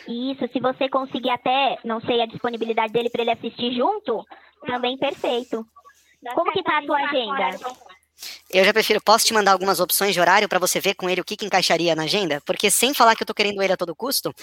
Isso, 0.07 0.47
se 0.51 0.59
você 0.59 0.89
conseguir 0.89 1.29
até, 1.29 1.77
não 1.85 2.01
sei, 2.01 2.23
a 2.23 2.25
disponibilidade 2.25 2.91
dele 2.91 3.11
para 3.11 3.21
ele 3.21 3.31
assistir 3.31 3.75
junto, 3.75 4.25
também 4.65 4.97
perfeito. 4.97 5.63
Como 6.33 6.51
que 6.51 6.63
tá 6.63 6.79
a 6.79 6.85
tua 6.85 6.97
agenda? 6.97 7.57
Eu 8.49 8.63
já 8.63 8.73
prefiro, 8.73 9.01
posso 9.01 9.25
te 9.25 9.33
mandar 9.33 9.51
algumas 9.51 9.79
opções 9.79 10.13
de 10.13 10.19
horário 10.19 10.47
para 10.47 10.59
você 10.59 10.79
ver 10.79 10.93
com 10.93 11.09
ele 11.09 11.21
o 11.21 11.23
que, 11.23 11.35
que 11.35 11.45
encaixaria 11.45 11.95
na 11.95 12.03
agenda? 12.03 12.41
Porque 12.45 12.69
sem 12.69 12.93
falar 12.93 13.15
que 13.15 13.23
eu 13.23 13.27
tô 13.27 13.33
querendo 13.33 13.61
ele 13.61 13.73
a 13.73 13.77
todo 13.77 13.95
custo. 13.95 14.33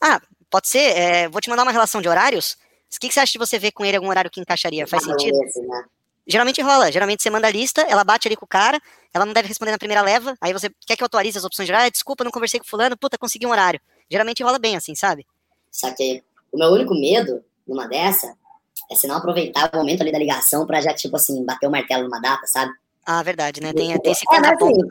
Ah, 0.00 0.20
pode 0.50 0.68
ser, 0.68 0.96
é, 0.96 1.28
vou 1.28 1.40
te 1.40 1.48
mandar 1.48 1.62
uma 1.62 1.72
relação 1.72 2.00
de 2.00 2.08
horários. 2.08 2.56
O 2.94 2.98
que, 3.00 3.08
que 3.08 3.14
você 3.14 3.20
acha 3.20 3.32
de 3.32 3.38
você 3.38 3.58
ver 3.58 3.72
com 3.72 3.84
ele 3.84 3.96
algum 3.96 4.08
horário 4.08 4.30
que 4.30 4.40
encaixaria? 4.40 4.86
Faz 4.86 5.04
sentido? 5.04 5.38
Né? 5.38 5.84
Geralmente 6.26 6.60
rola, 6.60 6.90
geralmente 6.90 7.22
você 7.22 7.30
manda 7.30 7.46
a 7.46 7.50
lista, 7.50 7.82
ela 7.82 8.04
bate 8.04 8.28
ali 8.28 8.36
com 8.36 8.44
o 8.44 8.48
cara, 8.48 8.80
ela 9.14 9.24
não 9.24 9.32
deve 9.32 9.48
responder 9.48 9.72
na 9.72 9.78
primeira 9.78 10.02
leva, 10.02 10.36
aí 10.40 10.52
você 10.52 10.70
quer 10.86 10.94
que 10.94 11.02
eu 11.02 11.06
atualize 11.06 11.38
as 11.38 11.44
opções 11.44 11.66
de 11.66 11.72
horário, 11.72 11.90
desculpa, 11.90 12.22
não 12.22 12.30
conversei 12.30 12.60
com 12.60 12.66
fulano, 12.66 12.98
puta, 12.98 13.16
consegui 13.16 13.46
um 13.46 13.50
horário. 13.50 13.80
Geralmente 14.10 14.42
rola 14.42 14.58
bem 14.58 14.76
assim, 14.76 14.94
sabe? 14.94 15.26
Saquei. 15.70 16.22
O 16.52 16.58
meu 16.58 16.68
único 16.68 16.94
medo 16.94 17.42
numa 17.66 17.86
dessa 17.86 18.34
é 18.90 18.94
se 18.94 19.06
não 19.06 19.16
aproveitar 19.16 19.70
o 19.72 19.76
momento 19.76 20.02
ali 20.02 20.12
da 20.12 20.18
ligação 20.18 20.66
pra 20.66 20.80
já, 20.80 20.94
tipo 20.94 21.16
assim, 21.16 21.44
bater 21.44 21.66
o 21.66 21.70
martelo 21.70 22.04
numa 22.04 22.20
data, 22.20 22.46
sabe? 22.46 22.72
Ah, 23.10 23.22
verdade, 23.22 23.62
né? 23.62 23.72
Tem, 23.72 23.98
tem 24.00 24.12
esse 24.12 24.22
é, 24.30 24.36
contraponto. 24.36 24.86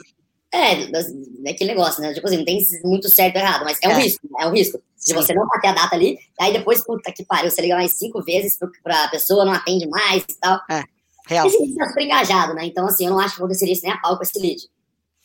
É, 0.52 0.74
é 0.86 1.52
aquele 1.52 1.70
negócio, 1.70 2.02
né? 2.02 2.16
Tipo 2.16 2.26
assim, 2.26 2.38
não 2.38 2.46
tem 2.46 2.60
muito 2.84 3.08
certo 3.14 3.36
e 3.36 3.38
errado, 3.38 3.64
mas 3.64 3.78
é 3.84 3.90
um 3.90 3.92
é. 3.92 4.02
risco, 4.02 4.28
é 4.40 4.48
um 4.48 4.52
risco. 4.52 4.80
De 4.98 5.12
Sim. 5.12 5.14
você 5.14 5.36
não 5.36 5.46
bater 5.46 5.68
a 5.68 5.74
data 5.74 5.96
ali, 5.96 6.18
aí 6.40 6.52
depois, 6.52 6.84
puta 6.84 7.12
que 7.12 7.24
pariu, 7.24 7.52
você 7.52 7.62
liga 7.62 7.76
mais 7.76 7.96
cinco 7.96 8.24
vezes 8.24 8.58
pra 8.84 9.08
pessoa, 9.10 9.46
não 9.46 9.54
atende 9.54 9.88
mais 9.88 10.24
e 10.24 10.40
tal. 10.40 10.60
É. 10.68 10.84
Real. 11.28 11.46
Esse 11.46 11.60
lead 11.60 11.76
tá 11.76 11.88
super 11.90 12.02
engajado, 12.02 12.54
né? 12.56 12.66
Então, 12.66 12.88
assim, 12.88 13.06
eu 13.06 13.12
não 13.12 13.20
acho 13.20 13.36
que 13.36 13.42
aconteceria 13.42 13.74
isso 13.74 13.84
nem 13.84 13.94
a 13.94 13.98
pau 14.00 14.18
com 14.18 14.24
esse 14.24 14.40
lead. 14.40 14.68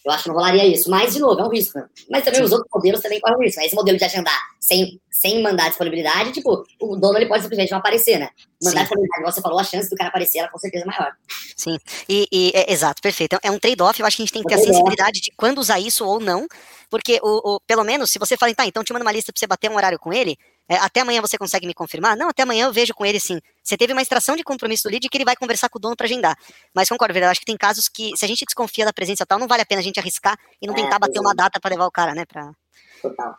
Eu 0.05 0.12
acho 0.12 0.24
que 0.24 0.28
não 0.28 0.36
rolaria 0.36 0.66
isso. 0.66 0.90
Mas, 0.90 1.12
de 1.12 1.20
novo, 1.20 1.40
é 1.40 1.44
um 1.44 1.50
risco. 1.50 1.78
Né? 1.78 1.86
Mas 2.11 2.24
também 2.24 2.40
Sim. 2.40 2.46
os 2.46 2.53
outros 2.53 2.70
modelos 2.74 3.00
também 3.00 3.20
correm 3.20 3.46
risco. 3.46 3.61
Esse 3.61 3.74
modelo 3.74 3.96
de 3.96 4.05
agendar 4.05 4.40
sem, 4.61 5.00
sem 5.11 5.42
mandar 5.42 5.68
disponibilidade, 5.68 6.32
tipo, 6.32 6.64
o 6.80 6.96
dono 6.96 7.18
ele 7.18 7.26
pode 7.26 7.42
simplesmente 7.42 7.70
não 7.70 7.78
aparecer, 7.78 8.18
né? 8.18 8.30
Mandar 8.62 8.78
Sim. 8.78 8.84
disponibilidade, 8.84 9.20
igual 9.20 9.32
você 9.32 9.40
falou, 9.40 9.59
a 9.59 9.64
chance 9.64 9.90
do 9.90 9.96
cara 9.96 10.09
aparecer, 10.09 10.38
ela 10.38 10.48
com 10.48 10.59
certeza 10.59 10.84
é 10.84 10.86
maior. 10.86 11.12
Sim, 11.57 11.78
e, 12.09 12.26
e 12.32 12.53
é, 12.55 12.72
exato, 12.72 13.03
perfeito. 13.03 13.36
É 13.42 13.50
um 13.50 13.59
trade-off, 13.59 13.98
eu 13.98 14.07
acho 14.07 14.16
que 14.16 14.22
a 14.22 14.24
gente 14.24 14.32
tem 14.32 14.42
que 14.42 14.48
ter 14.48 14.55
a 14.55 14.59
sensibilidade 14.59 15.20
de 15.20 15.32
quando 15.36 15.59
usar 15.59 15.78
isso 15.78 16.05
ou 16.07 16.20
não, 16.20 16.46
porque, 16.88 17.18
o, 17.22 17.55
o, 17.55 17.61
pelo 17.61 17.84
menos, 17.84 18.11
se 18.11 18.18
você 18.18 18.36
fala, 18.36 18.55
tá, 18.55 18.66
então 18.66 18.84
te 18.84 18.92
manda 18.92 19.05
uma 19.05 19.12
lista 19.12 19.32
pra 19.32 19.38
você 19.38 19.46
bater 19.46 19.70
um 19.70 19.76
horário 19.76 19.98
com 19.98 20.12
ele, 20.12 20.36
é, 20.68 20.76
até 20.76 21.00
amanhã 21.00 21.20
você 21.20 21.36
consegue 21.36 21.66
me 21.66 21.74
confirmar? 21.74 22.16
Não, 22.16 22.28
até 22.28 22.42
amanhã 22.42 22.66
eu 22.66 22.72
vejo 22.72 22.94
com 22.94 23.04
ele 23.04 23.18
sim. 23.18 23.40
Você 23.62 23.76
teve 23.76 23.92
uma 23.92 24.02
extração 24.02 24.36
de 24.36 24.42
compromisso 24.42 24.84
do 24.84 24.90
lead 24.90 25.08
que 25.08 25.16
ele 25.16 25.24
vai 25.24 25.36
conversar 25.36 25.68
com 25.68 25.78
o 25.78 25.80
dono 25.80 25.96
para 25.96 26.06
agendar. 26.06 26.36
Mas 26.74 26.88
concordo, 26.88 27.12
verdade, 27.12 27.32
acho 27.32 27.40
que 27.40 27.46
tem 27.46 27.56
casos 27.56 27.88
que, 27.88 28.16
se 28.16 28.24
a 28.24 28.28
gente 28.28 28.44
desconfia 28.44 28.84
da 28.84 28.92
presença 28.92 29.26
tal, 29.26 29.38
não 29.38 29.48
vale 29.48 29.62
a 29.62 29.66
pena 29.66 29.80
a 29.80 29.84
gente 29.84 29.98
arriscar 29.98 30.38
e 30.60 30.66
não 30.66 30.74
é, 30.74 30.76
tentar 30.76 30.98
bater 30.98 31.20
uma 31.20 31.34
data 31.34 31.60
para 31.60 31.70
levar 31.70 31.86
o 31.86 31.90
cara, 31.90 32.14
né? 32.14 32.24
Pra... 32.24 32.52
Total. 33.00 33.36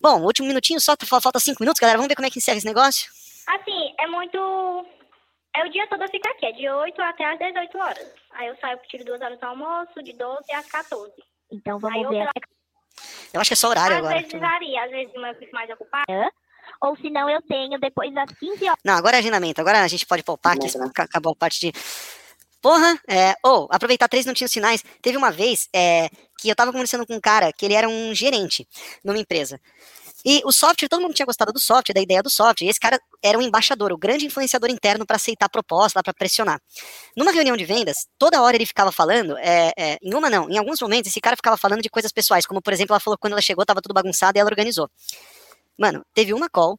Bom, 0.00 0.22
último 0.22 0.48
minutinho 0.48 0.80
só, 0.80 0.94
falta 1.20 1.40
cinco 1.40 1.62
minutos, 1.62 1.80
galera. 1.80 1.98
Vamos 1.98 2.08
ver 2.08 2.14
como 2.14 2.26
é 2.26 2.30
que 2.30 2.38
encerra 2.38 2.58
esse 2.58 2.66
negócio? 2.66 3.10
Assim, 3.46 3.94
é 3.98 4.06
muito. 4.06 4.86
É 5.56 5.64
o 5.64 5.70
dia 5.70 5.86
todo 5.88 6.02
eu 6.02 6.08
ficar 6.10 6.30
aqui, 6.30 6.46
é 6.46 6.52
de 6.52 6.68
8 6.68 7.00
até 7.00 7.24
as 7.24 7.38
18 7.38 7.78
horas. 7.78 8.12
Aí 8.32 8.46
eu 8.48 8.56
saio, 8.60 8.78
tiro 8.88 9.04
duas 9.04 9.20
horas 9.22 9.40
do 9.40 9.46
almoço, 9.46 10.02
de 10.02 10.12
12 10.12 10.52
às 10.52 10.66
14. 10.66 11.12
Então 11.50 11.78
vamos 11.78 11.96
Aí 11.96 12.06
ver. 12.06 12.24
Eu, 12.24 12.55
eu 13.32 13.40
acho 13.40 13.48
que 13.48 13.54
é 13.54 13.56
só 13.56 13.68
horário 13.68 13.96
às 13.96 13.98
agora. 13.98 14.16
Às 14.16 14.22
vezes 14.22 14.40
varia, 14.40 14.84
às 14.84 14.90
vezes 14.90 15.14
eu 15.14 15.34
fico 15.38 15.52
mais 15.52 15.70
ocupada. 15.70 16.32
Ou 16.80 16.96
se 16.96 17.10
não, 17.10 17.28
eu 17.28 17.40
tenho 17.42 17.78
depois 17.78 18.12
das 18.14 18.30
15 18.38 18.64
horas. 18.64 18.78
Não, 18.84 18.94
agora 18.94 19.16
é 19.16 19.18
agendamento. 19.20 19.60
Agora 19.60 19.82
a 19.82 19.88
gente 19.88 20.06
pode 20.06 20.22
poupar, 20.22 20.58
que 20.58 20.66
acabou 21.00 21.32
a 21.32 21.36
parte 21.36 21.60
de. 21.60 21.72
Porra, 22.60 22.98
é, 23.08 23.34
ou 23.44 23.64
oh, 23.64 23.68
aproveitar 23.70 24.08
três 24.08 24.26
minutinhos 24.26 24.52
finais. 24.52 24.82
Teve 25.00 25.16
uma 25.16 25.30
vez 25.30 25.68
é, 25.74 26.08
que 26.38 26.48
eu 26.48 26.56
tava 26.56 26.72
conversando 26.72 27.06
com 27.06 27.14
um 27.14 27.20
cara 27.20 27.52
que 27.52 27.64
ele 27.64 27.74
era 27.74 27.88
um 27.88 28.14
gerente 28.14 28.66
numa 29.04 29.18
empresa. 29.18 29.60
E 30.24 30.42
o 30.44 30.52
software, 30.52 30.88
todo 30.88 31.00
mundo 31.00 31.14
tinha 31.14 31.26
gostado 31.26 31.52
do 31.52 31.60
software, 31.60 31.94
da 31.94 32.00
ideia 32.00 32.22
do 32.22 32.30
software. 32.30 32.66
E 32.66 32.70
esse 32.70 32.80
cara 32.80 32.98
era 33.22 33.38
um 33.38 33.42
embaixador, 33.42 33.92
o 33.92 33.98
grande 33.98 34.26
influenciador 34.26 34.70
interno 34.70 35.06
para 35.06 35.16
aceitar 35.16 35.48
proposta, 35.48 36.02
para 36.02 36.14
pressionar. 36.14 36.60
Numa 37.16 37.30
reunião 37.30 37.56
de 37.56 37.64
vendas, 37.64 38.06
toda 38.18 38.40
hora 38.40 38.56
ele 38.56 38.66
ficava 38.66 38.90
falando, 38.90 39.36
é, 39.38 39.72
é, 39.76 39.98
em 40.02 40.14
uma 40.14 40.30
não, 40.30 40.48
em 40.50 40.58
alguns 40.58 40.80
momentos 40.80 41.10
esse 41.10 41.20
cara 41.20 41.36
ficava 41.36 41.56
falando 41.56 41.82
de 41.82 41.88
coisas 41.88 42.12
pessoais, 42.12 42.46
como 42.46 42.62
por 42.62 42.72
exemplo, 42.72 42.92
ela 42.92 43.00
falou 43.00 43.16
que 43.16 43.20
quando 43.20 43.32
ela 43.32 43.42
chegou 43.42 43.64
tava 43.64 43.82
tudo 43.82 43.92
bagunçado 43.92 44.38
e 44.38 44.40
ela 44.40 44.48
organizou. 44.48 44.90
Mano, 45.78 46.04
teve 46.14 46.32
uma 46.32 46.48
call 46.48 46.78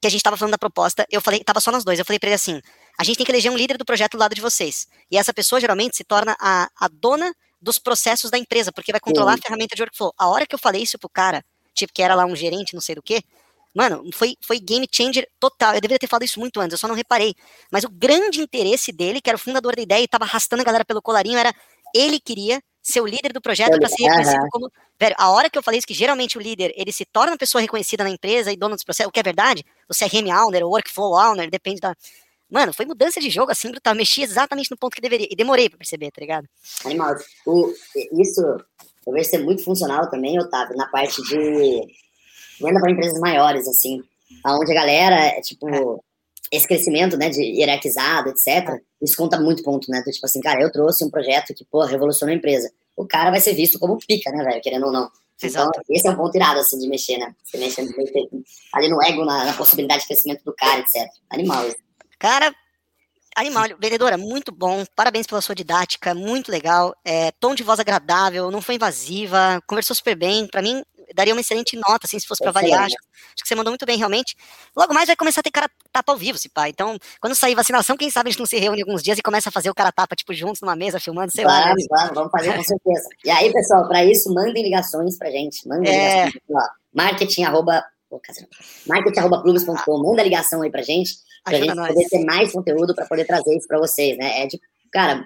que 0.00 0.06
a 0.06 0.10
gente 0.10 0.22
tava 0.22 0.36
falando 0.36 0.52
da 0.52 0.58
proposta, 0.58 1.04
eu 1.10 1.20
falei, 1.20 1.44
tava 1.44 1.60
só 1.60 1.70
nós 1.70 1.84
dois, 1.84 1.98
eu 1.98 2.04
falei 2.04 2.18
pra 2.18 2.28
ele 2.28 2.34
assim, 2.34 2.60
a 2.98 3.04
gente 3.04 3.18
tem 3.18 3.26
que 3.26 3.32
eleger 3.32 3.52
um 3.52 3.56
líder 3.56 3.76
do 3.76 3.84
projeto 3.84 4.12
do 4.12 4.18
lado 4.18 4.34
de 4.34 4.40
vocês. 4.40 4.86
E 5.10 5.18
essa 5.18 5.34
pessoa 5.34 5.60
geralmente 5.60 5.96
se 5.96 6.04
torna 6.04 6.34
a, 6.40 6.70
a 6.80 6.88
dona 6.88 7.34
dos 7.60 7.78
processos 7.78 8.30
da 8.30 8.38
empresa, 8.38 8.72
porque 8.72 8.92
vai 8.92 9.00
controlar 9.00 9.34
Sim. 9.34 9.40
a 9.40 9.42
ferramenta 9.42 9.76
de 9.76 9.82
workflow. 9.82 10.14
A 10.16 10.28
hora 10.28 10.46
que 10.46 10.54
eu 10.54 10.58
falei 10.58 10.82
isso 10.82 10.98
pro 10.98 11.08
cara, 11.10 11.44
tipo, 11.74 11.92
que 11.92 12.02
era 12.02 12.14
lá 12.14 12.24
um 12.24 12.36
gerente, 12.36 12.74
não 12.74 12.80
sei 12.80 12.94
do 12.94 13.02
que, 13.02 13.22
mano, 13.74 14.02
foi, 14.12 14.36
foi 14.40 14.58
game 14.58 14.86
changer 14.90 15.28
total. 15.38 15.74
Eu 15.74 15.80
deveria 15.80 15.98
ter 15.98 16.06
falado 16.06 16.24
isso 16.24 16.40
muito 16.40 16.60
antes, 16.60 16.72
eu 16.72 16.78
só 16.78 16.88
não 16.88 16.94
reparei. 16.94 17.34
Mas 17.70 17.84
o 17.84 17.90
grande 17.90 18.40
interesse 18.40 18.92
dele, 18.92 19.20
que 19.20 19.30
era 19.30 19.36
o 19.36 19.40
fundador 19.40 19.76
da 19.76 19.82
ideia 19.82 20.02
e 20.02 20.08
tava 20.08 20.24
arrastando 20.24 20.62
a 20.62 20.64
galera 20.64 20.84
pelo 20.84 21.02
colarinho, 21.02 21.38
era 21.38 21.54
ele 21.94 22.20
queria 22.20 22.62
ser 22.82 23.00
o 23.00 23.06
líder 23.06 23.32
do 23.32 23.40
projeto 23.40 23.78
para 23.78 23.88
ser 23.88 24.04
reconhecido 24.04 24.46
como. 24.50 24.70
Velho, 24.98 25.14
a 25.18 25.30
hora 25.30 25.48
que 25.48 25.56
eu 25.56 25.62
falei 25.62 25.78
isso, 25.78 25.86
que 25.86 25.94
geralmente 25.94 26.36
o 26.36 26.40
líder 26.40 26.72
ele 26.76 26.92
se 26.92 27.06
torna 27.06 27.32
uma 27.32 27.38
pessoa 27.38 27.62
reconhecida 27.62 28.04
na 28.04 28.10
empresa 28.10 28.52
e 28.52 28.56
dono 28.56 28.74
dos 28.74 28.84
processos, 28.84 29.08
o 29.08 29.12
que 29.12 29.20
é 29.20 29.22
verdade, 29.22 29.64
o 29.88 29.94
CRM 29.94 30.30
owner, 30.30 30.62
o 30.62 30.68
workflow 30.68 31.14
owner, 31.14 31.50
depende 31.50 31.80
da. 31.80 31.94
Mano, 32.50 32.74
foi 32.74 32.84
mudança 32.84 33.20
de 33.20 33.30
jogo 33.30 33.52
assim, 33.52 33.70
brutal. 33.70 33.94
Mexi 33.94 34.22
exatamente 34.22 34.70
no 34.70 34.76
ponto 34.76 34.94
que 34.94 35.00
deveria. 35.00 35.28
E 35.30 35.36
demorei 35.36 35.68
pra 35.68 35.78
perceber, 35.78 36.10
tá 36.10 36.20
ligado? 36.20 36.46
Animal. 36.84 37.14
O, 37.46 37.72
isso 38.20 38.42
eu 39.06 39.12
vejo 39.12 39.30
ser 39.30 39.38
muito 39.38 39.64
funcional 39.64 40.08
também, 40.10 40.38
Otávio, 40.38 40.76
na 40.76 40.86
parte 40.86 41.22
de 41.22 41.80
venda 42.60 42.80
para 42.80 42.90
empresas 42.90 43.18
maiores, 43.18 43.66
assim. 43.66 44.02
Onde 44.46 44.72
a 44.72 44.74
galera, 44.74 45.16
é, 45.16 45.40
tipo, 45.40 45.68
é. 45.68 46.56
esse 46.56 46.66
crescimento, 46.66 47.16
né, 47.16 47.30
de 47.30 47.42
hierarquizado, 47.42 48.30
etc., 48.30 48.80
isso 49.00 49.16
conta 49.16 49.40
muito 49.40 49.62
ponto, 49.62 49.90
né? 49.90 49.98
Então, 49.98 50.12
tipo 50.12 50.26
assim, 50.26 50.40
cara, 50.40 50.60
eu 50.60 50.70
trouxe 50.70 51.04
um 51.04 51.10
projeto 51.10 51.54
que, 51.54 51.64
pô, 51.64 51.84
revolucionou 51.84 52.32
a 52.32 52.36
empresa. 52.36 52.70
O 52.96 53.06
cara 53.06 53.30
vai 53.30 53.40
ser 53.40 53.54
visto 53.54 53.78
como 53.78 53.98
pica, 53.98 54.30
né, 54.30 54.44
velho, 54.44 54.60
querendo 54.60 54.86
ou 54.86 54.92
não. 54.92 55.10
Exato. 55.42 55.70
Então, 55.70 55.96
esse 55.96 56.06
é 56.06 56.10
um 56.10 56.16
ponto 56.16 56.36
irado, 56.36 56.60
assim, 56.60 56.78
de 56.78 56.86
mexer, 56.86 57.16
né? 57.16 57.34
Você 57.42 57.56
mexe 57.56 57.82
mexe 57.82 58.28
ali 58.74 58.88
no 58.88 59.02
ego, 59.02 59.24
na, 59.24 59.46
na 59.46 59.52
possibilidade 59.54 60.02
de 60.02 60.08
crescimento 60.08 60.44
do 60.44 60.54
cara, 60.54 60.80
etc. 60.80 61.10
Animal 61.30 61.66
isso. 61.66 61.78
Cara, 62.18 62.54
animal, 63.40 63.64
vendedora, 63.78 64.16
muito 64.16 64.52
bom. 64.52 64.84
Parabéns 64.94 65.26
pela 65.26 65.40
sua 65.40 65.54
didática, 65.54 66.14
muito 66.14 66.50
legal. 66.50 66.94
É, 67.04 67.30
tom 67.32 67.54
de 67.54 67.62
voz 67.62 67.80
agradável, 67.80 68.50
não 68.50 68.60
foi 68.60 68.76
invasiva, 68.76 69.60
conversou 69.66 69.94
super 69.96 70.14
bem. 70.16 70.46
Pra 70.46 70.62
mim, 70.62 70.82
daria 71.14 71.34
uma 71.34 71.40
excelente 71.40 71.76
nota, 71.76 72.06
assim, 72.06 72.18
se 72.18 72.26
fosse 72.26 72.42
pra 72.42 72.50
avaliar. 72.50 72.84
Acho, 72.84 72.94
acho 72.94 73.42
que 73.42 73.48
você 73.48 73.54
mandou 73.54 73.70
muito 73.70 73.84
bem, 73.86 73.98
realmente. 73.98 74.36
Logo 74.76 74.94
mais 74.94 75.06
vai 75.06 75.16
começar 75.16 75.40
a 75.40 75.42
ter 75.42 75.50
cara 75.50 75.68
tapa 75.92 76.12
ao 76.12 76.18
vivo, 76.18 76.38
se 76.38 76.48
pá. 76.48 76.68
Então, 76.68 76.98
quando 77.20 77.34
sair 77.34 77.54
vacinação, 77.54 77.96
quem 77.96 78.10
sabe 78.10 78.28
a 78.28 78.30
gente 78.30 78.38
não 78.38 78.46
se 78.46 78.58
reúne 78.58 78.82
alguns 78.82 79.02
dias 79.02 79.18
e 79.18 79.22
começa 79.22 79.48
a 79.48 79.52
fazer 79.52 79.70
o 79.70 79.74
cara 79.74 79.90
tapa, 79.90 80.14
tipo, 80.14 80.32
juntos 80.34 80.60
numa 80.60 80.76
mesa, 80.76 81.00
filmando, 81.00 81.32
sei 81.32 81.44
claro, 81.44 81.70
lá. 81.70 81.74
Né? 81.74 81.86
Claro, 81.88 82.14
vamos 82.14 82.30
fazer 82.30 82.56
com 82.56 82.62
certeza. 82.62 83.08
E 83.24 83.30
aí, 83.30 83.52
pessoal, 83.52 83.88
pra 83.88 84.04
isso, 84.04 84.32
mandem 84.32 84.62
ligações 84.62 85.18
pra 85.18 85.30
gente. 85.30 85.66
Mandem 85.66 85.92
É. 85.92 86.26
ligações. 86.26 86.42
Ó, 86.50 86.60
marketing, 86.94 87.44
arroba... 87.44 87.84
Pô, 88.08 88.20
marketing, 88.88 89.20
arroba. 89.20 89.44
Manda 90.02 90.20
ligação 90.24 90.62
aí 90.62 90.70
pra 90.70 90.82
gente, 90.82 91.14
pra 91.44 91.56
Ajuda 91.56 91.66
gente 91.66 91.76
nós. 91.76 91.88
poder 91.88 92.08
ter 92.08 92.24
mais 92.24 92.52
conteúdo 92.52 92.94
pra 92.94 93.06
poder 93.06 93.24
trazer 93.24 93.56
isso 93.56 93.66
pra 93.68 93.78
vocês, 93.78 94.16
né? 94.16 94.42
É 94.42 94.46
de, 94.46 94.60
cara... 94.92 95.24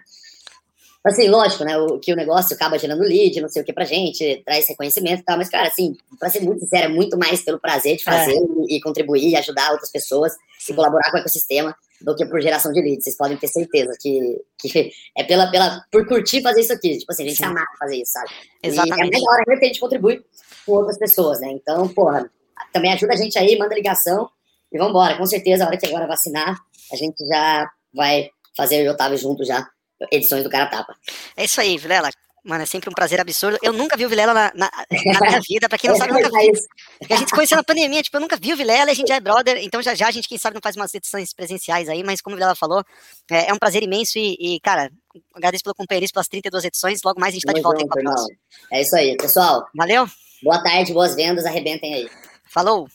Assim, 1.07 1.29
lógico, 1.29 1.65
né? 1.65 1.77
O, 1.77 1.99
que 1.99 2.15
o 2.15 2.17
negócio 2.17 2.57
acaba 2.57 2.79
gerando 2.79 3.03
lead, 3.03 3.39
não 3.39 3.49
sei 3.51 3.61
o 3.61 3.65
que 3.65 3.75
pra 3.75 3.85
gente, 3.85 4.43
traz 4.43 4.67
reconhecimento 4.67 5.21
e 5.21 5.23
tal, 5.23 5.37
mas, 5.37 5.51
cara, 5.51 5.69
assim, 5.69 5.95
pra 6.19 6.31
ser 6.31 6.41
muito 6.41 6.61
sincero, 6.61 6.85
é 6.85 6.89
muito 6.89 7.19
mais 7.19 7.45
pelo 7.45 7.61
prazer 7.61 7.99
de 7.99 8.05
fazer 8.05 8.33
e, 8.67 8.77
e 8.77 8.81
contribuir, 8.81 9.29
e 9.29 9.37
ajudar 9.37 9.73
outras 9.73 9.93
pessoas 9.93 10.33
e 10.67 10.73
colaborar 10.73 11.11
com 11.11 11.19
o 11.19 11.21
ecossistema 11.21 11.77
do 12.01 12.17
que 12.17 12.25
por 12.25 12.41
geração 12.41 12.73
de 12.73 12.81
leads. 12.81 13.05
Vocês 13.05 13.19
podem 13.19 13.37
ter 13.37 13.49
certeza 13.49 13.95
que, 14.01 14.41
que 14.59 14.93
é 15.15 15.25
pela, 15.25 15.51
pela, 15.51 15.85
por 15.93 16.07
curtir 16.07 16.41
fazer 16.41 16.63
isso 16.63 16.73
aqui. 16.73 16.97
Tipo 16.97 17.13
assim, 17.13 17.25
a 17.25 17.29
gente 17.29 17.37
Sim. 17.37 17.45
amar 17.45 17.67
fazer 17.79 17.97
isso, 17.97 18.13
sabe? 18.13 18.31
E 18.63 18.67
é 18.67 18.71
Exatamente. 18.71 18.99
mais 18.99 19.11
da 19.11 19.31
hora 19.31 19.45
ainda 19.47 19.59
que 19.61 19.65
a 19.65 19.69
gente 19.69 19.81
contribui 19.81 20.25
com 20.65 20.73
outras 20.73 20.97
pessoas, 20.97 21.39
né? 21.39 21.51
Então, 21.51 21.87
porra, 21.89 22.31
também 22.73 22.95
ajuda 22.95 23.13
a 23.13 23.17
gente 23.17 23.39
aí, 23.39 23.59
manda 23.59 23.75
ligação 23.75 24.31
e 24.77 24.79
vambora. 24.79 25.17
Com 25.17 25.27
certeza, 25.27 25.65
a 25.65 25.67
hora 25.69 25.77
que 25.77 25.87
agora 25.87 26.07
vacinar, 26.07 26.57
a 26.93 26.97
gente 26.97 27.27
já 27.27 27.69
vai 27.93 28.29
fazer 28.57 28.81
eu 28.81 28.85
e 28.85 28.89
o 28.89 28.93
Otávio 28.93 29.17
junto 29.17 29.45
já, 29.45 29.67
edições 30.11 30.43
do 30.43 30.51
Cara 30.51 30.67
Tapa. 30.67 30.95
É 31.37 31.45
isso 31.45 31.61
aí, 31.61 31.79
Vilela. 31.79 32.11
Mano, 32.45 32.63
é 32.63 32.67
sempre 32.67 32.91
um 32.91 32.93
prazer 32.93 33.19
absurdo. 33.19 33.59
Eu 33.63 33.73
nunca 33.73 33.97
vi 33.97 34.05
o 34.05 34.09
Vilela 34.09 34.35
na, 34.35 34.53
na, 34.55 34.71
na 34.71 35.21
minha 35.21 35.41
vida. 35.49 35.67
Pra 35.67 35.79
quem 35.79 35.89
não 35.89 35.97
sabe, 35.97 36.11
eu 36.11 36.17
nunca 36.17 36.29
vi. 36.29 36.51
É 37.09 37.15
a 37.15 37.17
gente 37.17 37.33
conheceu 37.33 37.57
na 37.57 37.65
pandemia, 37.65 38.03
tipo, 38.03 38.19
eu 38.19 38.21
nunca 38.21 38.37
vi 38.37 38.53
o 38.53 38.57
Vilela, 38.57 38.91
a 38.91 38.95
gente 38.95 39.09
já 39.09 39.17
é 39.17 39.21
brother, 39.21 39.57
então 39.63 39.81
já 39.81 39.95
já 39.95 40.09
a 40.09 40.11
gente, 40.11 40.29
quem 40.29 40.37
sabe, 40.37 40.55
não 40.55 40.61
faz 40.63 40.77
umas 40.77 40.93
edições 40.93 41.33
presenciais 41.33 41.89
aí, 41.89 42.05
mas 42.05 42.21
como 42.21 42.35
o 42.35 42.37
Vilela 42.37 42.55
falou, 42.55 42.85
é, 43.31 43.49
é 43.49 43.55
um 43.55 43.59
prazer 43.59 43.83
imenso 43.83 44.19
e, 44.19 44.37
e, 44.39 44.61
cara, 44.61 44.91
agradeço 45.35 45.65
pelo 45.65 45.75
companheirismo 45.75 46.13
pelas 46.13 46.29
32 46.29 46.65
edições, 46.65 47.01
logo 47.03 47.19
mais 47.19 47.33
a 47.33 47.37
gente 47.37 47.47
tá 47.47 47.53
de 47.55 47.63
Tamo 47.63 47.73
volta 47.73 47.83
aí 47.83 47.89
com 47.89 47.99
a 47.99 48.03
próxima. 48.03 48.39
É 48.73 48.83
isso 48.83 48.95
aí, 48.95 49.17
pessoal. 49.17 49.67
Valeu, 49.75 50.07
Boa 50.43 50.63
tarde, 50.63 50.93
boas 50.93 51.15
vendas, 51.15 51.47
arrebentem 51.47 51.95
aí. 51.95 52.11
falou! 52.45 52.87